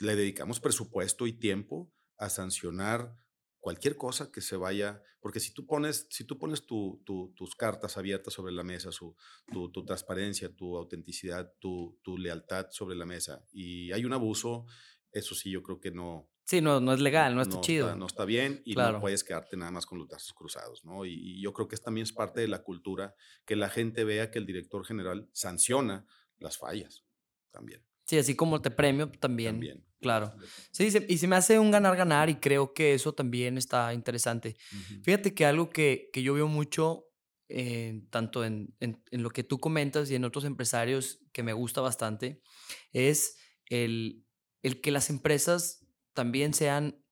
le 0.00 0.16
dedicamos 0.16 0.58
presupuesto 0.58 1.26
y 1.26 1.32
tiempo 1.32 1.92
a 2.16 2.28
sancionar 2.28 3.14
cualquier 3.60 3.96
cosa 3.96 4.32
que 4.32 4.40
se 4.40 4.56
vaya, 4.56 5.02
porque 5.20 5.38
si 5.38 5.52
tú 5.52 5.66
pones, 5.66 6.06
si 6.10 6.24
tú 6.24 6.38
pones 6.38 6.66
tu, 6.66 7.02
tus 7.04 7.54
cartas 7.54 7.96
abiertas 7.96 8.34
sobre 8.34 8.52
la 8.52 8.64
mesa, 8.64 8.90
su, 8.90 9.14
tu, 9.52 9.70
tu, 9.70 9.84
transparencia, 9.84 10.54
tu 10.54 10.76
autenticidad, 10.76 11.52
tu, 11.58 11.98
tu, 12.02 12.16
lealtad 12.16 12.68
sobre 12.70 12.96
la 12.96 13.06
mesa 13.06 13.44
y 13.52 13.92
hay 13.92 14.04
un 14.04 14.14
abuso, 14.14 14.66
eso 15.12 15.34
sí 15.34 15.50
yo 15.50 15.62
creo 15.62 15.78
que 15.78 15.90
no. 15.90 16.28
Sí, 16.44 16.60
no, 16.60 16.80
no 16.80 16.92
es 16.92 17.00
legal, 17.00 17.36
no 17.36 17.42
está 17.42 17.60
chido. 17.60 17.94
no 17.94 18.06
está 18.06 18.24
bien 18.24 18.60
y 18.64 18.74
no 18.74 18.98
puedes 18.98 19.22
quedarte 19.22 19.56
nada 19.56 19.70
más 19.70 19.86
con 19.86 19.98
los 19.98 20.08
brazos 20.08 20.32
cruzados, 20.32 20.84
¿no? 20.84 21.04
Y, 21.04 21.12
y, 21.12 21.40
yo 21.40 21.52
creo 21.52 21.68
que 21.68 21.76
también 21.76 22.02
es 22.02 22.12
parte 22.12 22.40
de 22.40 22.48
la 22.48 22.62
cultura 22.64 23.14
que 23.44 23.54
la 23.54 23.68
gente 23.68 24.02
vea 24.02 24.32
que 24.32 24.40
el 24.40 24.46
director 24.46 24.84
general 24.84 25.28
sanciona 25.32 26.06
las 26.38 26.58
fallas 26.58 27.04
también. 27.52 27.84
Sí, 28.04 28.18
así 28.18 28.34
como 28.34 28.60
te 28.60 28.72
premio 28.72 29.08
también. 29.12 29.54
También. 29.54 29.89
Claro. 30.00 30.34
Sí, 30.70 30.88
y 31.08 31.18
se 31.18 31.28
me 31.28 31.36
hace 31.36 31.58
un 31.58 31.70
ganar-ganar 31.70 32.30
y 32.30 32.36
creo 32.36 32.72
que 32.72 32.94
eso 32.94 33.12
también 33.12 33.58
está 33.58 33.92
interesante. 33.92 34.56
Fíjate 35.02 35.34
que 35.34 35.44
algo 35.44 35.68
que, 35.68 36.08
que 36.12 36.22
yo 36.22 36.34
veo 36.34 36.48
mucho, 36.48 37.06
eh, 37.48 38.02
tanto 38.10 38.44
en, 38.44 38.74
en, 38.80 39.02
en, 39.10 39.22
lo 39.22 39.30
que 39.30 39.44
tú 39.44 39.60
comentas 39.60 40.10
y 40.10 40.14
en 40.14 40.24
otros 40.24 40.44
empresarios 40.44 41.20
que 41.32 41.42
me 41.42 41.52
gusta 41.52 41.82
bastante, 41.82 42.40
es 42.92 43.36
el, 43.66 44.24
el 44.62 44.80
que 44.80 44.90
las 44.90 45.10
empresas 45.10 45.86
también 46.14 46.54
sean 46.54 47.02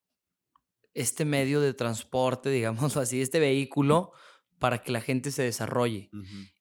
este 0.94 1.24
medio 1.24 1.60
de 1.60 1.74
transporte, 1.74 2.50
digamos 2.50 2.96
así, 2.96 3.20
este 3.20 3.38
vehículo 3.40 4.12
para 4.58 4.82
que 4.82 4.92
la 4.92 5.00
gente 5.00 5.30
se 5.30 5.42
desarrolle. 5.42 6.10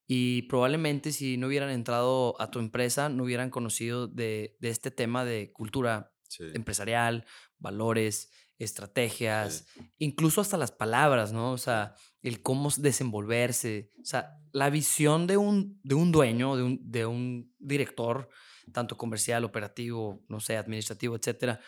Y 0.05 0.43
probablemente 0.43 1.11
si 1.11 1.37
no 1.37 1.47
hubieran 1.47 1.69
entrado 1.69 2.39
a 2.39 2.49
tu 2.51 2.59
empresa, 2.59 3.09
no 3.09 3.23
hubieran 3.23 3.49
conocido 3.49 4.07
de, 4.07 4.55
este 4.61 4.91
tema 4.91 5.25
de 5.25 5.51
cultura 5.51 6.13
empresarial, 6.39 7.25
valores, 7.57 8.29
estrategias, 8.59 9.67
incluso 9.97 10.41
hasta 10.41 10.57
las 10.57 10.71
palabras, 10.71 11.31
¿no? 11.31 11.51
O 11.51 11.57
sea, 11.57 11.95
el 12.21 12.41
cómo 12.41 12.69
desenvolverse. 12.77 13.91
O 14.01 14.05
sea, 14.05 14.39
la 14.51 14.69
visión 14.69 15.27
de 15.27 15.37
un, 15.37 15.79
de 15.83 15.95
un 15.95 16.11
dueño, 16.11 16.55
de 16.55 16.63
un, 16.63 16.79
de 16.83 17.05
un 17.05 17.53
director, 17.59 18.29
tanto 18.73 18.97
comercial, 18.97 19.43
operativo, 19.43 20.25
no 20.27 20.39
sé, 20.39 20.57
administrativo, 20.57 21.15
etcétera, 21.15 21.59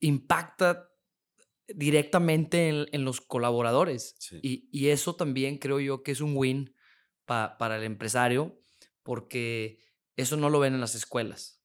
impacta 0.00 0.88
directamente 1.68 2.68
en, 2.68 3.04
los 3.04 3.20
colaboradores. 3.20 4.16
Y, 4.42 4.68
y, 4.72 4.88
eso 4.88 5.16
también 5.16 5.58
creo 5.58 5.80
yo 5.80 6.02
que 6.02 6.12
es 6.12 6.20
un 6.20 6.32
win 6.34 6.74
para 7.26 7.76
el 7.76 7.84
empresario, 7.84 8.58
porque 9.02 9.78
eso 10.16 10.36
no 10.36 10.48
lo 10.50 10.60
ven 10.60 10.74
en 10.74 10.80
las 10.80 10.94
escuelas. 10.94 11.57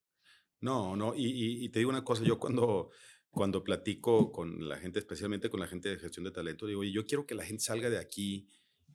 No, 0.64 0.96
no, 0.96 1.14
y, 1.14 1.68
te 1.70 1.80
digo 1.80 1.92
una 1.92 2.06
cosa, 2.06 2.24
yo 2.24 2.40
cuando, 2.40 2.90
cuando 3.30 3.66
platico 3.66 4.32
con 4.32 4.70
la 4.70 4.78
gente, 4.78 5.00
especialmente 5.00 5.50
con 5.50 5.60
la 5.60 5.68
gente 5.68 5.90
de 5.90 5.98
gestión 5.98 6.24
de 6.24 6.32
talento, 6.32 6.66
digo, 6.66 6.86
yo 6.86 7.06
quiero 7.06 7.26
que 7.26 7.36
la 7.36 7.44
gente 7.44 7.66
salga 7.66 7.90
de 7.90 7.98
aquí 7.98 8.48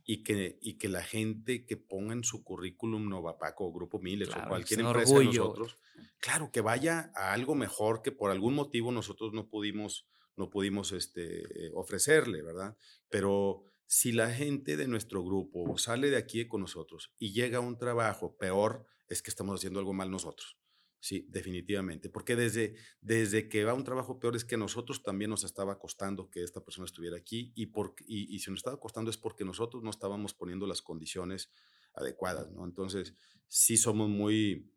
y 0.02 0.22
que, 0.22 0.58
y 0.62 0.78
que 0.78 0.88
la 0.88 1.02
gente 1.02 1.66
que 1.66 1.76
ponga 1.76 2.14
en 2.14 2.24
su 2.24 2.42
currículum 2.42 3.10
Novapaco 3.10 3.66
o 3.66 3.72
Grupo 3.74 3.98
Miles 3.98 4.30
o 4.30 4.48
cualquier 4.48 4.80
empresa 4.80 5.18
de 5.18 5.26
nosotros, 5.26 5.78
claro, 6.20 6.50
que 6.50 6.62
vaya 6.62 7.12
a 7.14 7.34
algo 7.34 7.54
mejor 7.54 8.00
que 8.00 8.12
por 8.12 8.30
algún 8.30 8.54
motivo 8.54 8.90
nosotros 8.90 9.34
no 9.34 9.50
pudimos, 9.50 10.06
no 10.36 10.48
pudimos 10.48 10.92
este, 10.92 11.70
ofrecerle, 11.74 12.40
¿verdad? 12.40 12.78
Pero 13.10 13.64
si 13.84 14.12
la 14.12 14.30
gente 14.30 14.78
de 14.78 14.88
nuestro 14.88 15.22
grupo 15.22 15.76
sale 15.76 16.08
de 16.08 16.16
aquí 16.16 16.48
con 16.48 16.62
nosotros 16.62 17.12
y 17.18 17.34
llega 17.34 17.58
a 17.58 17.60
un 17.60 17.76
trabajo 17.76 18.38
peor, 18.38 18.86
es 19.06 19.20
que 19.20 19.28
estamos 19.28 19.60
haciendo 19.60 19.80
algo 19.80 19.92
mal 19.92 20.10
nosotros. 20.10 20.57
Sí, 21.00 21.26
definitivamente. 21.28 22.10
Porque 22.10 22.34
desde, 22.34 22.74
desde 23.00 23.48
que 23.48 23.64
va 23.64 23.74
un 23.74 23.84
trabajo 23.84 24.18
peor 24.18 24.34
es 24.34 24.44
que 24.44 24.56
a 24.56 24.58
nosotros 24.58 25.02
también 25.02 25.30
nos 25.30 25.44
estaba 25.44 25.78
costando 25.78 26.28
que 26.28 26.42
esta 26.42 26.64
persona 26.64 26.86
estuviera 26.86 27.16
aquí 27.16 27.52
y, 27.54 27.66
por, 27.66 27.94
y, 28.06 28.38
si 28.40 28.50
nos 28.50 28.58
estaba 28.58 28.80
costando 28.80 29.10
es 29.10 29.16
porque 29.16 29.44
nosotros 29.44 29.82
no 29.82 29.90
estábamos 29.90 30.34
poniendo 30.34 30.66
las 30.66 30.82
condiciones 30.82 31.50
adecuadas, 31.94 32.50
¿no? 32.50 32.64
Entonces, 32.64 33.14
sí 33.46 33.76
somos 33.76 34.08
muy, 34.08 34.72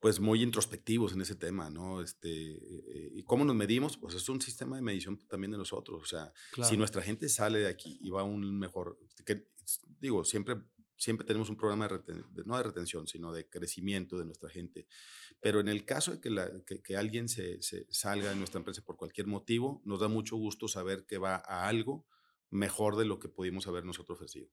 pues 0.00 0.18
muy 0.18 0.42
introspectivos 0.42 1.12
en 1.12 1.20
ese 1.20 1.36
tema, 1.36 1.70
¿no? 1.70 2.02
Este, 2.02 2.30
eh, 2.30 3.12
¿Y 3.14 3.22
cómo 3.22 3.44
nos 3.44 3.54
medimos? 3.54 3.96
Pues 3.96 4.14
es 4.14 4.28
un 4.28 4.40
sistema 4.40 4.74
de 4.74 4.82
medición 4.82 5.18
también 5.28 5.52
de 5.52 5.58
nosotros. 5.58 6.02
O 6.02 6.06
sea, 6.06 6.32
si 6.64 6.76
nuestra 6.76 7.00
gente 7.00 7.28
sale 7.28 7.60
de 7.60 7.68
aquí 7.68 7.98
y 8.02 8.10
va 8.10 8.22
a 8.22 8.24
un 8.24 8.58
mejor, 8.58 8.98
que, 9.24 9.46
digo, 10.00 10.24
siempre, 10.24 10.56
siempre 11.00 11.26
tenemos 11.26 11.48
un 11.48 11.56
programa 11.56 11.88
de, 11.88 12.44
no 12.44 12.56
de 12.58 12.62
retención, 12.62 13.08
sino 13.08 13.32
de 13.32 13.48
crecimiento 13.48 14.18
de 14.18 14.26
nuestra 14.26 14.50
gente. 14.50 14.86
Pero 15.40 15.58
en 15.58 15.68
el 15.68 15.86
caso 15.86 16.12
de 16.12 16.20
que, 16.20 16.28
la, 16.28 16.50
que, 16.84 16.96
alguien 16.96 17.28
se, 17.28 17.60
se, 17.62 17.86
salga 17.90 18.28
de 18.28 18.36
nuestra 18.36 18.58
empresa 18.58 18.82
por 18.82 18.98
cualquier 18.98 19.26
motivo, 19.26 19.80
nos 19.86 20.00
da 20.00 20.08
mucho 20.08 20.36
gusto 20.36 20.68
saber 20.68 21.06
que 21.06 21.16
va 21.16 21.36
a 21.36 21.66
algo 21.66 22.06
mejor 22.50 22.96
de 22.96 23.06
lo 23.06 23.18
que 23.18 23.30
pudimos 23.30 23.66
haber 23.66 23.84
nosotros 23.84 24.16
ofrecido. 24.16 24.48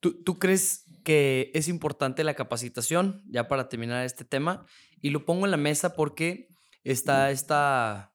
¿Tú, 0.00 0.38
crees 0.38 0.84
que 1.04 1.50
es 1.54 1.68
importante 1.68 2.22
la 2.22 2.34
capacitación, 2.34 3.22
ya 3.28 3.48
para 3.48 3.68
terminar 3.68 4.04
este 4.04 4.24
tema? 4.24 4.64
Y 5.00 5.10
lo 5.10 5.24
pongo 5.24 5.44
en 5.44 5.50
la 5.50 5.56
mesa 5.56 5.94
porque 5.94 6.48
está 6.84 7.30
esta, 7.32 8.14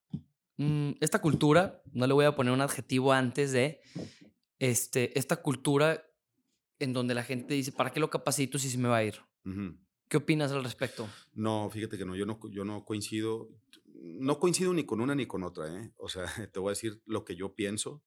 mm, 0.57 0.91
esta 1.01 1.19
cultura, 1.19 1.82
no 1.91 2.07
le 2.07 2.13
voy 2.13 2.26
a 2.26 2.36
poner 2.36 2.53
un 2.53 2.61
adjetivo 2.61 3.11
antes 3.11 3.51
de, 3.51 3.82
este, 4.59 5.17
esta 5.19 5.38
cultura 5.38 6.05
en 6.84 6.93
donde 6.93 7.13
la 7.13 7.23
gente 7.23 7.53
dice, 7.53 7.71
¿para 7.71 7.91
qué 7.91 7.99
lo 7.99 8.09
capacito 8.09 8.59
si 8.59 8.69
se 8.69 8.77
me 8.77 8.89
va 8.89 8.97
a 8.97 9.03
ir? 9.03 9.15
¿Qué 10.07 10.17
opinas 10.17 10.51
al 10.51 10.63
respecto? 10.63 11.07
No, 11.34 11.69
fíjate 11.69 11.97
que 11.97 12.05
no, 12.05 12.15
yo 12.15 12.25
no, 12.25 12.39
yo 12.49 12.63
no 12.65 12.86
coincido, 12.86 13.49
no 13.93 14.39
coincido 14.39 14.73
ni 14.73 14.86
con 14.86 15.01
una 15.01 15.15
ni 15.15 15.25
con 15.25 15.43
otra, 15.43 15.67
¿eh? 15.67 15.91
O 15.97 16.09
sea, 16.09 16.25
te 16.51 16.59
voy 16.59 16.69
a 16.69 16.71
decir 16.71 17.01
lo 17.05 17.25
que 17.25 17.36
yo 17.36 17.55
pienso 17.55 18.03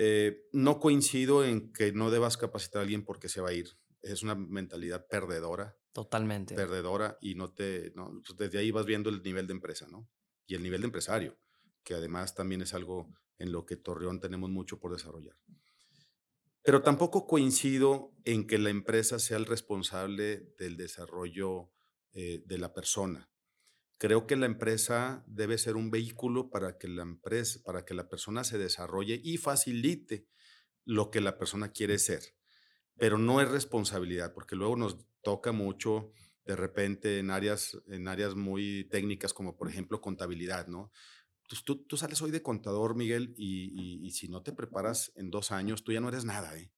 eh, 0.00 0.48
no 0.52 0.78
coincido 0.78 1.44
en 1.44 1.72
que 1.72 1.90
no 1.90 2.12
debas 2.12 2.36
capacitar 2.36 2.80
a 2.80 2.82
alguien 2.82 3.04
porque 3.04 3.28
se 3.28 3.40
va 3.40 3.48
a 3.48 3.52
ir. 3.52 3.76
Es 4.00 4.22
una 4.22 4.36
mentalidad 4.36 5.06
perdedora. 5.08 5.76
Totalmente. 5.92 6.54
Perdedora 6.54 7.18
y 7.20 7.34
no 7.34 7.50
te, 7.50 7.92
no, 7.96 8.22
pues, 8.24 8.38
desde 8.38 8.58
ahí 8.58 8.70
vas 8.70 8.86
viendo 8.86 9.10
el 9.10 9.20
nivel 9.22 9.48
de 9.48 9.54
empresa, 9.54 9.88
¿no? 9.88 10.08
Y 10.46 10.54
el 10.54 10.62
nivel 10.62 10.82
de 10.82 10.86
empresario, 10.86 11.36
que 11.82 11.94
además 11.94 12.36
también 12.36 12.62
es 12.62 12.74
algo 12.74 13.12
en 13.38 13.50
lo 13.50 13.66
que 13.66 13.76
Torreón 13.76 14.20
tenemos 14.20 14.50
mucho 14.50 14.78
por 14.78 14.92
desarrollar. 14.92 15.36
Pero 16.68 16.82
tampoco 16.82 17.26
coincido 17.26 18.12
en 18.26 18.46
que 18.46 18.58
la 18.58 18.68
empresa 18.68 19.18
sea 19.18 19.38
el 19.38 19.46
responsable 19.46 20.52
del 20.58 20.76
desarrollo 20.76 21.72
eh, 22.12 22.42
de 22.44 22.58
la 22.58 22.74
persona. 22.74 23.30
Creo 23.96 24.26
que 24.26 24.36
la 24.36 24.44
empresa 24.44 25.24
debe 25.26 25.56
ser 25.56 25.76
un 25.76 25.90
vehículo 25.90 26.50
para 26.50 26.76
que 26.76 26.86
la 26.86 27.00
empresa, 27.00 27.58
para 27.64 27.86
que 27.86 27.94
la 27.94 28.10
persona 28.10 28.44
se 28.44 28.58
desarrolle 28.58 29.18
y 29.24 29.38
facilite 29.38 30.26
lo 30.84 31.10
que 31.10 31.22
la 31.22 31.38
persona 31.38 31.72
quiere 31.72 31.98
ser. 31.98 32.36
Pero 32.98 33.16
no 33.16 33.40
es 33.40 33.48
responsabilidad, 33.48 34.34
porque 34.34 34.54
luego 34.54 34.76
nos 34.76 34.98
toca 35.22 35.52
mucho 35.52 36.12
de 36.44 36.54
repente 36.54 37.18
en 37.18 37.30
áreas, 37.30 37.80
en 37.86 38.08
áreas 38.08 38.34
muy 38.34 38.86
técnicas, 38.90 39.32
como 39.32 39.56
por 39.56 39.70
ejemplo 39.70 40.02
contabilidad, 40.02 40.66
¿no? 40.66 40.92
Tú, 41.48 41.76
tú, 41.84 41.96
sales 41.96 42.20
hoy 42.20 42.30
de 42.30 42.42
contador, 42.42 42.94
Miguel, 42.94 43.34
y, 43.36 44.06
y, 44.06 44.10
si 44.10 44.28
no 44.28 44.42
te 44.42 44.52
preparas 44.52 45.12
en 45.16 45.30
dos 45.30 45.50
años, 45.50 45.82
tú 45.82 45.92
ya 45.92 46.00
no 46.00 46.08
eres 46.08 46.24
nada, 46.24 46.56
¿eh? 46.58 46.70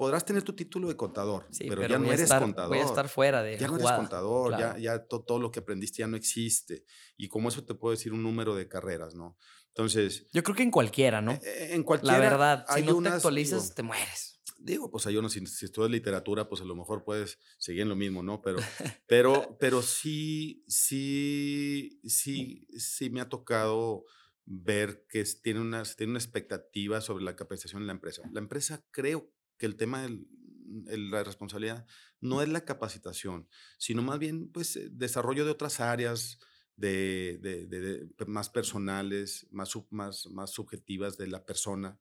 podrás 0.00 0.24
tener 0.24 0.42
tu 0.42 0.54
título 0.54 0.88
de 0.88 0.96
contador, 0.96 1.46
pero, 1.58 1.86
ya 1.86 1.98
no 1.98 2.10
eres 2.10 2.32
contador. 2.32 2.70
Voy 2.70 2.78
a 2.78 2.84
estar 2.84 3.06
fuera 3.06 3.42
de 3.42 3.58
Ya 3.58 3.68
no 3.68 3.76
eres 3.76 3.92
contador, 3.92 4.58
ya, 4.58 4.78
ya 4.78 5.04
todo 5.04 5.38
lo 5.38 5.50
que 5.50 5.60
aprendiste 5.60 5.98
ya 5.98 6.06
no 6.06 6.16
existe. 6.16 6.84
Y 7.18 7.28
como 7.28 7.50
eso 7.50 7.64
te 7.64 7.74
puedo 7.74 7.90
decir 7.90 8.14
un 8.14 8.22
número 8.22 8.54
de 8.54 8.66
carreras, 8.66 9.14
¿no? 9.14 9.36
Entonces... 9.68 10.26
Yo 10.32 10.42
creo 10.42 10.56
que 10.56 10.62
en 10.62 10.70
cualquiera, 10.70 11.20
¿no? 11.20 11.32
E, 11.32 11.40
e, 11.44 11.74
en 11.74 11.82
cualquiera. 11.82 12.16
La 12.16 12.30
verdad, 12.30 12.66
si 12.74 12.82
no 12.82 13.02
te 13.02 13.08
actualizas, 13.10 13.74
te 13.74 13.82
mueres. 13.82 14.39
Digo, 14.62 14.90
pues 14.90 15.06
hay 15.06 15.16
uno, 15.16 15.28
si, 15.28 15.44
si 15.46 15.64
estudias 15.64 15.90
literatura, 15.90 16.48
pues 16.48 16.60
a 16.60 16.64
lo 16.64 16.76
mejor 16.76 17.02
puedes 17.02 17.38
seguir 17.58 17.82
en 17.82 17.88
lo 17.88 17.96
mismo, 17.96 18.22
¿no? 18.22 18.42
Pero, 18.42 18.58
pero, 19.06 19.56
pero 19.60 19.82
sí, 19.82 20.64
sí, 20.68 22.00
sí, 22.04 22.66
sí 22.78 23.10
me 23.10 23.20
ha 23.20 23.28
tocado 23.28 24.04
ver 24.44 25.06
que 25.08 25.24
tiene 25.42 25.60
una, 25.60 25.82
tiene 25.84 26.10
una 26.10 26.18
expectativa 26.18 27.00
sobre 27.00 27.24
la 27.24 27.36
capacitación 27.36 27.82
en 27.82 27.86
la 27.86 27.92
empresa. 27.92 28.22
La 28.32 28.40
empresa 28.40 28.84
creo 28.90 29.32
que 29.56 29.66
el 29.66 29.76
tema 29.76 30.02
de 30.02 30.98
la 30.98 31.24
responsabilidad 31.24 31.86
no 32.20 32.42
es 32.42 32.48
la 32.48 32.64
capacitación, 32.64 33.48
sino 33.78 34.02
más 34.02 34.18
bien 34.18 34.50
pues 34.52 34.76
eh, 34.76 34.88
desarrollo 34.90 35.44
de 35.44 35.52
otras 35.52 35.80
áreas 35.80 36.38
de, 36.76 38.08
más 38.26 38.48
personales, 38.50 39.46
más, 39.50 39.72
más, 39.90 40.26
más 40.26 40.50
subjetivas 40.50 41.16
de 41.18 41.26
la 41.26 41.44
persona 41.44 41.98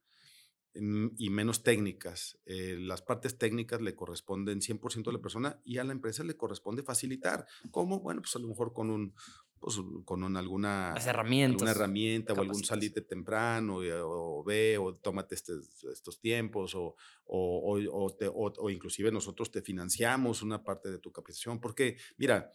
y 0.74 1.30
menos 1.30 1.64
técnicas. 1.64 2.38
Eh, 2.46 2.78
las 2.80 3.02
partes 3.02 3.38
técnicas 3.38 3.82
le 3.82 3.96
corresponden 3.96 4.62
100% 4.62 5.10
a 5.10 5.14
la 5.14 5.22
persona 5.22 5.60
y 5.64 5.78
a 5.78 5.84
la 5.84 5.94
empresa 5.94 6.24
le 6.24 6.38
corresponde 6.38 6.84
facilitar. 6.84 7.48
¿Cómo? 7.72 8.00
Bueno, 8.00 8.22
pues 8.22 8.36
a 8.36 8.40
lo 8.40 8.48
mejor 8.48 8.72
con 8.72 8.90
un, 8.90 9.14
pues, 9.60 9.78
con 10.06 10.38
alguna, 10.38 10.94
herramientas, 11.06 11.56
alguna 11.56 11.72
herramienta 11.72 12.34
o 12.34 12.40
algún 12.40 12.64
salite 12.64 13.02
temprano 13.02 13.80
o, 13.80 14.44
ve 14.44 14.78
o 14.78 14.96
tómate 14.96 15.36
estos 15.36 16.20
tiempos 16.20 16.76
o, 16.76 16.96
o, 17.26 18.70
inclusive 18.70 19.12
nosotros 19.12 19.52
te 19.52 19.62
financiamos 19.62 20.42
una 20.42 20.64
parte 20.64 20.90
de 20.90 21.00
tu 21.00 21.12
capacitación. 21.12 21.60
Porque, 21.60 21.98
mira, 22.18 22.52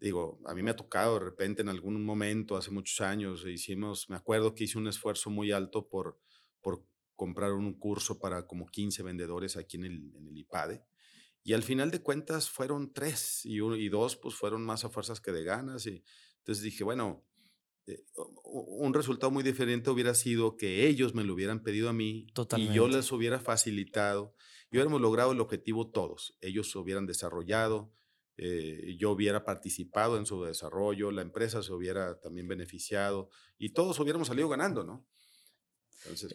digo, 0.00 0.40
a 0.46 0.54
mí 0.54 0.62
me 0.62 0.70
ha 0.70 0.76
tocado 0.76 1.14
de 1.14 1.24
repente 1.24 1.62
en 1.62 1.68
algún 1.68 2.02
momento, 2.04 2.56
hace 2.56 2.70
muchos 2.70 3.00
años, 3.00 3.44
hicimos, 3.46 4.08
me 4.08 4.16
acuerdo 4.16 4.54
que 4.54 4.64
hice 4.64 4.78
un 4.78 4.88
esfuerzo 4.88 5.28
muy 5.28 5.52
alto 5.52 5.88
por, 5.88 6.18
por 6.60 6.84
comprar 7.18 7.52
un 7.52 7.74
curso 7.74 8.20
para 8.20 8.46
como 8.46 8.66
15 8.66 9.02
vendedores 9.02 9.56
aquí 9.56 9.76
en 9.76 9.84
el, 9.86 10.14
en 10.14 10.28
el 10.28 10.38
IPADE. 10.38 10.84
Y 11.42 11.52
al 11.52 11.64
final 11.64 11.90
de 11.90 12.00
cuentas 12.00 12.48
fueron 12.48 12.92
tres 12.92 13.44
y, 13.44 13.60
uno, 13.60 13.74
y 13.74 13.88
dos 13.88 14.16
pues 14.16 14.36
fueron 14.36 14.64
más 14.64 14.84
a 14.84 14.88
fuerzas 14.88 15.20
que 15.20 15.32
de 15.32 15.42
ganas. 15.42 15.84
Y 15.86 16.04
entonces 16.38 16.62
dije, 16.62 16.84
bueno, 16.84 17.26
eh, 17.88 18.04
un 18.44 18.94
resultado 18.94 19.32
muy 19.32 19.42
diferente 19.42 19.90
hubiera 19.90 20.14
sido 20.14 20.56
que 20.56 20.86
ellos 20.86 21.12
me 21.16 21.24
lo 21.24 21.34
hubieran 21.34 21.64
pedido 21.64 21.88
a 21.88 21.92
mí 21.92 22.28
y 22.56 22.72
yo 22.72 22.86
les 22.86 23.10
hubiera 23.10 23.40
facilitado 23.40 24.34
y 24.70 24.76
hubiéramos 24.76 25.00
logrado 25.00 25.32
el 25.32 25.40
objetivo 25.40 25.90
todos. 25.90 26.36
Ellos 26.40 26.74
hubieran 26.76 27.06
desarrollado, 27.06 27.92
eh, 28.36 28.94
yo 28.96 29.10
hubiera 29.10 29.44
participado 29.44 30.18
en 30.18 30.24
su 30.24 30.44
desarrollo, 30.44 31.10
la 31.10 31.22
empresa 31.22 31.64
se 31.64 31.72
hubiera 31.72 32.20
también 32.20 32.46
beneficiado 32.46 33.28
y 33.58 33.70
todos 33.70 33.98
hubiéramos 33.98 34.28
salido 34.28 34.48
ganando, 34.48 34.84
¿no? 34.84 35.04
Entonces, 36.02 36.34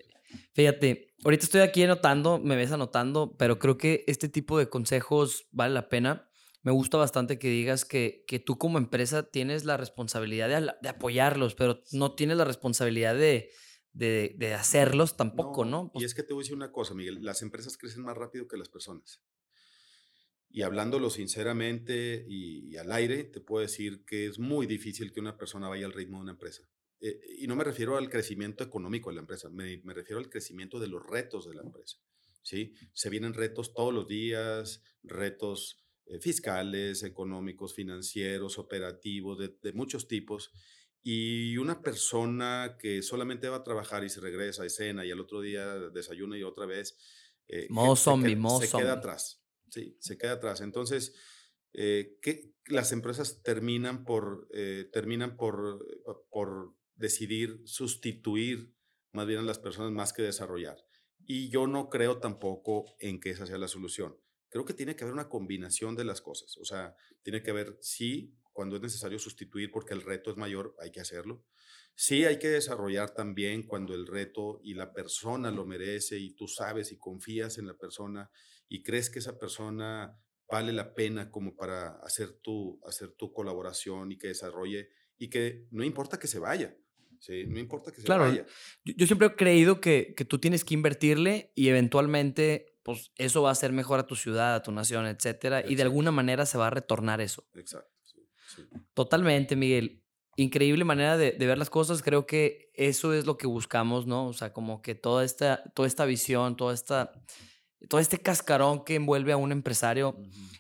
Fíjate, 0.53 1.13
ahorita 1.23 1.45
estoy 1.45 1.61
aquí 1.61 1.83
anotando, 1.83 2.39
me 2.39 2.55
ves 2.55 2.71
anotando, 2.71 3.35
pero 3.37 3.59
creo 3.59 3.77
que 3.77 4.03
este 4.07 4.29
tipo 4.29 4.57
de 4.57 4.67
consejos 4.67 5.47
vale 5.51 5.73
la 5.73 5.89
pena. 5.89 6.29
Me 6.63 6.71
gusta 6.71 6.97
bastante 6.97 7.37
que 7.37 7.49
digas 7.49 7.85
que, 7.85 8.23
que 8.27 8.39
tú 8.39 8.57
como 8.57 8.77
empresa 8.77 9.29
tienes 9.29 9.65
la 9.65 9.77
responsabilidad 9.77 10.47
de, 10.49 10.73
de 10.81 10.89
apoyarlos, 10.89 11.55
pero 11.55 11.83
no 11.91 12.15
tienes 12.15 12.37
la 12.37 12.45
responsabilidad 12.45 13.15
de, 13.15 13.51
de, 13.93 14.35
de 14.37 14.53
hacerlos 14.53 15.15
tampoco, 15.15 15.65
¿no? 15.65 15.91
y 15.95 16.03
es 16.03 16.15
que 16.15 16.23
te 16.23 16.33
voy 16.33 16.41
a 16.41 16.43
decir 16.43 16.55
una 16.55 16.71
cosa, 16.71 16.93
Miguel, 16.93 17.23
las 17.23 17.41
empresas 17.41 17.77
crecen 17.77 18.03
más 18.03 18.17
rápido 18.17 18.47
que 18.47 18.57
las 18.57 18.69
personas. 18.69 19.21
Y 20.49 20.61
hablándolo 20.61 21.09
sinceramente 21.09 22.25
y, 22.27 22.75
al 22.77 22.91
aire, 22.91 23.23
te 23.23 23.41
puedo 23.41 23.61
decir 23.61 24.03
que 24.05 24.27
es 24.27 24.37
muy 24.37 24.67
difícil 24.67 25.11
que 25.11 25.19
una 25.19 25.35
persona 25.35 25.67
vaya 25.67 25.85
al 25.85 25.93
ritmo 25.93 26.17
de 26.17 26.23
una 26.23 26.31
empresa. 26.33 26.63
Eh, 27.05 27.19
y 27.39 27.47
no 27.47 27.55
me 27.55 27.65
refiero 27.65 27.97
al 27.97 28.09
crecimiento 28.09 28.63
económico 28.63 29.09
de 29.09 29.15
la 29.15 29.21
empresa, 29.21 29.49
me, 29.49 29.81
me, 29.83 29.93
refiero 29.93 30.19
al 30.19 30.29
crecimiento 30.29 30.79
de 30.79 30.87
los 30.87 31.05
retos 31.05 31.47
de 31.47 31.53
la 31.53 31.61
empresa. 31.61 31.97
¿sí? 32.41 32.73
Se 32.93 33.09
vienen 33.09 33.33
retos 33.33 33.73
todos 33.73 33.93
los 33.93 34.07
días, 34.07 34.81
retos 35.03 35.83
eh, 36.05 36.19
fiscales, 36.19 37.03
económicos, 37.03 37.75
financieros, 37.75 38.57
operativos, 38.57 39.37
de, 39.37 39.53
de, 39.61 39.73
muchos 39.73 40.07
tipos. 40.07 40.51
Y 41.01 41.57
una 41.57 41.81
persona 41.81 42.77
que 42.79 43.01
solamente 43.01 43.49
va 43.49 43.57
a 43.57 43.63
trabajar 43.63 44.05
y 44.05 44.09
se 44.09 44.21
regresa 44.21 44.63
a 44.63 44.67
escena 44.67 45.05
y 45.05 45.11
al 45.11 45.19
otro 45.19 45.41
día 45.41 45.65
desayuna 45.89 46.37
y 46.37 46.43
otra 46.43 46.65
vez, 46.65 46.97
eh, 47.47 47.67
zombie, 47.95 48.37
se, 48.61 48.67
se 48.67 48.77
queda 48.77 48.93
atrás. 48.93 49.41
Sí, 49.69 49.97
se 49.99 50.17
queda 50.17 50.33
atrás. 50.33 50.61
Entonces, 50.61 51.13
eh, 51.73 52.17
que 52.21 52.53
las 52.67 52.91
empresas 52.91 53.41
terminan 53.43 54.05
por, 54.05 54.47
eh, 54.53 54.89
terminan 54.91 55.35
por, 55.35 55.85
por 56.29 56.75
decidir 56.95 57.61
sustituir 57.65 58.73
más 59.11 59.27
bien 59.27 59.39
a 59.39 59.43
las 59.43 59.59
personas 59.59 59.91
más 59.91 60.13
que 60.13 60.23
desarrollar. 60.23 60.77
Y 61.25 61.49
yo 61.49 61.67
no 61.67 61.89
creo 61.89 62.19
tampoco 62.19 62.85
en 62.99 63.19
que 63.19 63.29
esa 63.29 63.45
sea 63.45 63.57
la 63.57 63.67
solución. 63.67 64.17
Creo 64.49 64.65
que 64.65 64.73
tiene 64.73 64.95
que 64.95 65.03
haber 65.03 65.13
una 65.13 65.29
combinación 65.29 65.95
de 65.95 66.03
las 66.03 66.21
cosas. 66.21 66.57
O 66.57 66.65
sea, 66.65 66.95
tiene 67.23 67.41
que 67.41 67.51
haber, 67.51 67.77
sí, 67.81 68.35
cuando 68.51 68.75
es 68.75 68.81
necesario 68.81 69.17
sustituir 69.19 69.71
porque 69.71 69.93
el 69.93 70.01
reto 70.01 70.31
es 70.31 70.37
mayor, 70.37 70.75
hay 70.79 70.91
que 70.91 70.99
hacerlo. 70.99 71.43
Sí, 71.95 72.25
hay 72.25 72.39
que 72.39 72.49
desarrollar 72.49 73.13
también 73.13 73.63
cuando 73.63 73.93
el 73.93 74.07
reto 74.07 74.59
y 74.63 74.73
la 74.73 74.93
persona 74.93 75.51
lo 75.51 75.65
merece 75.65 76.17
y 76.17 76.33
tú 76.33 76.47
sabes 76.47 76.91
y 76.91 76.97
confías 76.97 77.57
en 77.57 77.67
la 77.67 77.77
persona 77.77 78.31
y 78.67 78.83
crees 78.83 79.09
que 79.09 79.19
esa 79.19 79.37
persona 79.37 80.19
vale 80.49 80.73
la 80.73 80.93
pena 80.93 81.31
como 81.31 81.55
para 81.55 81.99
hacer 82.03 82.33
tu, 82.33 82.79
hacer 82.85 83.11
tu 83.11 83.31
colaboración 83.31 84.11
y 84.11 84.17
que 84.17 84.27
desarrolle 84.27 84.89
y 85.17 85.29
que 85.29 85.67
no 85.71 85.83
importa 85.83 86.19
que 86.19 86.27
se 86.27 86.39
vaya. 86.39 86.75
Sí, 87.23 87.45
no 87.47 87.57
importa 87.57 87.91
que 87.91 88.01
se 88.01 88.05
claro, 88.05 88.23
vaya. 88.23 88.45
Yo, 88.83 88.93
yo, 88.97 89.05
siempre 89.05 89.27
he 89.27 89.35
creído 89.35 89.79
que, 89.79 90.13
que 90.15 90.25
tú 90.25 90.39
tienes 90.39 90.65
que 90.65 90.73
invertirle 90.73 91.53
y 91.55 91.69
eventualmente 91.69 92.77
pues 92.83 93.13
eso 93.15 93.41
va 93.43 93.51
a 93.51 93.55
ser 93.55 93.71
mejor 93.71 94.01
a 94.01 94.07
tu 94.07 94.17
ciudad, 94.17 94.55
a 94.55 94.61
tu 94.61 94.73
nación, 94.73 95.05
etcétera, 95.05 95.63
y 95.65 95.75
de 95.75 95.83
alguna 95.83 96.11
manera 96.11 96.45
se 96.45 96.57
va 96.57 96.67
a 96.67 96.69
retornar 96.69 97.21
eso. 97.21 97.47
Exacto. 97.55 97.89
Sí, 98.03 98.27
Totalmente, 98.93 99.55
Miguel 99.55 100.03
increíble 100.35 100.83
manera 100.83 101.17
de, 101.17 101.31
ver 101.37 101.57
las 101.57 101.69
cosas. 101.69 102.01
Creo 102.01 102.25
que 102.25 102.71
eso 102.73 103.13
es 103.13 103.25
lo 103.25 103.37
que 103.37 103.47
buscamos, 103.47 104.07
¿no? 104.07 104.27
O 104.27 104.33
sea, 104.33 104.53
como 104.53 104.81
que 104.81 104.95
toda 104.95 105.23
esta, 105.23 105.63
toda 105.75 105.87
esta 105.87 106.05
visión, 106.05 106.55
toda 106.55 106.73
esta, 106.73 107.11
todo 107.89 107.99
este 107.99 108.19
cascarón 108.19 108.83
que 108.83 108.95
envuelve 108.95 109.31
a 109.31 109.37
un 109.37 109.51
empresario 109.51 110.17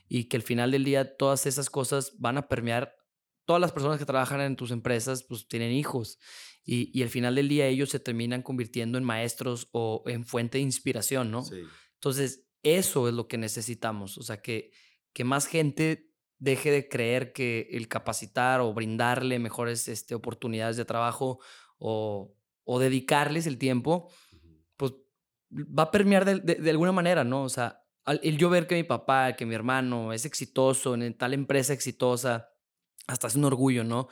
y 0.07 0.25
que 0.25 0.37
al 0.37 0.43
final 0.43 0.71
del 0.71 0.83
día 0.83 1.17
todas 1.17 1.45
esas 1.45 1.69
cosas 1.69 2.13
van 2.19 2.37
a 2.37 2.47
permear. 2.47 2.95
Todas 3.45 3.61
las 3.61 3.71
personas 3.71 3.99
que 3.99 4.05
trabajan 4.05 4.39
en 4.41 4.55
tus 4.55 4.71
empresas, 4.71 5.23
pues 5.23 5.47
tienen 5.47 5.71
hijos 5.71 6.17
y, 6.63 6.97
y 6.97 7.03
al 7.03 7.09
final 7.09 7.35
del 7.35 7.49
día 7.49 7.67
ellos 7.67 7.89
se 7.89 7.99
terminan 7.99 8.41
convirtiendo 8.41 8.97
en 8.97 9.03
maestros 9.03 9.69
o 9.71 10.03
en 10.07 10.25
fuente 10.25 10.57
de 10.57 10.63
inspiración, 10.63 11.31
¿no? 11.31 11.43
Sí. 11.43 11.61
Entonces, 11.95 12.47
eso 12.63 13.07
es 13.07 13.13
lo 13.13 13.27
que 13.27 13.37
necesitamos. 13.37 14.17
O 14.17 14.23
sea, 14.23 14.41
que, 14.41 14.71
que 15.11 15.23
más 15.23 15.45
gente 15.45 16.09
deje 16.39 16.71
de 16.71 16.89
creer 16.89 17.33
que 17.33 17.69
el 17.71 17.87
capacitar 17.87 18.61
o 18.61 18.73
brindarle 18.73 19.39
mejores 19.39 19.87
este, 19.87 20.15
oportunidades 20.15 20.77
de 20.77 20.85
trabajo 20.85 21.39
o, 21.77 22.35
o 22.63 22.79
dedicarles 22.79 23.47
el 23.47 23.57
tiempo, 23.57 24.11
pues 24.77 24.93
va 25.51 25.83
a 25.83 25.91
permear 25.91 26.25
de, 26.25 26.39
de, 26.39 26.69
alguna 26.69 26.91
manera, 26.91 27.23
¿no? 27.23 27.43
O 27.43 27.49
sea, 27.49 27.81
el 28.05 28.37
yo 28.37 28.49
ver 28.49 28.67
que 28.67 28.75
mi 28.75 28.83
papá, 28.83 29.33
que 29.33 29.45
mi 29.45 29.55
hermano 29.55 30.11
es 30.11 30.25
exitoso 30.25 30.95
en 30.95 31.17
tal 31.17 31.33
empresa 31.33 31.73
exitosa, 31.73 32.49
hasta 33.07 33.27
es 33.27 33.35
un 33.35 33.45
orgullo, 33.45 33.83
¿no? 33.83 34.09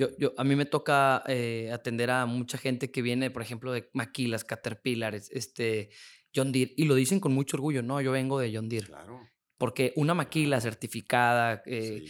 Yo, 0.00 0.08
yo, 0.16 0.32
a 0.38 0.44
mí 0.44 0.56
me 0.56 0.64
toca 0.64 1.22
eh, 1.26 1.70
atender 1.74 2.10
a 2.10 2.24
mucha 2.24 2.56
gente 2.56 2.90
que 2.90 3.02
viene, 3.02 3.30
por 3.30 3.42
ejemplo, 3.42 3.70
de 3.70 3.90
Maquilas, 3.92 4.44
Caterpillar, 4.44 5.14
este, 5.14 5.90
John 6.34 6.52
Deere, 6.52 6.72
y 6.74 6.84
lo 6.84 6.94
dicen 6.94 7.20
con 7.20 7.34
mucho 7.34 7.58
orgullo, 7.58 7.82
¿no? 7.82 8.00
Yo 8.00 8.12
vengo 8.12 8.38
de 8.38 8.50
John 8.54 8.70
Deere. 8.70 8.86
Claro. 8.86 9.20
Porque 9.58 9.92
una 9.96 10.14
maquila 10.14 10.58
certificada, 10.58 11.62
eh, 11.66 12.02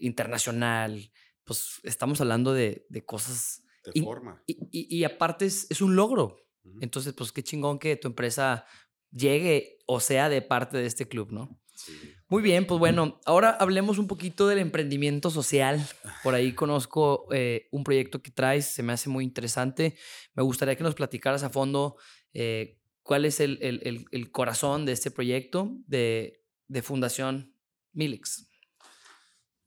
internacional, 0.00 1.12
pues 1.44 1.78
estamos 1.84 2.20
hablando 2.20 2.52
de, 2.52 2.84
de 2.88 3.04
cosas... 3.04 3.62
De 3.84 3.92
y, 3.94 4.02
forma. 4.02 4.42
Y, 4.48 4.58
y, 4.72 4.96
y 4.96 5.04
aparte 5.04 5.46
es, 5.46 5.68
es, 5.70 5.80
un 5.80 5.94
logro. 5.94 6.48
Entonces, 6.80 7.12
pues 7.12 7.30
qué 7.30 7.44
chingón 7.44 7.78
que 7.78 7.94
tu 7.94 8.08
empresa 8.08 8.66
llegue 9.12 9.78
o 9.86 10.00
sea 10.00 10.28
de 10.28 10.42
parte 10.42 10.78
de 10.78 10.86
este 10.86 11.06
club, 11.06 11.30
¿no? 11.30 11.60
Sí. 11.76 11.92
Muy 12.28 12.42
bien, 12.42 12.66
pues 12.66 12.80
bueno, 12.80 13.20
ahora 13.24 13.50
hablemos 13.50 13.98
un 13.98 14.08
poquito 14.08 14.48
del 14.48 14.58
emprendimiento 14.58 15.30
social. 15.30 15.86
Por 16.24 16.34
ahí 16.34 16.52
conozco 16.52 17.28
eh, 17.32 17.68
un 17.70 17.84
proyecto 17.84 18.22
que 18.22 18.32
traes, 18.32 18.66
se 18.66 18.82
me 18.82 18.92
hace 18.92 19.08
muy 19.08 19.22
interesante. 19.22 19.96
Me 20.34 20.42
gustaría 20.42 20.74
que 20.74 20.82
nos 20.82 20.96
platicaras 20.96 21.44
a 21.44 21.50
fondo 21.50 21.96
eh, 22.32 22.80
cuál 23.02 23.24
es 23.24 23.38
el, 23.38 23.58
el, 23.62 23.80
el, 23.84 24.06
el, 24.10 24.30
corazón 24.32 24.86
de 24.86 24.92
este 24.92 25.12
proyecto, 25.12 25.76
de 25.86 26.42
de 26.68 26.82
Fundación 26.82 27.54
Milix? 27.92 28.48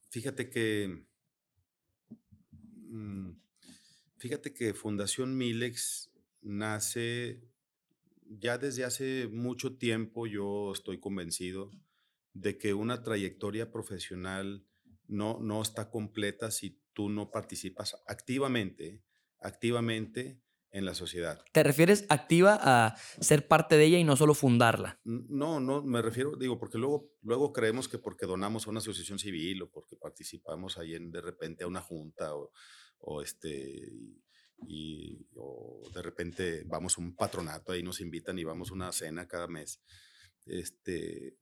Fíjate 0.10 0.50
que. 0.50 1.06
Mm, 2.90 3.34
fíjate 4.18 4.54
que 4.54 4.74
Fundación 4.74 5.38
Milex 5.38 6.12
nace 6.42 7.42
ya 8.28 8.58
desde 8.58 8.84
hace 8.84 9.28
mucho 9.28 9.78
tiempo. 9.78 10.28
Yo 10.28 10.72
estoy 10.74 11.00
convencido 11.00 11.72
de 12.34 12.58
que 12.58 12.74
una 12.74 13.04
trayectoria 13.04 13.72
profesional 13.72 14.66
no, 15.08 15.40
no 15.42 15.62
está 15.62 15.90
completa 15.90 16.52
si 16.52 16.82
tú 16.94 17.10
no 17.10 17.32
participas 17.32 17.96
activamente, 18.08 19.04
activamente 19.40 20.42
en 20.72 20.86
la 20.86 20.94
sociedad. 20.94 21.44
¿Te 21.52 21.64
refieres 21.64 22.06
activa 22.10 22.60
a 22.62 22.96
ser 23.20 23.48
parte 23.48 23.76
de 23.76 23.86
ella 23.86 23.98
y 23.98 24.04
no 24.04 24.16
solo 24.16 24.34
fundarla? 24.34 25.00
No, 25.04 25.60
no, 25.60 25.82
me 25.82 26.02
refiero, 26.02 26.36
digo, 26.36 26.60
porque 26.60 26.78
luego, 26.78 27.12
luego 27.22 27.52
creemos 27.52 27.88
que 27.88 27.98
porque 27.98 28.26
donamos 28.26 28.68
a 28.68 28.70
una 28.70 28.80
asociación 28.80 29.18
civil 29.18 29.64
o 29.64 29.72
porque 29.72 29.96
participamos 29.96 30.78
ahí 30.78 30.94
en, 30.94 31.12
de 31.12 31.22
repente 31.22 31.64
a 31.64 31.68
una 31.68 31.82
junta 31.82 32.36
o, 32.36 32.52
o 33.00 33.22
este, 33.22 33.92
y, 34.68 35.26
o 35.36 35.90
de 35.94 36.02
repente 36.02 36.64
vamos 36.66 36.98
a 36.98 37.02
un 37.02 37.16
patronato, 37.16 37.72
ahí 37.72 37.82
nos 37.82 38.02
invitan 38.02 38.38
y 38.38 38.44
vamos 38.44 38.70
a 38.70 38.74
una 38.74 38.92
cena 38.92 39.28
cada 39.28 39.48
mes, 39.48 39.82
este, 40.46 41.38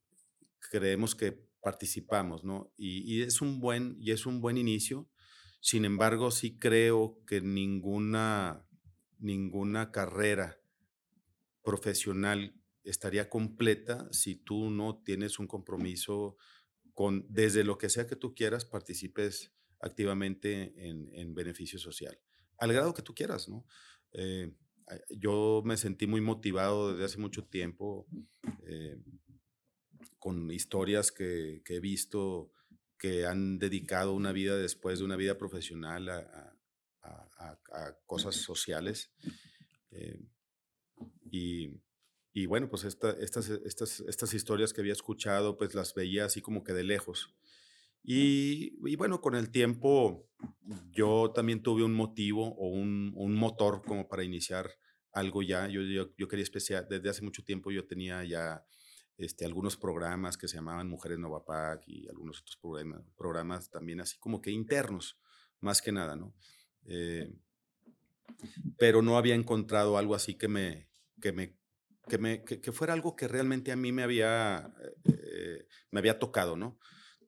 creemos 0.70 1.14
que 1.14 1.32
participamos, 1.60 2.44
¿no? 2.44 2.72
Y, 2.76 3.18
y 3.18 3.22
es 3.22 3.40
un 3.40 3.60
buen, 3.60 3.96
y 3.98 4.12
es 4.12 4.26
un 4.26 4.40
buen 4.40 4.56
inicio. 4.56 5.08
Sin 5.60 5.84
embargo, 5.84 6.30
sí 6.30 6.58
creo 6.58 7.20
que 7.26 7.40
ninguna 7.40 8.68
ninguna 9.18 9.90
carrera 9.90 10.60
profesional 11.62 12.54
estaría 12.84 13.28
completa 13.28 14.08
si 14.12 14.36
tú 14.36 14.70
no 14.70 15.02
tienes 15.02 15.38
un 15.38 15.46
compromiso 15.46 16.36
con, 16.94 17.26
desde 17.28 17.64
lo 17.64 17.78
que 17.78 17.90
sea 17.90 18.06
que 18.06 18.16
tú 18.16 18.34
quieras, 18.34 18.64
participes 18.64 19.52
activamente 19.80 20.88
en, 20.88 21.10
en 21.12 21.34
beneficio 21.34 21.78
social, 21.78 22.18
al 22.56 22.72
grado 22.72 22.94
que 22.94 23.02
tú 23.02 23.14
quieras, 23.14 23.48
¿no? 23.48 23.66
Eh, 24.12 24.54
yo 25.10 25.62
me 25.64 25.76
sentí 25.76 26.06
muy 26.06 26.22
motivado 26.22 26.92
desde 26.92 27.04
hace 27.04 27.18
mucho 27.18 27.44
tiempo 27.44 28.06
eh, 28.66 28.96
con 30.18 30.50
historias 30.50 31.12
que, 31.12 31.62
que, 31.64 31.76
he 31.76 31.80
visto 31.80 32.52
que 32.98 33.26
han 33.26 33.58
dedicado 33.58 34.12
una 34.14 34.32
vida 34.32 34.56
después 34.56 34.98
de 34.98 35.04
una 35.04 35.16
vida 35.16 35.38
profesional 35.38 36.08
a, 36.08 36.56
a, 37.02 37.58
a 37.72 37.98
cosas 38.06 38.36
sociales. 38.36 39.12
Eh, 39.90 40.20
y, 41.30 41.80
y, 42.32 42.46
bueno, 42.46 42.68
pues 42.68 42.84
esta, 42.84 43.10
estas, 43.12 43.48
estas, 43.48 44.00
estas 44.00 44.34
historias 44.34 44.72
que 44.72 44.80
había 44.80 44.92
escuchado, 44.92 45.56
pues 45.56 45.74
las 45.74 45.94
veía 45.94 46.24
así 46.24 46.40
como 46.40 46.64
que 46.64 46.72
de 46.72 46.84
lejos. 46.84 47.34
Y, 48.02 48.78
y, 48.88 48.96
bueno, 48.96 49.20
con 49.20 49.34
el 49.34 49.50
tiempo 49.50 50.28
yo 50.90 51.32
también 51.34 51.62
tuve 51.62 51.84
un 51.84 51.94
motivo 51.94 52.54
o 52.56 52.68
un, 52.68 53.12
un 53.14 53.34
motor 53.34 53.82
como 53.84 54.08
para 54.08 54.24
iniciar 54.24 54.70
algo 55.12 55.42
ya. 55.42 55.68
Yo, 55.68 55.82
yo, 55.82 56.14
yo, 56.16 56.28
quería 56.28 56.42
especial, 56.42 56.86
desde 56.88 57.10
hace 57.10 57.22
mucho 57.22 57.44
tiempo 57.44 57.70
yo 57.70 57.86
tenía 57.86 58.24
ya 58.24 58.64
este, 59.18 59.44
algunos 59.44 59.76
programas 59.76 60.38
que 60.38 60.48
se 60.48 60.56
llamaban 60.56 60.88
Mujeres 60.88 61.18
Novapac 61.18 61.82
y 61.86 62.08
algunos 62.08 62.40
otros 62.40 62.56
programas, 62.56 63.02
programas 63.16 63.70
también 63.70 64.00
así 64.00 64.18
como 64.18 64.40
que 64.40 64.50
internos, 64.50 65.18
más 65.60 65.82
que 65.82 65.92
nada, 65.92 66.16
¿no? 66.16 66.34
Eh, 66.86 67.30
pero 68.78 69.02
no 69.02 69.18
había 69.18 69.34
encontrado 69.34 69.98
algo 69.98 70.14
así 70.14 70.34
que 70.34 70.48
me, 70.48 70.88
que 71.20 71.32
me, 71.32 71.58
que 72.08 72.18
me 72.18 72.44
que, 72.44 72.72
fuera 72.72 72.94
algo 72.94 73.16
que 73.16 73.28
realmente 73.28 73.72
a 73.72 73.76
mí 73.76 73.92
me 73.92 74.02
había, 74.02 74.72
eh, 75.04 75.66
me 75.90 75.98
había 75.98 76.18
tocado, 76.18 76.56
¿no? 76.56 76.78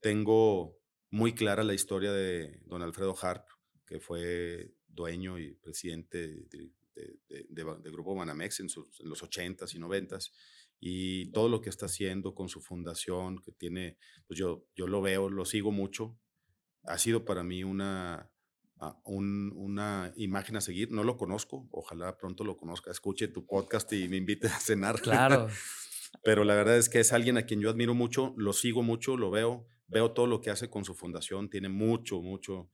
tengo 0.01 0.79
muy 1.11 1.35
clara 1.35 1.63
la 1.65 1.75
historia 1.75 2.13
de 2.13 2.61
don 2.65 2.83
Alfredo 2.83 3.15
Harp, 3.21 3.47
que 3.87 4.01
fue 4.01 4.75
dueño 4.89 5.39
y 5.39 5.55
presidente 5.55 6.47
de, 6.49 6.73
Grupo 7.85 8.15
Banamex 8.15 8.61
en, 8.61 8.69
los 9.05 9.23
80s 9.23 9.75
y 9.75 9.79
90s, 9.79 10.33
y 10.81 11.31
todo 11.33 11.49
lo 11.49 11.61
que 11.61 11.69
está 11.69 11.87
haciendo 11.87 12.35
con 12.35 12.49
su 12.49 12.61
fundación, 12.63 13.43
que 13.43 13.53
tiene, 13.53 13.99
pues 14.27 14.39
yo, 14.39 14.65
yo 14.75 14.87
lo 14.87 15.03
veo, 15.03 15.29
lo 15.29 15.45
sigo 15.45 15.71
mucho, 15.71 16.19
ha 16.85 16.97
sido 16.97 17.27
para 17.27 17.45
mí 17.45 17.63
una, 17.63 18.31
ah, 18.79 18.99
una 19.05 20.13
imagen 20.17 20.57
a 20.57 20.63
seguir. 20.63 20.91
No 20.91 21.05
lo 21.05 21.19
conozco, 21.19 21.69
ojalá 21.71 22.17
pronto 22.17 22.45
lo 22.45 22.57
conozca, 22.57 22.91
escuche 22.91 23.29
tu 23.29 23.47
podcast 23.47 23.93
y 23.93 24.09
me 24.09 24.17
invite 24.17 24.49
a 24.49 24.59
cenar. 24.59 25.01
Claro. 25.03 25.49
Pero 26.25 26.43
la 26.43 26.55
verdad 26.55 26.77
es 26.77 26.89
que 26.89 26.99
es 26.99 27.13
alguien 27.13 27.37
a 27.39 27.43
quien 27.43 27.61
yo 27.61 27.71
admiro 27.71 27.95
mucho, 27.95 28.35
lo 28.37 28.53
sigo 28.53 28.83
mucho, 28.83 29.17
lo 29.17 29.31
veo, 29.31 29.69
veo 29.87 30.11
todo 30.11 30.27
lo 30.27 30.41
que 30.41 30.51
hace 30.51 30.69
con 30.69 30.85
su 30.85 30.95
fundación, 30.95 31.49
tiene 31.49 31.69
mucho, 31.69 32.21
mucho, 32.21 32.69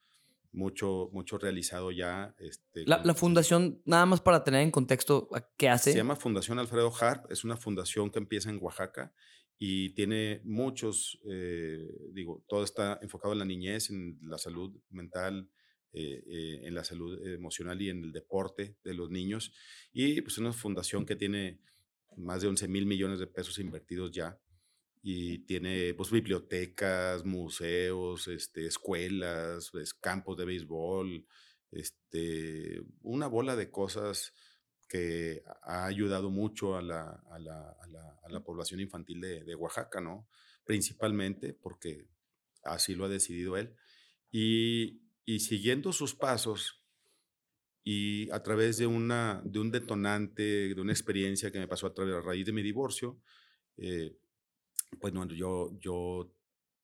mucho, 0.56 1.10
mucho 1.12 1.38
realizado 1.38 1.92
ya. 1.92 2.34
Este, 2.38 2.84
la, 2.86 3.14
fundación, 3.14 3.82
nada 3.84 4.06
más 4.06 4.20
para 4.20 4.42
tener 4.42 4.62
en 4.62 4.70
contexto, 4.70 5.28
¿qué 5.56 5.68
hace? 5.68 5.92
Se 5.92 5.98
llama 5.98 6.16
Fundación 6.16 6.58
Alfredo 6.58 6.92
Harp, 6.98 7.30
es 7.30 7.44
una 7.44 7.56
fundación 7.56 8.10
que 8.10 8.18
empieza 8.18 8.50
en 8.50 8.58
Oaxaca 8.60 9.12
y 9.58 9.90
tiene 9.90 10.40
muchos, 10.44 11.20
eh, 11.30 11.86
digo, 12.12 12.44
todo 12.48 12.64
está 12.64 12.98
enfocado 13.02 13.34
en 13.34 13.38
la 13.38 13.44
niñez, 13.44 13.90
en 13.90 14.18
la 14.22 14.38
salud 14.38 14.74
mental, 14.90 15.50
eh, 15.92 16.24
eh, 16.26 16.60
en 16.64 16.74
la 16.74 16.84
salud 16.84 17.24
emocional 17.26 17.80
y 17.80 17.90
en 17.90 18.02
el 18.02 18.12
deporte 18.12 18.76
de 18.82 18.94
los 18.94 19.10
niños. 19.10 19.52
Y 19.92 20.20
pues 20.22 20.34
es 20.34 20.38
una 20.38 20.52
fundación 20.52 21.04
que 21.04 21.16
tiene 21.16 21.60
más 22.16 22.40
de 22.40 22.48
11 22.48 22.66
mil 22.68 22.86
millones 22.86 23.18
de 23.18 23.26
pesos 23.26 23.58
invertidos 23.58 24.10
ya 24.10 24.38
y 25.08 25.38
tiene 25.46 25.94
pues, 25.94 26.10
bibliotecas, 26.10 27.24
museos, 27.24 28.26
este, 28.26 28.66
escuelas, 28.66 29.68
pues, 29.70 29.94
campos 29.94 30.36
de 30.36 30.44
béisbol, 30.44 31.24
este, 31.70 32.82
una 33.02 33.28
bola 33.28 33.54
de 33.54 33.70
cosas 33.70 34.34
que 34.88 35.44
ha 35.62 35.86
ayudado 35.86 36.28
mucho 36.28 36.74
a 36.74 36.82
la, 36.82 37.22
a 37.30 37.38
la, 37.38 37.76
a 38.24 38.28
la, 38.28 38.40
población 38.42 38.80
infantil 38.80 39.20
de, 39.20 39.44
de, 39.44 39.54
Oaxaca, 39.54 40.00
¿no? 40.00 40.26
Principalmente 40.64 41.52
porque 41.52 42.08
así 42.64 42.96
lo 42.96 43.04
ha 43.04 43.08
decidido 43.08 43.56
él. 43.56 43.76
Y, 44.32 45.02
y 45.24 45.38
siguiendo 45.38 45.92
sus 45.92 46.16
pasos 46.16 46.82
y 47.84 48.28
a 48.32 48.42
través 48.42 48.76
de, 48.76 48.88
una, 48.88 49.40
de 49.44 49.60
un 49.60 49.70
detonante, 49.70 50.74
de 50.74 50.80
una 50.80 50.92
experiencia 50.92 51.52
que 51.52 51.60
me 51.60 51.68
pasó 51.68 51.86
a, 51.86 51.94
través, 51.94 52.16
a 52.16 52.20
raíz 52.22 52.44
de 52.44 52.52
mi 52.52 52.62
divorcio, 52.62 53.20
eh, 53.76 54.16
pues 55.00 55.12
bueno, 55.12 55.34
yo, 55.34 55.70
yo 55.78 56.32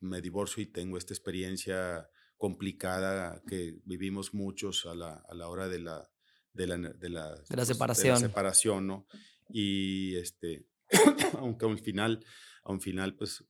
me 0.01 0.21
divorcio 0.21 0.63
y 0.63 0.67
tengo 0.67 0.99
esta 0.99 1.15
experiencia 1.15 2.09
complicada 2.37 3.43
que 3.47 3.79
vivimos 3.85 4.35
muchos 4.35 4.87
a 4.87 4.95
la, 4.95 5.25
a 5.29 5.35
la 5.35 5.49
hora 5.49 5.69
de 5.69 5.79
la, 5.79 6.11
de 6.53 6.67
la, 6.67 6.77
de 6.77 7.09
la, 7.09 7.35
de 7.37 7.57
la 7.57 7.65
separación. 7.65 8.17
De 8.17 8.21
la 8.21 8.29
separación, 8.29 8.87
¿no? 8.87 9.07
Y 9.49 10.17
este, 10.17 10.67
aunque 11.39 11.67
al 11.67 11.79
final, 11.79 12.25
a 12.65 12.73
un 12.73 12.81
final, 12.81 13.15
pues 13.15 13.45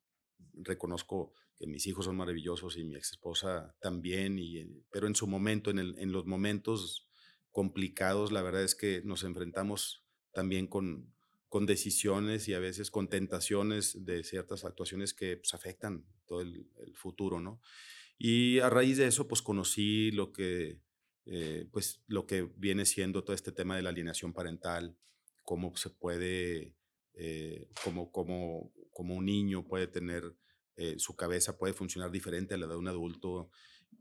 reconozco 0.54 1.32
que 1.56 1.66
mis 1.66 1.86
hijos 1.86 2.04
son 2.04 2.16
maravillosos 2.16 2.76
y 2.76 2.84
mi 2.84 2.96
ex 2.96 3.12
esposa 3.12 3.74
también, 3.80 4.38
y, 4.38 4.64
pero 4.90 5.06
en 5.06 5.14
su 5.14 5.26
momento, 5.26 5.70
en, 5.70 5.78
el, 5.78 5.98
en 5.98 6.12
los 6.12 6.26
momentos 6.26 7.08
complicados, 7.50 8.32
la 8.32 8.42
verdad 8.42 8.62
es 8.62 8.74
que 8.74 9.02
nos 9.04 9.24
enfrentamos 9.24 10.04
también 10.32 10.66
con, 10.66 11.11
con 11.52 11.66
decisiones 11.66 12.48
y 12.48 12.54
a 12.54 12.58
veces 12.58 12.90
con 12.90 13.08
tentaciones 13.08 14.06
de 14.06 14.24
ciertas 14.24 14.64
actuaciones 14.64 15.12
que 15.12 15.36
pues, 15.36 15.52
afectan 15.52 16.02
todo 16.24 16.40
el, 16.40 16.66
futuro, 16.94 17.40
¿no? 17.40 17.60
Y 18.16 18.60
a 18.60 18.70
raíz 18.70 18.96
de 18.96 19.06
eso, 19.06 19.28
pues 19.28 19.42
conocí 19.42 20.10
lo 20.12 20.32
que, 20.32 20.80
eh, 21.26 21.68
pues, 21.70 22.02
lo 22.06 22.24
que 22.24 22.50
viene 22.56 22.86
siendo 22.86 23.22
todo 23.22 23.34
este 23.34 23.52
tema 23.52 23.76
de 23.76 23.82
la 23.82 23.90
alineación 23.90 24.32
parental, 24.32 24.96
cómo 25.42 25.76
se 25.76 25.90
puede, 25.90 26.74
eh, 27.12 27.68
cómo, 27.84 28.10
cómo, 28.10 28.72
cómo, 28.90 29.16
un 29.16 29.26
niño 29.26 29.62
puede 29.68 29.88
tener, 29.88 30.34
eh, 30.76 30.94
su 30.96 31.16
cabeza 31.16 31.58
puede 31.58 31.74
funcionar 31.74 32.10
diferente 32.10 32.54
a 32.54 32.56
la 32.56 32.66
de 32.66 32.76
un 32.76 32.88
adulto, 32.88 33.50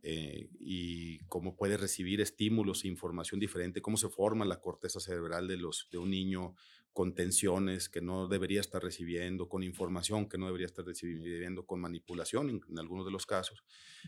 y 0.04 1.20
cómo 1.26 1.56
puede 1.56 1.78
recibir 1.78 2.22
estímulos 2.22 2.86
e 2.86 2.88
información 2.88 3.40
diferente, 3.40 3.84
cómo 3.84 3.98
se 3.98 4.10
forma 4.10 4.46
la 4.46 4.60
corteza 4.60 5.00
cerebral 5.00 5.48
de, 5.48 5.58
los, 5.58 5.90
de 5.92 6.00
un 6.00 6.10
niño 6.10 6.56
con 6.94 7.16
tensiones 7.16 7.90
que 7.90 8.02
no 8.02 8.28
debería 8.28 8.60
estar 8.60 8.82
recibiendo, 8.84 9.48
con 9.48 9.64
información 9.64 10.28
que 10.28 10.38
no 10.38 10.48
debería 10.48 10.68
estar 10.68 10.86
recibiendo, 10.86 11.66
con 11.66 11.80
manipulación 11.80 12.50
en, 12.50 12.80
algunos 12.80 13.06
de 13.06 13.12
los 13.12 13.26
casos. 13.26 13.64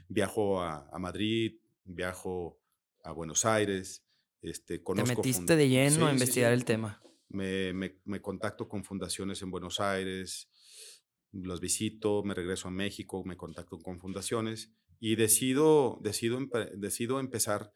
Viajo 0.10 0.62
a, 0.62 0.98
Madrid, 1.00 1.56
viajo 1.86 2.60
a 3.04 3.12
Buenos 3.12 3.46
Aires, 3.46 4.04
este, 4.42 4.84
conozco... 4.84 5.10
Te 5.10 5.16
metiste 5.16 5.56
de 5.56 5.70
lleno 5.70 6.08
a 6.08 6.12
investigar 6.12 6.52
el 6.52 6.66
tema. 6.66 7.02
Me, 7.30 7.74
me, 7.74 8.00
me, 8.06 8.22
contacto 8.22 8.68
con 8.68 8.84
fundaciones 8.84 9.42
en 9.42 9.50
Buenos 9.50 9.80
Aires, 9.80 10.50
los 11.32 11.60
visito, 11.60 12.24
me 12.24 12.34
regreso 12.34 12.68
a 12.68 12.72
México, 12.72 13.24
me 13.24 13.38
contacto 13.38 13.80
con 13.80 14.00
fundaciones 14.00 14.72
y 15.00 15.16
decido, 15.16 16.00
decido, 16.02 16.40
decido 16.76 17.20
empezar 17.20 17.74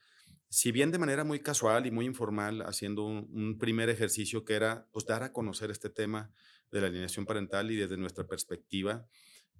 si 0.49 0.71
bien 0.71 0.91
de 0.91 0.99
manera 0.99 1.23
muy 1.23 1.39
casual 1.39 1.85
y 1.85 1.91
muy 1.91 2.05
informal, 2.05 2.61
haciendo 2.61 3.05
un, 3.05 3.57
primer 3.57 3.89
ejercicio 3.89 4.45
que 4.45 4.53
era 4.53 4.87
pues, 4.91 5.05
dar 5.05 5.23
a 5.23 5.33
conocer 5.33 5.71
este 5.71 5.89
tema 5.89 6.31
de 6.71 6.81
la 6.81 6.87
alineación 6.87 7.25
parental 7.25 7.71
y 7.71 7.75
desde 7.75 7.97
nuestra 7.97 8.27
perspectiva. 8.27 9.07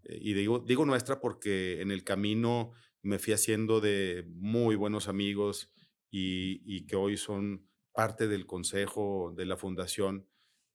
Eh, 0.03 0.19
y 0.21 0.33
digo, 0.33 0.59
digo 0.59 0.85
nuestra 0.85 1.19
porque 1.19 1.81
en 1.81 1.91
el 1.91 2.03
camino 2.03 2.71
me 3.01 3.19
fui 3.19 3.33
haciendo 3.33 3.81
de 3.81 4.25
muy 4.29 4.75
buenos 4.75 5.07
amigos 5.07 5.71
y, 6.09 6.61
y 6.65 6.85
que 6.85 6.95
hoy 6.95 7.17
son 7.17 7.67
parte 7.93 8.27
del 8.27 8.45
consejo 8.45 9.33
de 9.35 9.45
la 9.45 9.57
fundación 9.57 10.27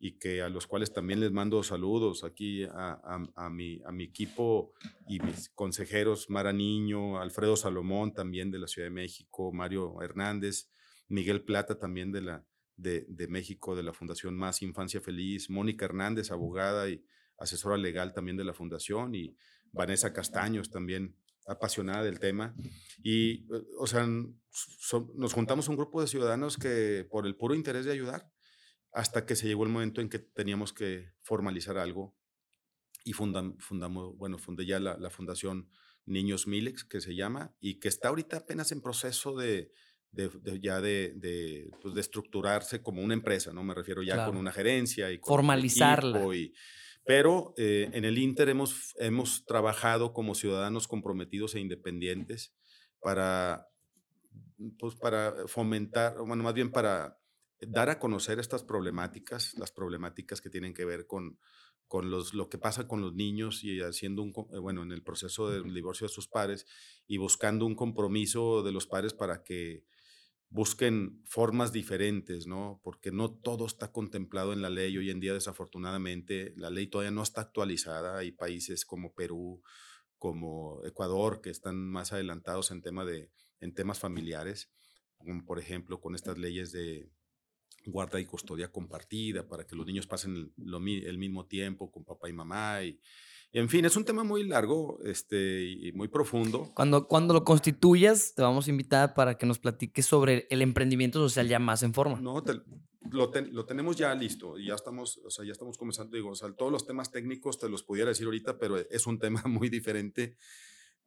y 0.05 0.19
que 0.19 0.43
a 0.43 0.49
los 0.49 0.67
cuales 0.67 0.93
también 0.93 1.21
les 1.21 1.31
mando 1.31 1.63
saludos 1.63 2.25
aquí 2.25 2.65
a, 2.65 3.01
a, 3.37 3.51
mi, 3.51 3.81
a 3.87 3.93
mi 3.93 4.03
equipo 4.03 4.75
y 5.07 5.21
mis 5.21 5.49
consejeros, 5.51 6.29
Mara 6.29 6.53
Niño, 6.53 7.21
Alfredo 7.21 7.55
Salomón 7.55 8.13
también 8.13 8.51
de 8.51 8.59
la 8.59 8.67
Ciudad 8.67 8.87
de 8.87 8.95
México, 8.95 9.53
Mario 9.53 10.03
Hernández, 10.03 10.69
Miguel 11.07 11.45
Plata 11.45 11.79
también 11.79 12.11
de, 12.11 12.21
la, 12.21 12.45
de, 12.77 13.07
de 13.09 13.29
México, 13.29 13.77
de 13.77 13.85
la 13.85 13.93
Fundación 13.93 14.37
Más 14.37 14.61
Infancia 14.63 15.01
Feliz, 15.01 15.49
Mónica 15.49 15.85
Hernández, 15.85 16.33
abogada 16.33 16.89
y 16.89 17.05
asesora 17.39 17.77
legal 17.77 18.13
también 18.13 18.37
de 18.37 18.43
la 18.43 18.55
Fundación, 18.55 19.15
y 19.15 19.37
Vanessa 19.71 20.13
Castaños 20.13 20.69
también 20.69 21.15
apasionada 21.47 22.03
del 22.03 22.19
tema. 22.19 22.57
Y, 23.05 23.47
o 23.79 23.87
sea, 23.87 24.05
nos 24.05 25.33
juntamos 25.33 25.69
un 25.69 25.77
grupo 25.77 26.01
de 26.01 26.09
ciudadanos 26.09 26.57
que 26.57 27.07
por 27.09 27.25
el 27.25 27.37
puro 27.37 27.55
interés 27.55 27.85
de 27.85 27.93
ayudar, 27.93 28.32
hasta 28.93 29.25
que 29.25 29.37
se 29.37 29.47
llegó 29.47 29.65
el 29.65 29.71
momento 29.71 30.01
en 30.01 30.09
que 30.09 30.19
teníamos 30.19 30.73
que 30.73 31.13
formalizar 31.23 31.79
algo 31.79 32.15
y 33.05 33.15
fundamos, 33.15 34.17
bueno, 34.17 34.39
fundé 34.39 34.65
ya 34.65 34.79
la, 34.79 35.11
fundación 35.11 35.69
Niños 36.05 36.47
Milex, 36.47 36.85
que 36.85 37.01
se 37.01 37.15
llama, 37.15 37.55
y 37.61 37.81
que 37.81 37.89
está 37.89 38.09
ahorita 38.09 38.39
apenas 38.39 38.71
en 38.71 38.81
proceso 38.81 39.35
de, 39.37 39.73
de, 40.13 40.31
ya 40.61 40.81
de, 40.81 41.71
pues, 41.81 41.95
de, 41.95 42.01
estructurarse 42.01 42.83
como 42.83 43.03
una 43.03 43.15
empresa, 43.15 43.53
¿no? 43.53 43.65
Me 43.65 43.75
refiero 43.75 44.03
ya 44.03 44.25
con 44.25 44.37
una 44.37 44.53
gerencia 44.53 45.11
y 45.11 45.19
con 45.19 45.33
formalizarla. 45.35 46.23
Y, 46.37 46.55
pero 47.05 47.55
eh, 47.57 47.91
en 47.93 48.05
el 48.05 48.19
Inter 48.19 48.49
hemos, 48.49 48.95
hemos 48.99 49.45
trabajado 49.47 50.13
como 50.13 50.37
ciudadanos 50.37 50.87
comprometidos 50.87 51.55
e 51.57 51.61
independientes 51.61 52.55
para, 53.01 53.69
pues, 54.79 54.95
para 54.95 55.49
fomentar, 55.49 56.19
bueno, 56.19 56.45
más 56.45 56.55
bien 56.55 56.71
para 56.71 57.19
dar 57.67 57.91
a 57.91 57.99
conocer 57.99 58.39
estas 58.39 58.65
problemáticas, 58.65 59.55
las 59.59 59.73
problemáticas 59.73 60.41
que 60.41 60.51
tienen 60.51 60.75
que 60.75 60.85
ver 60.85 61.07
con, 61.07 61.39
con 61.87 62.11
los, 62.11 62.35
lo 62.35 62.49
que 62.49 62.59
pasa 62.59 62.89
con 62.89 63.01
los 63.01 63.15
niños 63.15 63.65
y 63.65 63.81
haciendo 63.81 64.23
un, 64.23 64.33
eh, 64.53 64.59
bueno, 64.59 64.83
en 64.83 64.93
el 64.93 65.03
proceso 65.03 65.51
del 65.51 65.75
divorcio 65.75 66.07
de 66.07 66.13
sus 66.13 66.29
padres 66.29 66.67
y 67.07 67.19
buscando 67.19 67.67
un 67.67 67.75
compromiso 67.75 68.63
de 68.63 68.73
los 68.73 68.87
padres 68.87 69.15
para 69.15 69.43
que 69.43 69.85
busquen 70.49 71.23
formas 71.25 71.73
diferentes, 71.73 72.47
¿no? 72.47 72.81
Porque 72.83 73.11
no 73.11 73.33
todo 73.33 73.67
está 73.67 73.91
contemplado 73.91 74.53
en 74.53 74.61
la 74.61 74.69
ley. 74.69 74.97
Hoy 74.99 75.11
en 75.11 75.21
día, 75.21 75.33
desafortunadamente, 75.33 76.53
la 76.57 76.71
ley 76.71 76.89
todavía 76.89 77.11
no 77.11 77.23
está 77.23 77.41
actualizada. 77.41 78.19
Hay 78.19 78.33
países 78.33 78.85
como 78.85 79.15
Perú, 79.15 79.63
como 80.19 80.85
Ecuador, 80.85 81.41
que 81.41 81.51
están 81.51 81.77
más 81.77 82.13
adelantados 82.13 82.71
en, 82.71 82.83
tema 82.83 83.05
de, 83.05 83.31
en 83.61 83.75
temas 83.75 83.99
familiares, 83.99 84.71
como 85.17 85.45
por 85.45 85.59
ejemplo 85.59 86.01
con 86.01 86.15
estas 86.15 86.39
leyes 86.39 86.71
de 86.71 87.11
guarda 87.87 88.21
y 88.21 88.25
custodia 88.25 88.71
compartida 88.71 89.47
para 89.47 89.67
que 89.67 89.77
los 89.77 89.87
niños 89.87 90.07
pasen 90.07 90.53
el, 90.57 91.05
el 91.05 91.19
mismo 91.19 91.47
tiempo 91.47 91.91
con 91.91 92.05
papá 92.05 92.29
y 92.29 92.33
mamá 92.33 92.83
y, 92.83 92.99
en 93.55 93.69
fin, 93.69 93.85
es 93.85 93.97
un 93.97 94.05
tema 94.07 94.25
muy 94.25 94.45
largo 94.45 94.99
este, 95.05 95.63
y 95.65 95.93
muy 95.93 96.09
profundo. 96.09 96.71
Cuando, 96.75 97.07
cuando 97.07 97.35
lo 97.35 97.45
constituyas, 97.45 98.35
te 98.35 98.41
vamos 98.41 98.67
a 98.67 98.71
invitar 98.71 99.13
para 99.13 99.37
que 99.37 99.45
nos 99.45 99.59
platiques 99.59 100.07
sobre 100.07 100.47
el 100.49 100.63
emprendimiento 100.63 101.19
social 101.19 101.49
ya 101.49 101.59
más 101.59 101.83
en 101.83 101.93
forma. 101.93 102.19
No, 102.19 102.43
lo, 103.11 103.31
lo, 103.31 103.67
tenemos 103.67 103.97
ya 103.97 104.15
listo 104.15 104.59
y 104.59 104.69
ya 104.69 104.75
estamos, 104.75 105.21
o 105.23 105.29
sea, 105.29 105.45
ya 105.45 105.53
estamos 105.53 105.77
comenzando. 105.77 106.17
Digo, 106.17 106.31
o 106.31 106.35
sea, 106.35 106.51
todos 106.55 106.73
los 106.73 106.87
temas 106.87 107.11
técnicos 107.11 107.59
te 107.59 107.69
los 107.69 107.83
pudiera 107.83 108.09
decir 108.09 108.25
ahorita, 108.25 108.59
pero 108.59 108.79
es 108.79 109.07
un 109.07 109.19
tema 109.19 109.43
muy 109.47 109.69
diferente 109.69 110.39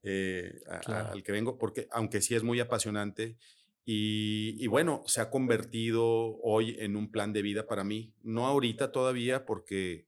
eh, 0.04 0.62
al 0.86 1.24
que 1.24 1.32
vengo, 1.32 1.58
porque 1.58 1.88
aunque 1.92 2.22
sí 2.22 2.36
es 2.36 2.44
muy 2.44 2.60
apasionante 2.60 3.38
y, 3.86 4.56
y, 4.58 4.68
bueno, 4.68 5.04
se 5.06 5.22
ha 5.22 5.30
convertido 5.30 6.40
hoy 6.42 6.76
en 6.80 6.96
un 6.96 7.12
plan 7.12 7.34
de 7.34 7.44
vida 7.44 7.68
para 7.68 7.84
mí. 7.84 8.16
No 8.24 8.48
ahorita 8.48 8.92
todavía, 8.92 9.46
porque 9.46 10.08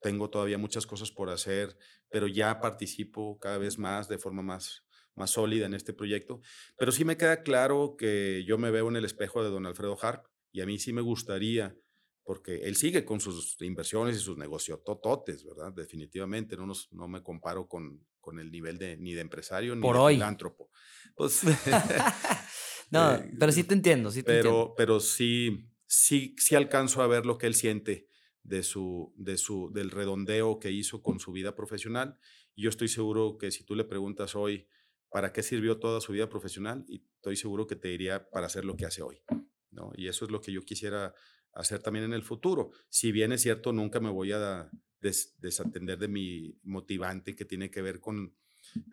tengo 0.00 0.30
todavía 0.30 0.58
muchas 0.58 0.86
cosas 0.86 1.10
por 1.10 1.30
hacer, 1.30 1.76
pero 2.08 2.26
ya 2.26 2.60
participo 2.60 3.38
cada 3.38 3.58
vez 3.58 3.78
más 3.78 4.08
de 4.08 4.18
forma 4.18 4.42
más, 4.42 4.84
más 5.14 5.30
sólida 5.30 5.66
en 5.66 5.74
este 5.74 5.92
proyecto. 5.92 6.40
Pero 6.76 6.92
sí 6.92 7.04
me 7.04 7.16
queda 7.16 7.42
claro 7.42 7.96
que 7.98 8.44
yo 8.46 8.58
me 8.58 8.70
veo 8.70 8.88
en 8.88 8.96
el 8.96 9.04
espejo 9.04 9.42
de 9.42 9.50
don 9.50 9.66
Alfredo 9.66 9.98
Harp 10.00 10.26
y 10.52 10.60
a 10.60 10.66
mí 10.66 10.78
sí 10.78 10.92
me 10.92 11.02
gustaría, 11.02 11.76
porque 12.24 12.62
él 12.62 12.76
sigue 12.76 13.04
con 13.04 13.20
sus 13.20 13.60
inversiones 13.60 14.16
y 14.16 14.20
sus 14.20 14.38
negocios 14.38 14.82
tototes, 14.84 15.44
¿verdad? 15.44 15.72
Definitivamente, 15.72 16.56
no, 16.56 16.66
nos, 16.66 16.90
no 16.92 17.08
me 17.08 17.22
comparo 17.22 17.68
con, 17.68 18.06
con 18.20 18.38
el 18.38 18.50
nivel 18.50 18.78
de, 18.78 18.96
ni 18.96 19.14
de 19.14 19.20
empresario 19.20 19.74
ni 19.74 19.86
de 19.86 20.08
filántropo. 20.14 20.70
Pues, 21.14 21.42
no, 22.90 23.14
eh, 23.14 23.30
pero 23.38 23.52
sí 23.52 23.64
te 23.64 23.74
entiendo, 23.74 24.10
sí 24.10 24.22
te 24.22 24.32
pero, 24.32 24.38
entiendo. 24.38 24.74
Pero 24.76 25.00
sí, 25.00 25.66
sí, 25.86 26.34
sí 26.38 26.54
alcanzo 26.54 27.02
a 27.02 27.06
ver 27.06 27.26
lo 27.26 27.38
que 27.38 27.46
él 27.46 27.54
siente 27.54 28.08
de 28.42 28.62
su, 28.62 29.12
de 29.16 29.36
su, 29.36 29.70
del 29.72 29.90
redondeo 29.90 30.58
que 30.58 30.70
hizo 30.70 31.02
con 31.02 31.20
su 31.20 31.32
vida 31.32 31.54
profesional. 31.54 32.18
Y 32.54 32.62
yo 32.62 32.70
estoy 32.70 32.88
seguro 32.88 33.38
que 33.38 33.50
si 33.50 33.64
tú 33.64 33.74
le 33.74 33.84
preguntas 33.84 34.34
hoy 34.34 34.66
para 35.10 35.32
qué 35.32 35.42
sirvió 35.42 35.78
toda 35.78 36.00
su 36.00 36.12
vida 36.12 36.28
profesional, 36.28 36.84
y 36.88 37.02
estoy 37.16 37.36
seguro 37.36 37.66
que 37.66 37.76
te 37.76 37.88
diría 37.88 38.28
para 38.30 38.46
hacer 38.46 38.64
lo 38.64 38.76
que 38.76 38.86
hace 38.86 39.02
hoy. 39.02 39.22
¿no? 39.70 39.92
Y 39.96 40.08
eso 40.08 40.24
es 40.24 40.30
lo 40.30 40.40
que 40.40 40.52
yo 40.52 40.62
quisiera 40.62 41.14
hacer 41.52 41.82
también 41.82 42.04
en 42.04 42.12
el 42.12 42.22
futuro. 42.22 42.70
Si 42.88 43.12
bien 43.12 43.32
es 43.32 43.42
cierto, 43.42 43.72
nunca 43.72 44.00
me 44.00 44.10
voy 44.10 44.32
a 44.32 44.70
desatender 45.00 45.98
de 45.98 46.08
mi 46.08 46.58
motivante 46.62 47.34
que 47.34 47.44
tiene 47.44 47.70
que 47.70 47.82
ver 47.82 48.00
con 48.00 48.34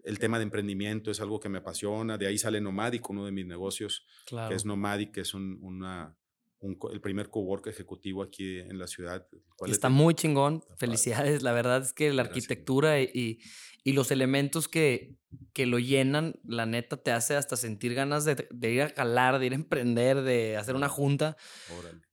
el 0.04 0.20
tema 0.20 0.38
de 0.38 0.44
emprendimiento, 0.44 1.12
es 1.12 1.20
algo 1.22 1.40
que 1.40 1.50
me 1.50 1.60
apasiona. 1.60 2.18
De 2.18 2.28
ahí 2.28 2.38
sale 2.38 2.62
Nomadic, 2.62 3.10
uno 3.10 3.26
de 3.26 3.32
mis 3.32 3.46
negocios, 3.46 4.06
que 4.26 4.54
es 4.54 4.66
Nomadic, 4.66 5.12
que 5.12 5.22
es 5.22 5.34
una, 5.34 6.18
el 6.92 7.02
primer 7.02 7.30
cowork 7.30 7.68
ejecutivo 7.68 8.24
aquí 8.24 8.60
en 8.60 8.80
la 8.80 8.88
ciudad. 8.88 9.28
Está 9.68 9.90
muy 9.90 10.16
chingón. 10.16 10.64
Felicidades. 10.78 11.42
La 11.42 11.52
verdad 11.52 11.82
es 11.82 11.94
que 11.94 12.12
la 12.12 12.24
arquitectura 12.24 13.00
y, 13.02 13.40
y, 13.84 13.94
los 13.94 14.12
elementos 14.12 14.68
que, 14.68 15.16
que 15.54 15.66
lo 15.66 15.80
llenan, 15.80 16.40
la 16.44 16.66
neta 16.66 16.98
te 16.98 17.12
hace 17.12 17.36
hasta 17.36 17.56
sentir 17.56 17.94
ganas 17.94 18.26
de, 18.26 18.48
de 18.50 18.72
ir 18.72 18.82
a 18.82 18.90
jalar, 18.90 19.40
de 19.40 19.46
ir 19.46 19.52
a 19.52 19.56
emprender, 19.56 20.22
de 20.22 20.58
hacer 20.58 20.76
una 20.76 20.90
junta. 20.90 21.38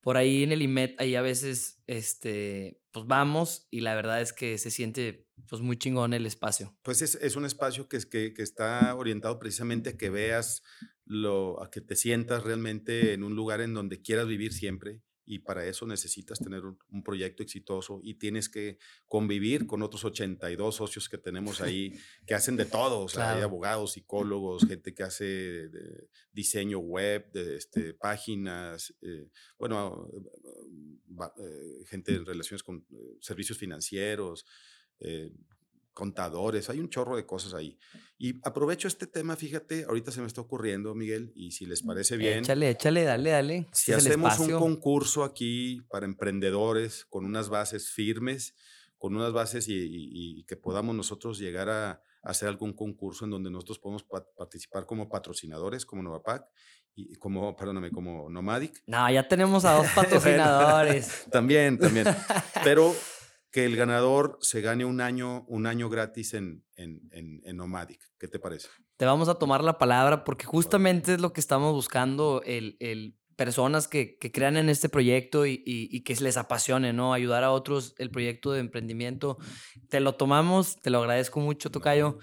Por 0.01 0.17
ahí 0.17 0.43
en 0.43 0.51
el 0.51 0.61
IMET, 0.61 0.99
ahí 0.99 1.15
a 1.15 1.21
veces, 1.21 1.81
este, 1.87 2.79
pues 2.91 3.07
vamos 3.07 3.67
y 3.71 3.81
la 3.81 3.95
verdad 3.95 4.21
es 4.21 4.33
que 4.33 4.57
se 4.57 4.69
siente 4.69 5.22
pues 5.47 5.61
muy 5.61 5.77
chingón 5.77 6.13
el 6.13 6.25
espacio. 6.25 6.75
Pues 6.83 7.01
es, 7.01 7.15
es 7.15 7.35
un 7.35 7.45
espacio 7.45 7.87
que, 7.87 7.99
que, 7.99 8.33
que 8.33 8.43
está 8.43 8.95
orientado 8.95 9.39
precisamente 9.39 9.91
a 9.91 9.97
que 9.97 10.09
veas 10.09 10.63
lo, 11.05 11.61
a 11.61 11.69
que 11.69 11.81
te 11.81 11.95
sientas 11.95 12.43
realmente 12.43 13.13
en 13.13 13.23
un 13.23 13.35
lugar 13.35 13.61
en 13.61 13.73
donde 13.73 14.01
quieras 14.01 14.27
vivir 14.27 14.53
siempre 14.53 15.01
y 15.25 15.39
para 15.39 15.65
eso 15.65 15.85
necesitas 15.87 16.39
tener 16.39 16.63
un, 16.65 17.03
proyecto 17.03 17.43
exitoso 17.43 17.99
y 18.03 18.15
tienes 18.15 18.49
que 18.49 18.77
convivir 19.07 19.65
con 19.65 19.81
otros 19.81 20.03
82 20.05 20.75
socios 20.75 21.09
que 21.09 21.17
tenemos 21.17 21.61
ahí 21.61 21.93
que 22.27 22.33
hacen 22.33 22.55
de 22.57 22.65
todo, 22.65 23.01
o 23.01 23.09
sea, 23.09 23.35
hay 23.35 23.41
abogados, 23.41 23.93
psicólogos, 23.93 24.65
gente 24.65 24.93
que 24.93 25.03
hace 25.03 25.69
diseño 26.31 26.79
web, 26.79 27.31
de 27.31 27.57
este, 27.57 27.93
páginas, 27.93 28.93
eh, 29.01 29.29
bueno, 29.57 30.09
eh, 31.39 31.85
gente 31.85 32.15
en 32.15 32.25
relaciones 32.25 32.63
con 32.63 32.85
eh, 32.91 33.17
servicios 33.21 33.57
financieros, 33.57 34.45
contadores, 35.93 36.69
hay 36.69 36.79
un 36.79 36.89
chorro 36.89 37.15
de 37.15 37.25
cosas 37.25 37.53
ahí. 37.53 37.77
Y 38.17 38.39
aprovecho 38.43 38.87
este 38.87 39.07
tema, 39.07 39.35
fíjate, 39.35 39.85
ahorita 39.87 40.11
se 40.11 40.21
me 40.21 40.27
está 40.27 40.41
ocurriendo, 40.41 40.93
Miguel, 40.95 41.31
y 41.35 41.51
si 41.51 41.65
les 41.65 41.83
parece 41.83 42.17
bien. 42.17 42.39
Échale, 42.39 42.69
échale, 42.69 43.03
dale, 43.03 43.29
dale. 43.29 43.67
Si 43.71 43.93
hacemos 43.93 44.39
un 44.39 44.51
concurso 44.53 45.23
aquí 45.23 45.81
para 45.89 46.05
emprendedores 46.05 47.05
con 47.05 47.25
unas 47.25 47.49
bases 47.49 47.91
firmes, 47.91 48.55
con 48.97 49.15
unas 49.15 49.33
bases 49.33 49.65
y, 49.67 50.43
que 50.45 50.55
podamos 50.55 50.95
nosotros 50.95 51.37
llegar 51.37 51.69
a, 51.69 52.01
hacer 52.23 52.47
algún 52.47 52.71
concurso 52.71 53.25
en 53.25 53.31
donde 53.31 53.51
nosotros 53.51 53.79
podemos 53.79 54.05
participar 54.37 54.85
como 54.85 55.09
patrocinadores, 55.09 55.85
como 55.85 56.01
Novapac, 56.03 56.45
y 56.95 57.15
como, 57.15 57.53
perdóname, 57.55 57.91
como 57.91 58.29
Nomadic. 58.29 58.81
No, 58.85 59.11
ya 59.11 59.27
tenemos 59.27 59.65
a 59.65 59.73
dos 59.73 59.87
patrocinadores. 59.95 61.25
también, 61.29 61.77
también. 61.77 62.05
Pero 62.63 62.95
que 63.53 63.65
el 63.65 63.75
ganador 63.75 64.39
se 64.41 64.61
gane 64.61 64.83
un 64.83 64.99
año, 64.99 65.45
un 65.47 65.67
año 65.67 65.87
gratis 65.87 66.33
en, 66.33 66.65
en, 66.75 66.99
en, 67.11 67.55
Nomadic. 67.55 68.01
¿Qué 68.17 68.27
te 68.27 68.39
parece? 68.39 68.67
Te 68.97 69.05
vamos 69.05 69.29
a 69.29 69.35
tomar 69.35 69.63
la 69.63 69.77
palabra 69.77 70.23
porque 70.23 70.45
justamente 70.45 71.13
es 71.13 71.21
lo 71.21 71.33
que 71.33 71.39
estamos 71.39 71.71
buscando, 71.71 72.41
el, 72.47 72.75
el 72.79 73.15
personas 73.35 73.87
que, 73.87 74.17
que, 74.17 74.31
crean 74.31 74.57
en 74.57 74.69
este 74.69 74.89
proyecto 74.89 75.45
y, 75.45 75.61
y, 75.65 76.01
que 76.01 76.15
les 76.15 76.35
apasione, 76.35 76.93
¿no? 76.93 77.13
Ayudar 77.13 77.43
a 77.43 77.51
otros 77.51 77.93
el 77.99 78.09
proyecto 78.09 78.51
de 78.51 78.59
emprendimiento. 78.59 79.37
Te 79.87 79.99
lo 79.99 80.15
tomamos, 80.15 80.81
te 80.81 80.89
lo 80.89 80.99
agradezco 80.99 81.39
mucho, 81.39 81.69
Tocayo. 81.69 82.17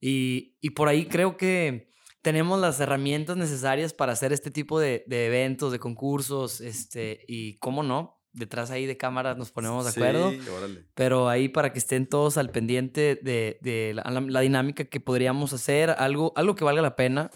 Y, 0.00 0.56
y 0.60 0.70
por 0.70 0.86
ahí 0.86 1.06
creo 1.06 1.36
que 1.36 1.90
tenemos 2.22 2.60
las 2.60 2.78
herramientas 2.78 3.36
necesarias 3.36 3.92
para 3.92 4.12
hacer 4.12 4.32
este 4.32 4.52
tipo 4.52 4.78
de, 4.78 5.02
de 5.08 5.26
eventos, 5.26 5.72
de 5.72 5.80
concursos, 5.80 6.60
este, 6.60 7.24
y 7.26 7.58
cómo 7.58 7.82
no, 7.82 8.15
detrás 8.36 8.70
ahí 8.70 8.86
de 8.86 8.96
cámaras 8.96 9.36
nos 9.36 9.50
ponemos 9.50 9.84
de 9.84 9.90
acuerdo. 9.90 10.30
Sí. 10.30 10.38
Pero 10.94 11.28
ahí 11.28 11.48
para 11.48 11.72
que 11.72 11.78
estén 11.78 12.06
todos 12.06 12.36
al 12.36 12.50
pendiente 12.50 13.18
de, 13.22 13.58
de 13.62 13.94
la, 13.94 14.40
dinámica 14.40 14.84
que 14.84 15.00
podríamos 15.00 15.52
hacer, 15.52 15.90
algo, 15.90 16.32
algo 16.36 16.54
que 16.54 16.64
valga 16.64 16.82
la 16.82 16.96
pena, 16.96 17.30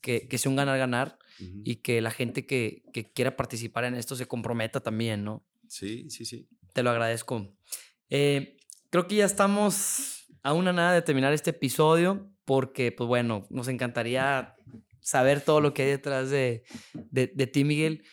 que, 0.00 0.28
que 0.28 0.38
sea 0.38 0.50
un 0.50 0.56
ganar-ganar 0.56 1.18
y 1.64 1.76
que 1.76 2.00
la 2.00 2.10
gente 2.10 2.46
que, 2.46 2.84
que, 2.92 3.12
quiera 3.12 3.36
participar 3.36 3.84
en 3.84 3.94
esto 3.94 4.16
se 4.16 4.26
comprometa 4.26 4.80
también, 4.80 5.24
¿no? 5.24 5.46
Sí, 5.68 6.08
sí, 6.10 6.24
sí. 6.24 6.48
Te 6.72 6.82
lo 6.82 6.90
agradezco. 6.90 7.54
Eh, 8.10 8.56
creo 8.90 9.06
que 9.06 9.16
ya 9.16 9.24
estamos 9.24 10.26
a 10.42 10.52
una 10.52 10.72
nada 10.72 10.94
de 10.94 11.02
terminar 11.02 11.32
este 11.32 11.50
episodio 11.50 12.32
porque, 12.44 12.90
pues 12.90 13.06
bueno, 13.06 13.46
nos 13.50 13.68
encantaría 13.68 14.56
saber 15.00 15.40
todo 15.40 15.60
lo 15.60 15.74
que 15.74 15.82
hay 15.82 15.90
detrás 15.90 16.30
de, 16.30 16.64
de, 16.94 17.28
de 17.28 17.46
ti, 17.46 17.64
Miguel. 17.64 18.04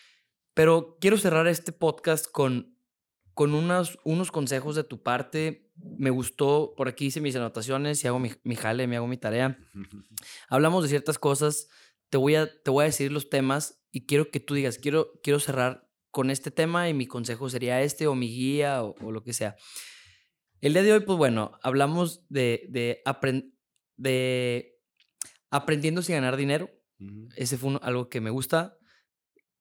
Pero 0.56 0.98
quiero 1.02 1.18
cerrar 1.18 1.48
este 1.48 1.74
podcast 1.74 2.32
con, 2.32 2.80
con 3.34 3.54
unos, 3.54 4.00
unos 4.06 4.32
consejos 4.32 4.76
de 4.78 4.86
tu 4.86 5.04
parte. 5.04 5.70
Me 5.76 6.10
gustó, 6.10 6.74
por 6.78 6.88
aquí 6.88 7.08
hice 7.08 7.20
mis 7.20 7.36
anotaciones 7.36 8.02
y 8.04 8.08
hago 8.08 8.20
mi, 8.20 8.32
mi 8.44 8.56
jale, 8.56 8.88
me 8.88 8.96
hago 8.96 9.06
mi 9.06 9.18
tarea. 9.18 9.60
Hablamos 10.50 10.84
de 10.84 10.90
ciertas 10.90 11.20
cosas, 11.20 11.68
te 12.10 12.18
voy, 12.18 12.36
a, 12.36 12.48
te 12.48 12.72
voy 12.72 12.84
a 12.84 12.86
decir 12.86 13.12
los 13.12 13.30
temas 13.30 13.84
y 13.92 14.06
quiero 14.06 14.32
que 14.32 14.40
tú 14.40 14.54
digas, 14.54 14.78
quiero, 14.78 15.12
quiero 15.22 15.42
cerrar 15.42 15.90
con 16.10 16.32
este 16.32 16.52
tema 16.52 16.88
y 16.88 16.94
mi 16.94 17.06
consejo 17.06 17.50
sería 17.50 17.82
este 17.82 18.08
o 18.08 18.16
mi 18.16 18.30
guía 18.30 18.82
o, 18.82 19.12
lo 19.12 19.24
que 19.24 19.34
sea. 19.34 19.58
El 20.62 20.72
día 20.72 20.84
de 20.84 20.94
hoy, 20.94 21.02
pues 21.02 21.18
bueno, 21.18 21.52
hablamos 21.64 22.26
de, 22.30 22.66
de, 22.70 23.04
de 23.98 24.80
aprendiendo 25.52 26.02
sin 26.02 26.16
ganar 26.16 26.38
dinero 26.38 26.70
Ese 27.36 27.58
fue 27.58 27.78
algo 27.82 28.08
que 28.08 28.22
me 28.22 28.30
gusta, 28.30 28.78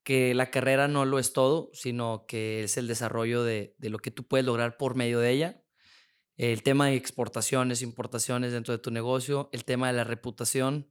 que 0.05 0.35
la 0.35 0.51
carrera 0.51 0.87
no 0.87 1.05
lo 1.07 1.19
es 1.19 1.33
todo, 1.33 1.71
sino 1.73 2.27
que 2.29 2.63
es 2.63 2.77
el 2.77 2.87
desarrollo 2.87 3.43
de, 3.43 3.75
de 3.79 3.91
lo 3.91 3.99
que 3.99 4.11
tú 4.11 4.27
puedes 4.29 4.47
lograr 4.47 4.77
por 4.77 4.95
medio 4.95 5.19
de 5.19 5.31
ella. 5.31 5.65
El 6.37 6.63
tema 6.63 6.89
de 6.89 6.97
exportaciones, 6.97 7.81
importaciones 7.81 8.53
dentro 8.53 8.73
de 8.73 8.79
tu 8.79 8.91
negocio, 8.91 9.49
el 9.53 9.65
tema 9.65 9.87
de 9.87 9.95
la 9.95 10.05
reputación. 10.05 10.91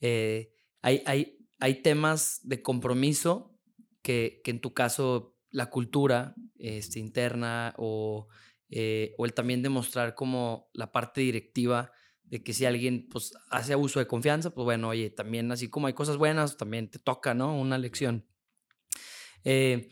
Eh, 0.00 0.52
hay, 0.82 1.02
hay, 1.06 1.38
hay 1.60 1.82
temas 1.82 2.40
de 2.42 2.62
compromiso 2.62 3.58
que, 4.02 4.40
que 4.44 4.50
en 4.50 4.60
tu 4.60 4.74
caso 4.74 5.36
la 5.50 5.70
cultura 5.70 6.34
este, 6.58 6.98
interna 6.98 7.74
o, 7.78 8.28
eh, 8.68 9.14
o 9.18 9.24
el 9.24 9.34
también 9.34 9.62
demostrar 9.62 10.14
como 10.14 10.68
la 10.72 10.90
parte 10.90 11.20
directiva 11.20 11.92
de 12.24 12.42
que 12.42 12.52
si 12.52 12.64
alguien 12.64 13.06
pues 13.10 13.32
hace 13.50 13.74
abuso 13.74 14.00
de 14.00 14.06
confianza, 14.06 14.50
pues 14.50 14.64
bueno, 14.64 14.88
oye, 14.88 15.10
también 15.10 15.52
así 15.52 15.68
como 15.68 15.86
hay 15.86 15.92
cosas 15.92 16.16
buenas, 16.16 16.56
también 16.56 16.90
te 16.90 16.98
toca, 16.98 17.34
¿no? 17.34 17.56
Una 17.58 17.78
lección. 17.78 18.26
Eh, 19.44 19.88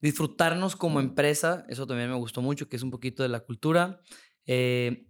disfrutarnos 0.00 0.76
como 0.76 1.00
empresa, 1.00 1.64
eso 1.68 1.86
también 1.86 2.10
me 2.10 2.16
gustó 2.16 2.42
mucho, 2.42 2.68
que 2.68 2.76
es 2.76 2.82
un 2.82 2.90
poquito 2.90 3.22
de 3.22 3.28
la 3.28 3.40
cultura. 3.40 4.00
Eh, 4.46 5.06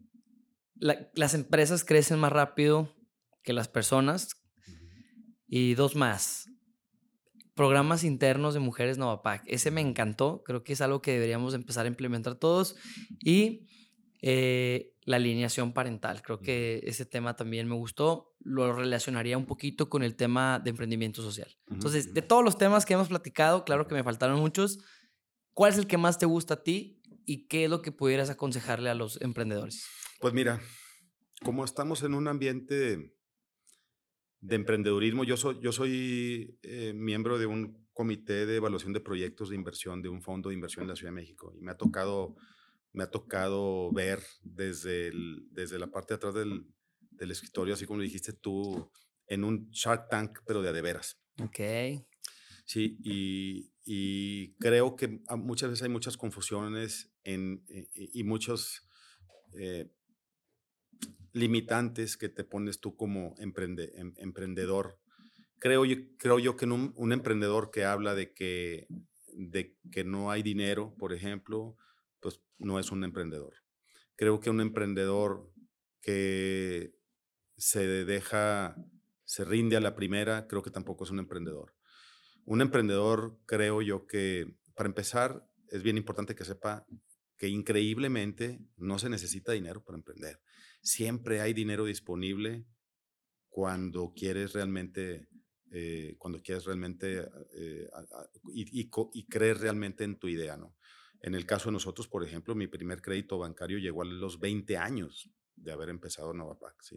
las 0.78 1.34
empresas 1.34 1.84
crecen 1.84 2.18
más 2.18 2.32
rápido 2.32 2.92
que 3.42 3.52
las 3.52 3.68
personas. 3.68 4.28
Y 5.46 5.74
dos 5.74 5.96
más, 5.96 6.48
programas 7.54 8.04
internos 8.04 8.54
de 8.54 8.60
mujeres 8.60 8.96
Novapac. 8.96 9.42
Ese 9.46 9.70
me 9.70 9.82
encantó, 9.82 10.42
creo 10.44 10.64
que 10.64 10.72
es 10.72 10.80
algo 10.80 11.02
que 11.02 11.12
deberíamos 11.12 11.54
empezar 11.54 11.84
a 11.84 11.88
implementar 11.88 12.36
todos. 12.36 12.76
Y 13.22 13.66
eh, 14.22 14.94
la 15.04 15.16
alineación 15.16 15.74
parental, 15.74 16.22
creo 16.22 16.40
que 16.40 16.80
ese 16.84 17.04
tema 17.04 17.36
también 17.36 17.68
me 17.68 17.74
gustó. 17.74 18.34
Lo 18.40 18.72
relacionaría 18.72 19.36
un 19.36 19.46
poquito 19.46 19.88
con 19.90 20.02
el 20.02 20.16
tema 20.16 20.58
de 20.58 20.70
emprendimiento 20.70 21.22
social. 21.22 21.54
Entonces, 21.70 22.14
de 22.14 22.22
todos 22.22 22.42
los 22.42 22.56
temas 22.56 22.86
que 22.86 22.94
hemos 22.94 23.08
platicado, 23.08 23.64
claro 23.64 23.86
que 23.86 23.94
me 23.94 24.02
faltaron 24.02 24.40
muchos. 24.40 24.78
¿Cuál 25.52 25.72
es 25.72 25.78
el 25.78 25.86
que 25.86 25.98
más 25.98 26.18
te 26.18 26.26
gusta 26.26 26.54
a 26.54 26.62
ti 26.62 27.02
y 27.26 27.46
qué 27.46 27.64
es 27.64 27.70
lo 27.70 27.82
que 27.82 27.92
pudieras 27.92 28.30
aconsejarle 28.30 28.88
a 28.88 28.94
los 28.94 29.20
emprendedores? 29.20 29.84
Pues 30.20 30.32
mira, 30.32 30.60
como 31.44 31.64
estamos 31.64 32.02
en 32.02 32.14
un 32.14 32.28
ambiente 32.28 33.12
de 34.42 34.56
emprendedurismo. 34.56 35.24
Yo 35.24 35.36
soy, 35.36 35.58
yo 35.60 35.72
soy 35.72 36.58
eh, 36.62 36.92
miembro 36.94 37.38
de 37.38 37.46
un 37.46 37.88
comité 37.92 38.44
de 38.44 38.56
evaluación 38.56 38.92
de 38.92 39.00
proyectos 39.00 39.48
de 39.48 39.56
inversión 39.56 40.02
de 40.02 40.08
un 40.08 40.20
fondo 40.20 40.48
de 40.48 40.56
inversión 40.56 40.82
en 40.82 40.88
la 40.88 40.96
Ciudad 40.96 41.12
de 41.12 41.20
México 41.20 41.54
y 41.56 41.62
me 41.62 41.70
ha 41.70 41.76
tocado, 41.76 42.34
me 42.92 43.04
ha 43.04 43.10
tocado 43.10 43.90
ver 43.92 44.22
desde, 44.42 45.12
desde 45.50 45.78
la 45.78 45.90
parte 45.90 46.14
de 46.14 46.16
atrás 46.16 46.34
del, 46.34 46.66
del 47.10 47.30
escritorio, 47.30 47.74
así 47.74 47.86
como 47.86 48.00
dijiste 48.00 48.32
tú, 48.32 48.90
en 49.26 49.44
un 49.44 49.70
Shark 49.70 50.08
Tank, 50.08 50.40
pero 50.46 50.62
de 50.62 50.68
a 50.68 50.72
de 50.72 50.82
veras. 50.82 51.20
Ok. 51.42 51.60
Sí, 52.64 52.98
y, 53.02 53.72
y 53.84 54.54
creo 54.54 54.96
que 54.96 55.20
muchas 55.36 55.70
veces 55.70 55.82
hay 55.82 55.88
muchas 55.88 56.16
confusiones 56.16 57.12
en, 57.24 57.64
eh, 57.68 57.88
y 57.94 58.24
muchos 58.24 58.88
eh, 59.58 59.90
limitantes 61.32 62.16
que 62.16 62.28
te 62.28 62.44
pones 62.44 62.80
tú 62.80 62.96
como 62.96 63.34
emprende, 63.38 63.92
em, 63.96 64.14
emprendedor. 64.18 64.98
Creo 65.58 65.84
yo, 65.84 65.96
creo 66.18 66.38
yo 66.38 66.56
que 66.56 66.66
un, 66.66 66.92
un, 66.96 67.12
emprendedor 67.12 67.70
que 67.70 67.84
habla 67.84 68.14
de 68.14 68.32
que, 68.32 68.86
de 69.34 69.76
que 69.90 70.04
no 70.04 70.30
hay 70.30 70.42
dinero, 70.42 70.94
por 70.98 71.12
ejemplo, 71.12 71.76
pues 72.22 72.40
no 72.58 72.78
es 72.78 72.90
un 72.90 73.04
emprendedor. 73.04 73.52
Creo 74.16 74.40
que 74.40 74.48
un 74.48 74.62
emprendedor 74.62 75.52
que 76.00 76.94
se 77.58 77.86
deja, 78.06 78.76
se 79.24 79.44
rinde 79.44 79.76
a 79.76 79.80
la 79.80 79.94
primera, 79.94 80.46
creo 80.48 80.62
que 80.62 80.70
tampoco 80.70 81.04
es 81.04 81.10
un 81.10 81.18
emprendedor. 81.18 81.74
Un 82.46 82.62
emprendedor, 82.62 83.38
creo 83.44 83.82
yo 83.82 84.06
que, 84.06 84.56
para 84.74 84.88
empezar, 84.88 85.46
es 85.68 85.82
bien 85.82 85.98
importante 85.98 86.34
que 86.34 86.44
sepa 86.44 86.86
que 87.36 87.48
increíblemente 87.48 88.60
no 88.76 88.98
se 88.98 89.10
necesita 89.10 89.52
dinero 89.52 89.84
para 89.84 89.98
emprender 89.98 90.40
siempre 90.82 91.40
hay 91.40 91.54
dinero 91.54 91.84
disponible 91.84 92.66
cuando 93.48 94.12
quieres 94.14 94.52
realmente, 94.52 95.28
eh, 95.70 96.16
cuando 96.18 96.42
quieres 96.42 96.64
realmente 96.64 97.28
eh, 97.54 97.88
y, 98.52 98.90
y, 98.90 99.26
creer 99.26 99.58
realmente 99.58 100.04
en 100.04 100.18
tu 100.18 100.28
idea, 100.28 100.56
¿no? 100.56 100.76
En 101.22 101.34
el 101.34 101.46
caso 101.46 101.68
de 101.68 101.72
nosotros, 101.72 102.08
por 102.08 102.24
ejemplo, 102.24 102.54
mi 102.54 102.66
primer 102.66 103.00
crédito 103.00 103.38
bancario 103.38 103.78
llegó 103.78 104.02
a 104.02 104.04
los 104.04 104.40
20 104.40 104.76
años 104.76 105.30
de 105.54 105.72
haber 105.72 105.88
empezado 105.88 106.34
Novapac, 106.34 106.82
¿sí? 106.82 106.96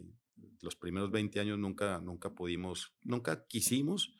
Los 0.60 0.74
primeros 0.74 1.10
20 1.12 1.38
años 1.40 1.58
nunca, 1.58 2.00
nunca 2.00 2.34
pudimos, 2.34 2.92
nunca 3.02 3.46
quisimos 3.46 4.14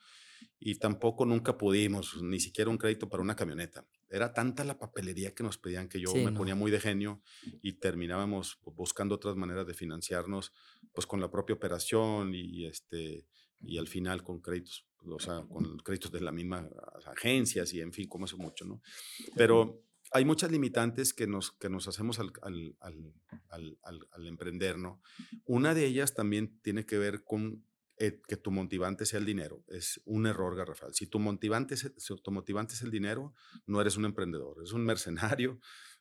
y 0.59 0.75
tampoco 0.75 1.25
nunca 1.25 1.57
pudimos, 1.57 2.21
ni 2.21 2.39
siquiera 2.39 2.71
un 2.71 2.77
crédito 2.77 3.09
para 3.09 3.21
una 3.21 3.35
camioneta. 3.35 3.85
Era 4.09 4.33
tanta 4.33 4.63
la 4.63 4.79
papelería 4.79 5.35
que 5.35 5.43
nos 5.43 5.57
pedían 5.57 5.89
que 5.89 5.99
yo 5.99 6.15
me 6.15 6.31
ponía 6.31 6.55
muy 6.55 6.71
de 6.71 6.79
genio 6.79 7.21
y 7.61 7.73
terminábamos 7.73 8.59
buscando 8.63 9.15
otras 9.15 9.35
maneras 9.35 9.67
de 9.67 9.73
financiarnos, 9.73 10.53
pues 10.93 11.05
con 11.05 11.19
la 11.19 11.29
propia 11.29 11.55
operación 11.55 12.33
y, 12.33 12.65
este, 12.65 13.27
y 13.59 13.77
al 13.77 13.87
final 13.87 14.23
con 14.23 14.39
créditos, 14.39 14.87
o 15.05 15.19
sea, 15.19 15.41
con 15.41 15.77
créditos 15.79 16.11
de 16.11 16.21
la 16.21 16.31
misma 16.31 16.69
agencias 17.05 17.73
y 17.73 17.81
en 17.81 17.91
fin, 17.91 18.07
como 18.07 18.25
eso 18.25 18.37
mucho, 18.37 18.63
¿no? 18.63 18.81
Pero 19.35 19.86
hay 20.11 20.25
muchas 20.25 20.51
limitantes 20.51 21.13
que 21.13 21.27
nos, 21.27 21.51
que 21.51 21.69
nos 21.69 21.87
hacemos 21.87 22.19
al, 22.19 22.31
al, 22.41 22.75
al, 23.49 23.77
al, 23.81 24.27
emprender. 24.27 24.75
Una 25.45 25.73
de 25.73 25.85
ellas 25.85 26.13
también 26.13 26.59
tiene 26.61 26.85
que 26.85 26.97
ver 26.97 27.23
con 27.23 27.65
eh, 27.97 28.21
que 28.27 28.37
tu 28.37 28.51
motivante 28.51 29.05
sea 29.05 29.19
el 29.19 29.25
dinero. 29.25 29.63
Es 29.67 30.01
un 30.05 30.27
error 30.27 30.55
garrafal. 30.55 30.93
Si 30.93 31.07
tu 31.07 31.19
motivante 31.19 31.73
es, 31.73 32.81
el 32.81 32.91
dinero, 32.91 33.33
no 33.65 33.81
eres 33.81 33.97
un 33.97 34.05
emprendedor, 34.05 34.57
eres 34.59 34.73
un 34.73 34.85
mercenario 34.85 35.59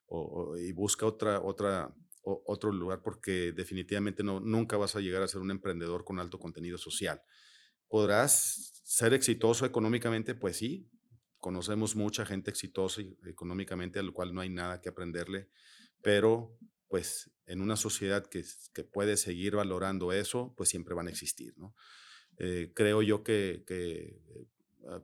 y 0.61 0.73
busca 0.73 1.07
otra, 1.07 1.41
otra, 1.41 1.95
otro 2.23 2.71
lugar 2.73 3.03
porque 3.03 3.53
definitivamente 3.53 4.23
no, 4.23 4.41
nunca 4.41 4.77
vas 4.77 4.95
a 4.95 5.01
llegar 5.01 5.23
a 5.23 5.29
ser 5.29 5.41
un 5.41 5.51
emprendedor 5.51 6.05
con 6.05 6.21
alto 6.21 6.39
contenido 6.39 6.79
social. 6.79 7.23
¿Podrás 7.89 8.83
ser 8.85 9.15
exitoso 9.15 9.65
económicamente? 9.65 10.35
Pues 10.35 10.59
sí, 10.59 10.89
conocemos 11.47 11.95
mucha 11.95 12.27
gente 12.27 12.51
exitosa 12.51 13.03
económicamente, 13.25 14.01
al 14.01 14.13
cual 14.13 14.35
no 14.35 14.41
hay 14.41 14.49
nada 14.49 14.81
que 14.81 14.89
aprenderle, 14.89 15.49
pero 16.03 16.59
pues 16.89 17.31
en 17.47 17.61
una 17.61 17.77
sociedad 17.77 18.27
que, 18.27 18.45
que, 18.75 18.83
puede 18.83 19.17
seguir 19.17 19.55
valorando 19.55 20.13
eso, 20.13 20.55
pues 20.57 20.69
siempre 20.69 20.97
van 20.97 21.07
a 21.07 21.11
existir, 21.11 21.57
¿no? 21.57 21.77
Eh, 22.39 22.73
creo 22.75 23.01
yo 23.01 23.23
que, 23.23 23.63
que 23.65 24.21
ah, 24.89 25.01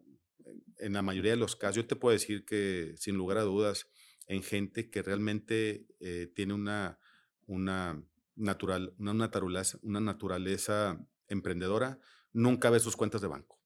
en 0.78 0.94
la 0.94 1.02
mayoría 1.02 1.30
de 1.30 1.36
los 1.36 1.54
casos, 1.54 1.76
yo 1.76 1.86
te 1.86 1.94
puedo 1.94 2.12
decir 2.12 2.44
que 2.44 2.94
sin 2.96 3.14
lugar 3.14 3.38
a 3.38 3.42
dudas, 3.42 3.86
en 4.26 4.42
gente 4.42 4.90
que 4.90 5.00
realmente 5.00 5.86
eh, 6.00 6.26
tiene 6.34 6.54
una, 6.54 6.98
una, 7.46 8.02
natural, 8.34 8.96
una, 8.98 9.14
naturaleza, 9.14 9.78
una 9.82 10.00
naturaleza 10.00 11.06
emprendedora, 11.28 12.00
nunca 12.32 12.68
ve 12.68 12.80
sus 12.80 12.96
cuentas 12.96 13.20
de 13.20 13.28
banco, 13.28 13.60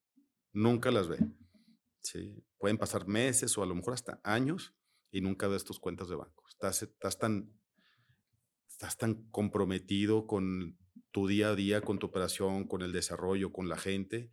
nunca 0.52 0.90
las 0.90 1.08
ve. 1.08 1.16
¿Sí? 2.06 2.44
Pueden 2.58 2.78
pasar 2.78 3.06
meses 3.06 3.56
o 3.58 3.62
a 3.62 3.66
lo 3.66 3.74
mejor 3.74 3.94
hasta 3.94 4.20
años 4.24 4.74
y 5.10 5.20
nunca 5.20 5.48
ves 5.48 5.64
tus 5.64 5.80
cuentas 5.80 6.08
de 6.08 6.16
banco. 6.16 6.44
Estás, 6.48 6.82
estás 6.82 7.18
tan 7.18 7.52
estás 8.76 8.98
tan 8.98 9.30
comprometido 9.30 10.26
con 10.26 10.78
tu 11.10 11.26
día 11.26 11.48
a 11.48 11.54
día, 11.54 11.80
con 11.80 11.98
tu 11.98 12.06
operación, 12.06 12.66
con 12.68 12.82
el 12.82 12.92
desarrollo, 12.92 13.50
con 13.50 13.70
la 13.70 13.78
gente, 13.78 14.30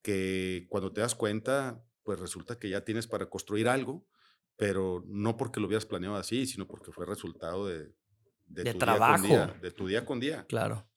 que 0.00 0.66
cuando 0.68 0.92
te 0.92 1.00
das 1.00 1.16
cuenta, 1.16 1.84
pues 2.04 2.20
resulta 2.20 2.58
que 2.58 2.70
ya 2.70 2.84
tienes 2.84 3.08
para 3.08 3.28
construir 3.28 3.68
algo, 3.68 4.06
pero 4.56 5.04
no 5.08 5.36
porque 5.36 5.58
lo 5.58 5.66
hubieras 5.66 5.86
planeado 5.86 6.14
así, 6.16 6.46
sino 6.46 6.68
porque 6.68 6.92
fue 6.92 7.04
resultado 7.04 7.66
de, 7.66 7.92
de, 8.46 8.72
tu 8.72 8.78
trabajo. 8.78 9.26
Día 9.26 9.38
con 9.38 9.46
día, 9.48 9.60
de 9.60 9.70
tu 9.72 9.86
día 9.88 10.04
con 10.04 10.20
día. 10.20 10.46
Claro. 10.46 10.88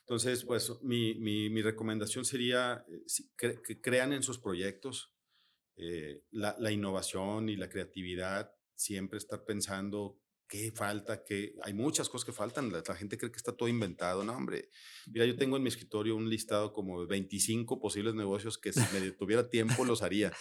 Entonces, 0.00 0.44
pues 0.44 0.70
mi, 0.82 1.14
mi, 1.14 1.50
mi 1.50 1.62
recomendación 1.62 2.24
sería 2.24 2.84
eh, 2.88 3.60
que 3.66 3.80
crean 3.80 4.12
en 4.12 4.22
sus 4.22 4.38
proyectos, 4.38 5.13
eh, 5.76 6.22
la, 6.30 6.56
la, 6.58 6.70
innovación 6.70 7.48
y 7.48 7.56
la 7.56 7.68
creatividad, 7.68 8.52
siempre 8.74 9.18
estar 9.18 9.44
pensando 9.44 10.20
¿Qué 10.48 10.70
falta? 10.72 11.24
que 11.24 11.54
Hay 11.62 11.72
muchas 11.72 12.08
cosas 12.08 12.26
que 12.26 12.32
faltan. 12.32 12.70
La, 12.70 12.94
gente 12.94 13.16
cree 13.16 13.30
que 13.30 13.38
está 13.38 13.56
todo 13.56 13.68
inventado. 13.68 14.24
No, 14.24 14.36
hombre. 14.36 14.70
Mira, 15.06 15.24
yo 15.24 15.36
tengo 15.36 15.56
en 15.56 15.62
mi 15.62 15.68
escritorio 15.68 16.16
un 16.16 16.28
listado 16.28 16.72
como 16.72 17.00
de 17.00 17.06
25 17.06 17.80
posibles 17.80 18.14
negocios 18.14 18.58
que 18.58 18.72
si 18.72 18.80
me 18.92 19.10
tuviera 19.18 19.48
tiempo 19.48 19.84
los 19.84 20.02
haría. 20.02 20.32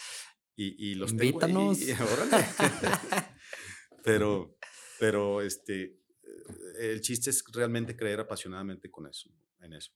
Y, 0.56 0.92
y 0.92 0.96
los 0.96 1.12
Invítanos. 1.12 1.80
tengo 1.80 2.04
ahí. 2.32 2.44
pero, 4.04 4.58
pero 5.00 5.42
este, 5.42 6.00
el 6.80 7.02
chiste 7.02 7.30
es 7.30 7.44
realmente 7.52 7.96
creer 7.96 8.20
apasionadamente 8.20 8.92
con 8.92 9.08
eso, 9.08 9.30
en 9.62 9.74
eso. 9.74 9.92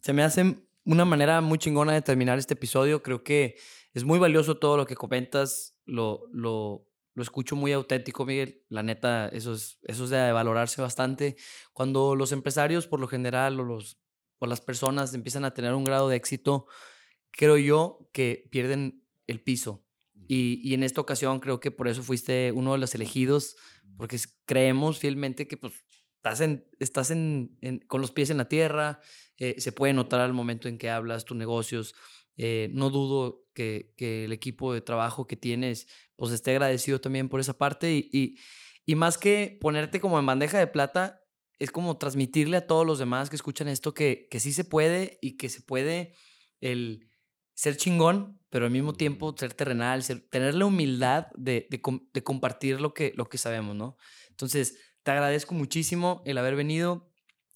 Se 0.00 0.12
me 0.12 0.22
hace 0.22 0.56
una 0.86 1.04
manera 1.04 1.40
muy 1.42 1.58
chingona 1.58 1.92
de 1.92 2.00
terminar 2.00 2.38
este 2.38 2.54
episodio. 2.54 3.02
Creo 3.02 3.22
que 3.22 3.56
es 3.92 4.04
muy 4.04 4.18
valioso 4.18 4.56
todo 4.56 4.78
lo 4.78 4.86
que 4.86 4.94
comentas. 4.94 5.76
Lo, 5.84 6.26
lo, 6.32 6.88
lo 7.14 7.22
escucho 7.22 7.56
muy 7.56 7.72
auténtico, 7.72 8.24
Miguel. 8.24 8.64
La 8.68 8.82
neta, 8.82 9.28
eso 9.28 9.52
es, 9.52 9.78
eso 9.82 10.04
es 10.04 10.10
de 10.10 10.32
valorarse 10.32 10.80
bastante. 10.80 11.36
Cuando 11.72 12.14
los 12.14 12.32
empresarios, 12.32 12.86
por 12.86 13.00
lo 13.00 13.08
general, 13.08 13.60
o 13.60 13.64
los 13.64 14.00
o 14.38 14.46
las 14.46 14.60
personas 14.60 15.14
empiezan 15.14 15.44
a 15.44 15.54
tener 15.54 15.74
un 15.74 15.84
grado 15.84 16.08
de 16.08 16.16
éxito, 16.16 16.66
creo 17.30 17.56
yo 17.56 18.08
que 18.12 18.48
pierden 18.50 19.02
el 19.26 19.42
piso. 19.42 19.84
Y, 20.28 20.60
y 20.62 20.74
en 20.74 20.82
esta 20.82 21.00
ocasión 21.00 21.40
creo 21.40 21.60
que 21.60 21.70
por 21.70 21.88
eso 21.88 22.02
fuiste 22.02 22.52
uno 22.52 22.72
de 22.72 22.78
los 22.78 22.94
elegidos, 22.94 23.56
porque 23.96 24.18
creemos 24.44 24.98
fielmente 24.98 25.46
que 25.48 25.56
pues, 25.56 25.85
estás, 26.26 26.40
en, 26.40 26.66
estás 26.80 27.10
en, 27.10 27.84
con 27.86 28.00
los 28.00 28.10
pies 28.10 28.30
en 28.30 28.38
la 28.38 28.48
tierra, 28.48 29.00
eh, 29.38 29.56
se 29.58 29.72
puede 29.72 29.92
notar 29.92 30.20
al 30.20 30.32
momento 30.32 30.68
en 30.68 30.78
que 30.78 30.90
hablas 30.90 31.24
tus 31.24 31.36
negocios. 31.36 31.94
Eh, 32.36 32.68
no 32.72 32.90
dudo 32.90 33.44
que, 33.54 33.94
que, 33.96 34.24
el 34.24 34.32
equipo 34.32 34.74
de 34.74 34.82
trabajo 34.82 35.26
que 35.26 35.36
tienes 35.36 35.88
pues 36.16 36.32
esté 36.32 36.50
agradecido 36.50 37.00
también 37.00 37.30
por 37.30 37.40
esa 37.40 37.56
parte 37.56 37.94
y, 37.94 38.10
y, 38.12 38.38
y 38.84 38.94
más 38.94 39.16
que 39.16 39.56
ponerte 39.60 40.00
como 40.00 40.18
en 40.18 40.26
bandeja 40.26 40.58
de 40.58 40.66
plata, 40.66 41.22
es 41.58 41.70
como 41.70 41.96
transmitirle 41.96 42.58
a 42.58 42.66
todos 42.66 42.86
los 42.86 42.98
demás 42.98 43.30
que 43.30 43.36
escuchan 43.36 43.68
esto 43.68 43.94
que, 43.94 44.28
que 44.30 44.40
sí 44.40 44.52
se 44.52 44.64
puede 44.64 45.18
y 45.22 45.38
que 45.38 45.48
se 45.48 45.62
puede 45.62 46.14
el 46.60 47.08
ser 47.54 47.78
chingón, 47.78 48.38
pero 48.50 48.66
al 48.66 48.70
mismo 48.70 48.92
tiempo 48.92 49.34
ser 49.38 49.54
terrenal, 49.54 50.04
tener 50.28 50.54
la 50.54 50.66
humildad 50.66 51.28
de, 51.36 51.66
de, 51.70 52.22
compartir 52.22 52.80
lo 52.82 52.92
que, 52.92 53.14
lo 53.16 53.30
que 53.30 53.38
sabemos, 53.38 53.74
¿no? 53.74 53.96
Entonces, 54.28 54.76
te 55.06 55.12
agradezco 55.12 55.54
muchísimo 55.54 56.20
el 56.26 56.36
haber 56.36 56.56
venido, 56.56 57.12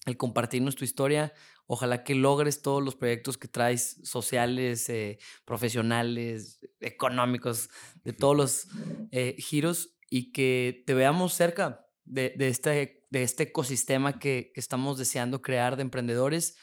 el 0.06 0.16
compartirnos 0.16 0.76
tu 0.76 0.84
historia. 0.84 1.32
Ojalá 1.66 2.04
que 2.04 2.14
logres 2.14 2.62
todos 2.62 2.80
los 2.80 2.94
proyectos 2.94 3.38
que 3.38 3.48
traes, 3.48 3.98
sociales, 4.04 4.88
eh, 4.88 5.18
profesionales, 5.44 6.60
económicos, 6.78 7.68
de 8.04 8.12
todos 8.12 8.36
los 8.36 8.68
eh, 9.10 9.34
giros 9.36 9.96
y 10.08 10.30
que 10.30 10.84
te 10.86 10.94
veamos 10.94 11.34
cerca 11.34 11.88
de, 12.04 12.36
este, 12.38 13.04
de 13.10 13.22
este 13.24 13.42
ecosistema 13.42 14.20
que, 14.20 14.52
que, 14.54 14.60
estamos 14.60 14.96
deseando 14.96 15.42
crear 15.42 15.74
de 15.74 15.82
emprendedores. 15.82 16.56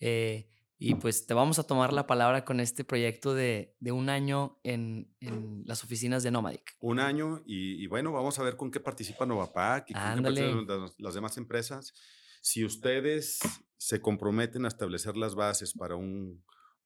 Eh, 0.00 0.48
y 0.82 0.96
pues 0.96 1.26
te 1.26 1.34
vamos 1.34 1.60
a 1.60 1.62
tomar 1.62 1.92
la 1.92 2.08
palabra 2.08 2.44
con 2.44 2.58
este 2.58 2.82
proyecto 2.82 3.34
de, 3.34 3.76
de 3.78 3.92
un 3.92 4.08
año 4.08 4.58
en, 4.64 5.14
en, 5.20 5.62
las 5.64 5.84
oficinas 5.84 6.24
de 6.24 6.32
Nomadic. 6.32 6.76
Un 6.80 6.98
año 6.98 7.40
y, 7.46 7.82
y, 7.82 7.86
bueno, 7.86 8.10
vamos 8.12 8.38
a 8.40 8.42
ver 8.42 8.56
con 8.56 8.70
qué 8.70 8.80
participa 8.80 9.24
Novapac 9.24 9.88
y 9.90 9.94
con 9.94 10.02
qué 10.02 10.22
participan 10.22 10.90
las 10.98 11.14
demás 11.14 11.36
empresas. 11.36 11.94
Si 12.40 12.64
ustedes 12.64 13.38
se 13.76 14.00
comprometen 14.00 14.64
a 14.64 14.68
establecer 14.68 15.16
las 15.16 15.36
bases 15.36 15.72
para 15.72 15.94
un, 15.94 16.44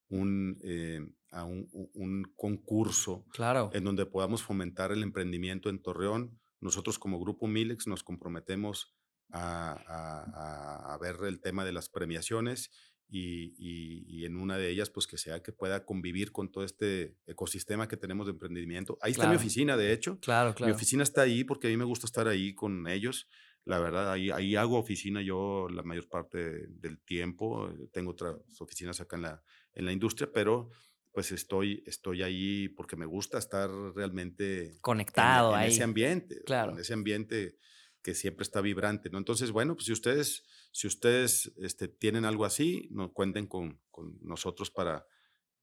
un, 0.09 0.59
eh, 0.63 0.99
a 1.31 1.43
un, 1.43 1.67
un, 1.95 2.23
concurso 2.35 3.25
claro. 3.31 3.71
en 3.73 3.83
donde 3.83 4.05
podamos 4.05 4.43
fomentar 4.43 4.91
el 4.91 5.01
emprendimiento 5.01 5.69
en 5.69 5.81
Torreón, 5.81 6.39
nosotros 6.59 6.99
como 6.99 7.19
Grupo 7.19 7.47
Milex 7.47 7.87
nos 7.87 8.03
comprometemos 8.03 8.95
a, 9.31 9.75
a, 9.87 10.93
a 10.93 10.97
ver 10.99 11.15
el 11.25 11.41
tema 11.41 11.65
de 11.65 11.73
las 11.73 11.89
premiaciones 11.89 12.69
y, 13.09 13.53
y, 13.57 14.25
en 14.25 14.35
una 14.35 14.57
de 14.57 14.69
ellas, 14.69 14.89
pues 14.89 15.07
que 15.07 15.17
sea 15.17 15.41
que 15.41 15.53
pueda 15.53 15.85
convivir 15.85 16.31
con 16.31 16.51
todo 16.51 16.65
este 16.65 17.15
ecosistema 17.25 17.87
que 17.87 17.95
tenemos 17.95 18.27
de 18.27 18.31
emprendimiento. 18.31 18.97
Ahí 19.01 19.11
está 19.11 19.29
mi 19.29 19.35
oficina, 19.35 19.77
de 19.77 19.93
hecho. 19.93 20.19
Claro, 20.19 20.53
claro. 20.53 20.69
Mi 20.71 20.75
oficina 20.75 21.03
está 21.03 21.21
ahí 21.21 21.43
porque 21.45 21.67
a 21.67 21.69
mí 21.69 21.77
me 21.77 21.85
gusta 21.85 22.05
estar 22.05 22.27
ahí 22.27 22.53
con 22.53 22.87
ellos. 22.87 23.27
La 23.63 23.79
verdad, 23.79 24.11
ahí, 24.11 24.29
ahí 24.31 24.55
hago 24.55 24.77
oficina 24.77 25.21
yo 25.21 25.67
la 25.69 25.83
mayor 25.83 26.09
parte 26.09 26.67
del 26.67 26.99
tiempo. 26.99 27.69
Tengo 27.91 28.11
otras 28.11 28.35
oficinas 28.59 28.99
acá 28.99 29.15
en 29.15 29.21
la, 29.23 29.43
en 29.73 29.85
la 29.85 29.93
industria, 29.93 30.29
pero 30.33 30.69
pues 31.13 31.31
estoy, 31.31 31.83
estoy 31.87 32.21
ahí 32.21 32.69
porque 32.69 32.95
me 32.95 33.05
gusta 33.05 33.39
estar 33.39 33.69
realmente 33.95 34.77
conectado 34.81 35.53
en, 35.53 35.59
ahí. 35.59 35.71
ese 35.71 35.83
ambiente, 35.83 36.43
claro. 36.45 36.73
en 36.73 36.79
ese 36.79 36.93
ambiente 36.93 37.57
que 38.03 38.13
siempre 38.13 38.43
está 38.43 38.61
vibrante, 38.61 39.09
¿no? 39.09 39.17
Entonces, 39.17 39.51
bueno, 39.51 39.73
pues 39.73 39.87
si 39.87 39.93
ustedes, 39.93 40.45
si 40.71 40.87
ustedes 40.87 41.53
este, 41.57 41.87
tienen 41.87 42.25
algo 42.25 42.45
así, 42.45 42.87
no, 42.91 43.13
cuenten 43.13 43.47
con, 43.47 43.81
con 43.89 44.17
nosotros 44.21 44.71
para, 44.71 45.07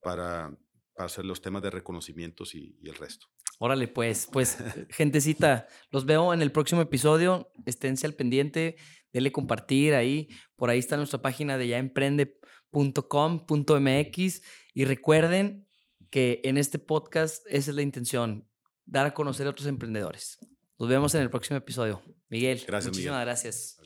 para, 0.00 0.56
para, 0.94 1.06
hacer 1.06 1.24
los 1.24 1.40
temas 1.40 1.62
de 1.62 1.70
reconocimientos 1.70 2.54
y, 2.54 2.76
y 2.80 2.88
el 2.88 2.96
resto. 2.96 3.26
Órale, 3.58 3.88
pues, 3.88 4.28
pues, 4.32 4.56
gentecita, 4.90 5.66
los 5.90 6.06
veo 6.06 6.32
en 6.34 6.42
el 6.42 6.52
próximo 6.52 6.80
episodio. 6.80 7.50
Esténse 7.66 8.06
al 8.06 8.14
pendiente, 8.14 8.76
denle 9.12 9.32
compartir 9.32 9.94
ahí. 9.94 10.28
Por 10.56 10.70
ahí 10.70 10.78
está 10.78 10.96
nuestra 10.96 11.20
página 11.22 11.58
de 11.58 11.68
yaemprende.com.mx. 11.68 14.42
Y 14.74 14.84
recuerden 14.84 15.68
que 16.10 16.40
en 16.44 16.58
este 16.58 16.78
podcast 16.78 17.44
esa 17.48 17.70
es 17.70 17.76
la 17.76 17.82
intención, 17.82 18.48
dar 18.84 19.06
a 19.06 19.14
conocer 19.14 19.46
a 19.46 19.50
otros 19.50 19.66
emprendedores. 19.66 20.38
Nos 20.78 20.88
vemos 20.88 21.14
en 21.14 21.22
el 21.22 21.30
próximo 21.30 21.56
episodio. 21.56 22.02
Miguel, 22.28 22.62
gracias, 22.66 22.92
muchísimas 22.92 23.18
Miguel. 23.18 23.26
gracias. 23.26 23.78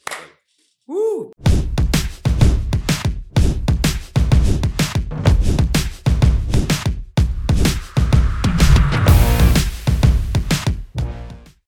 Woo! 0.89 1.33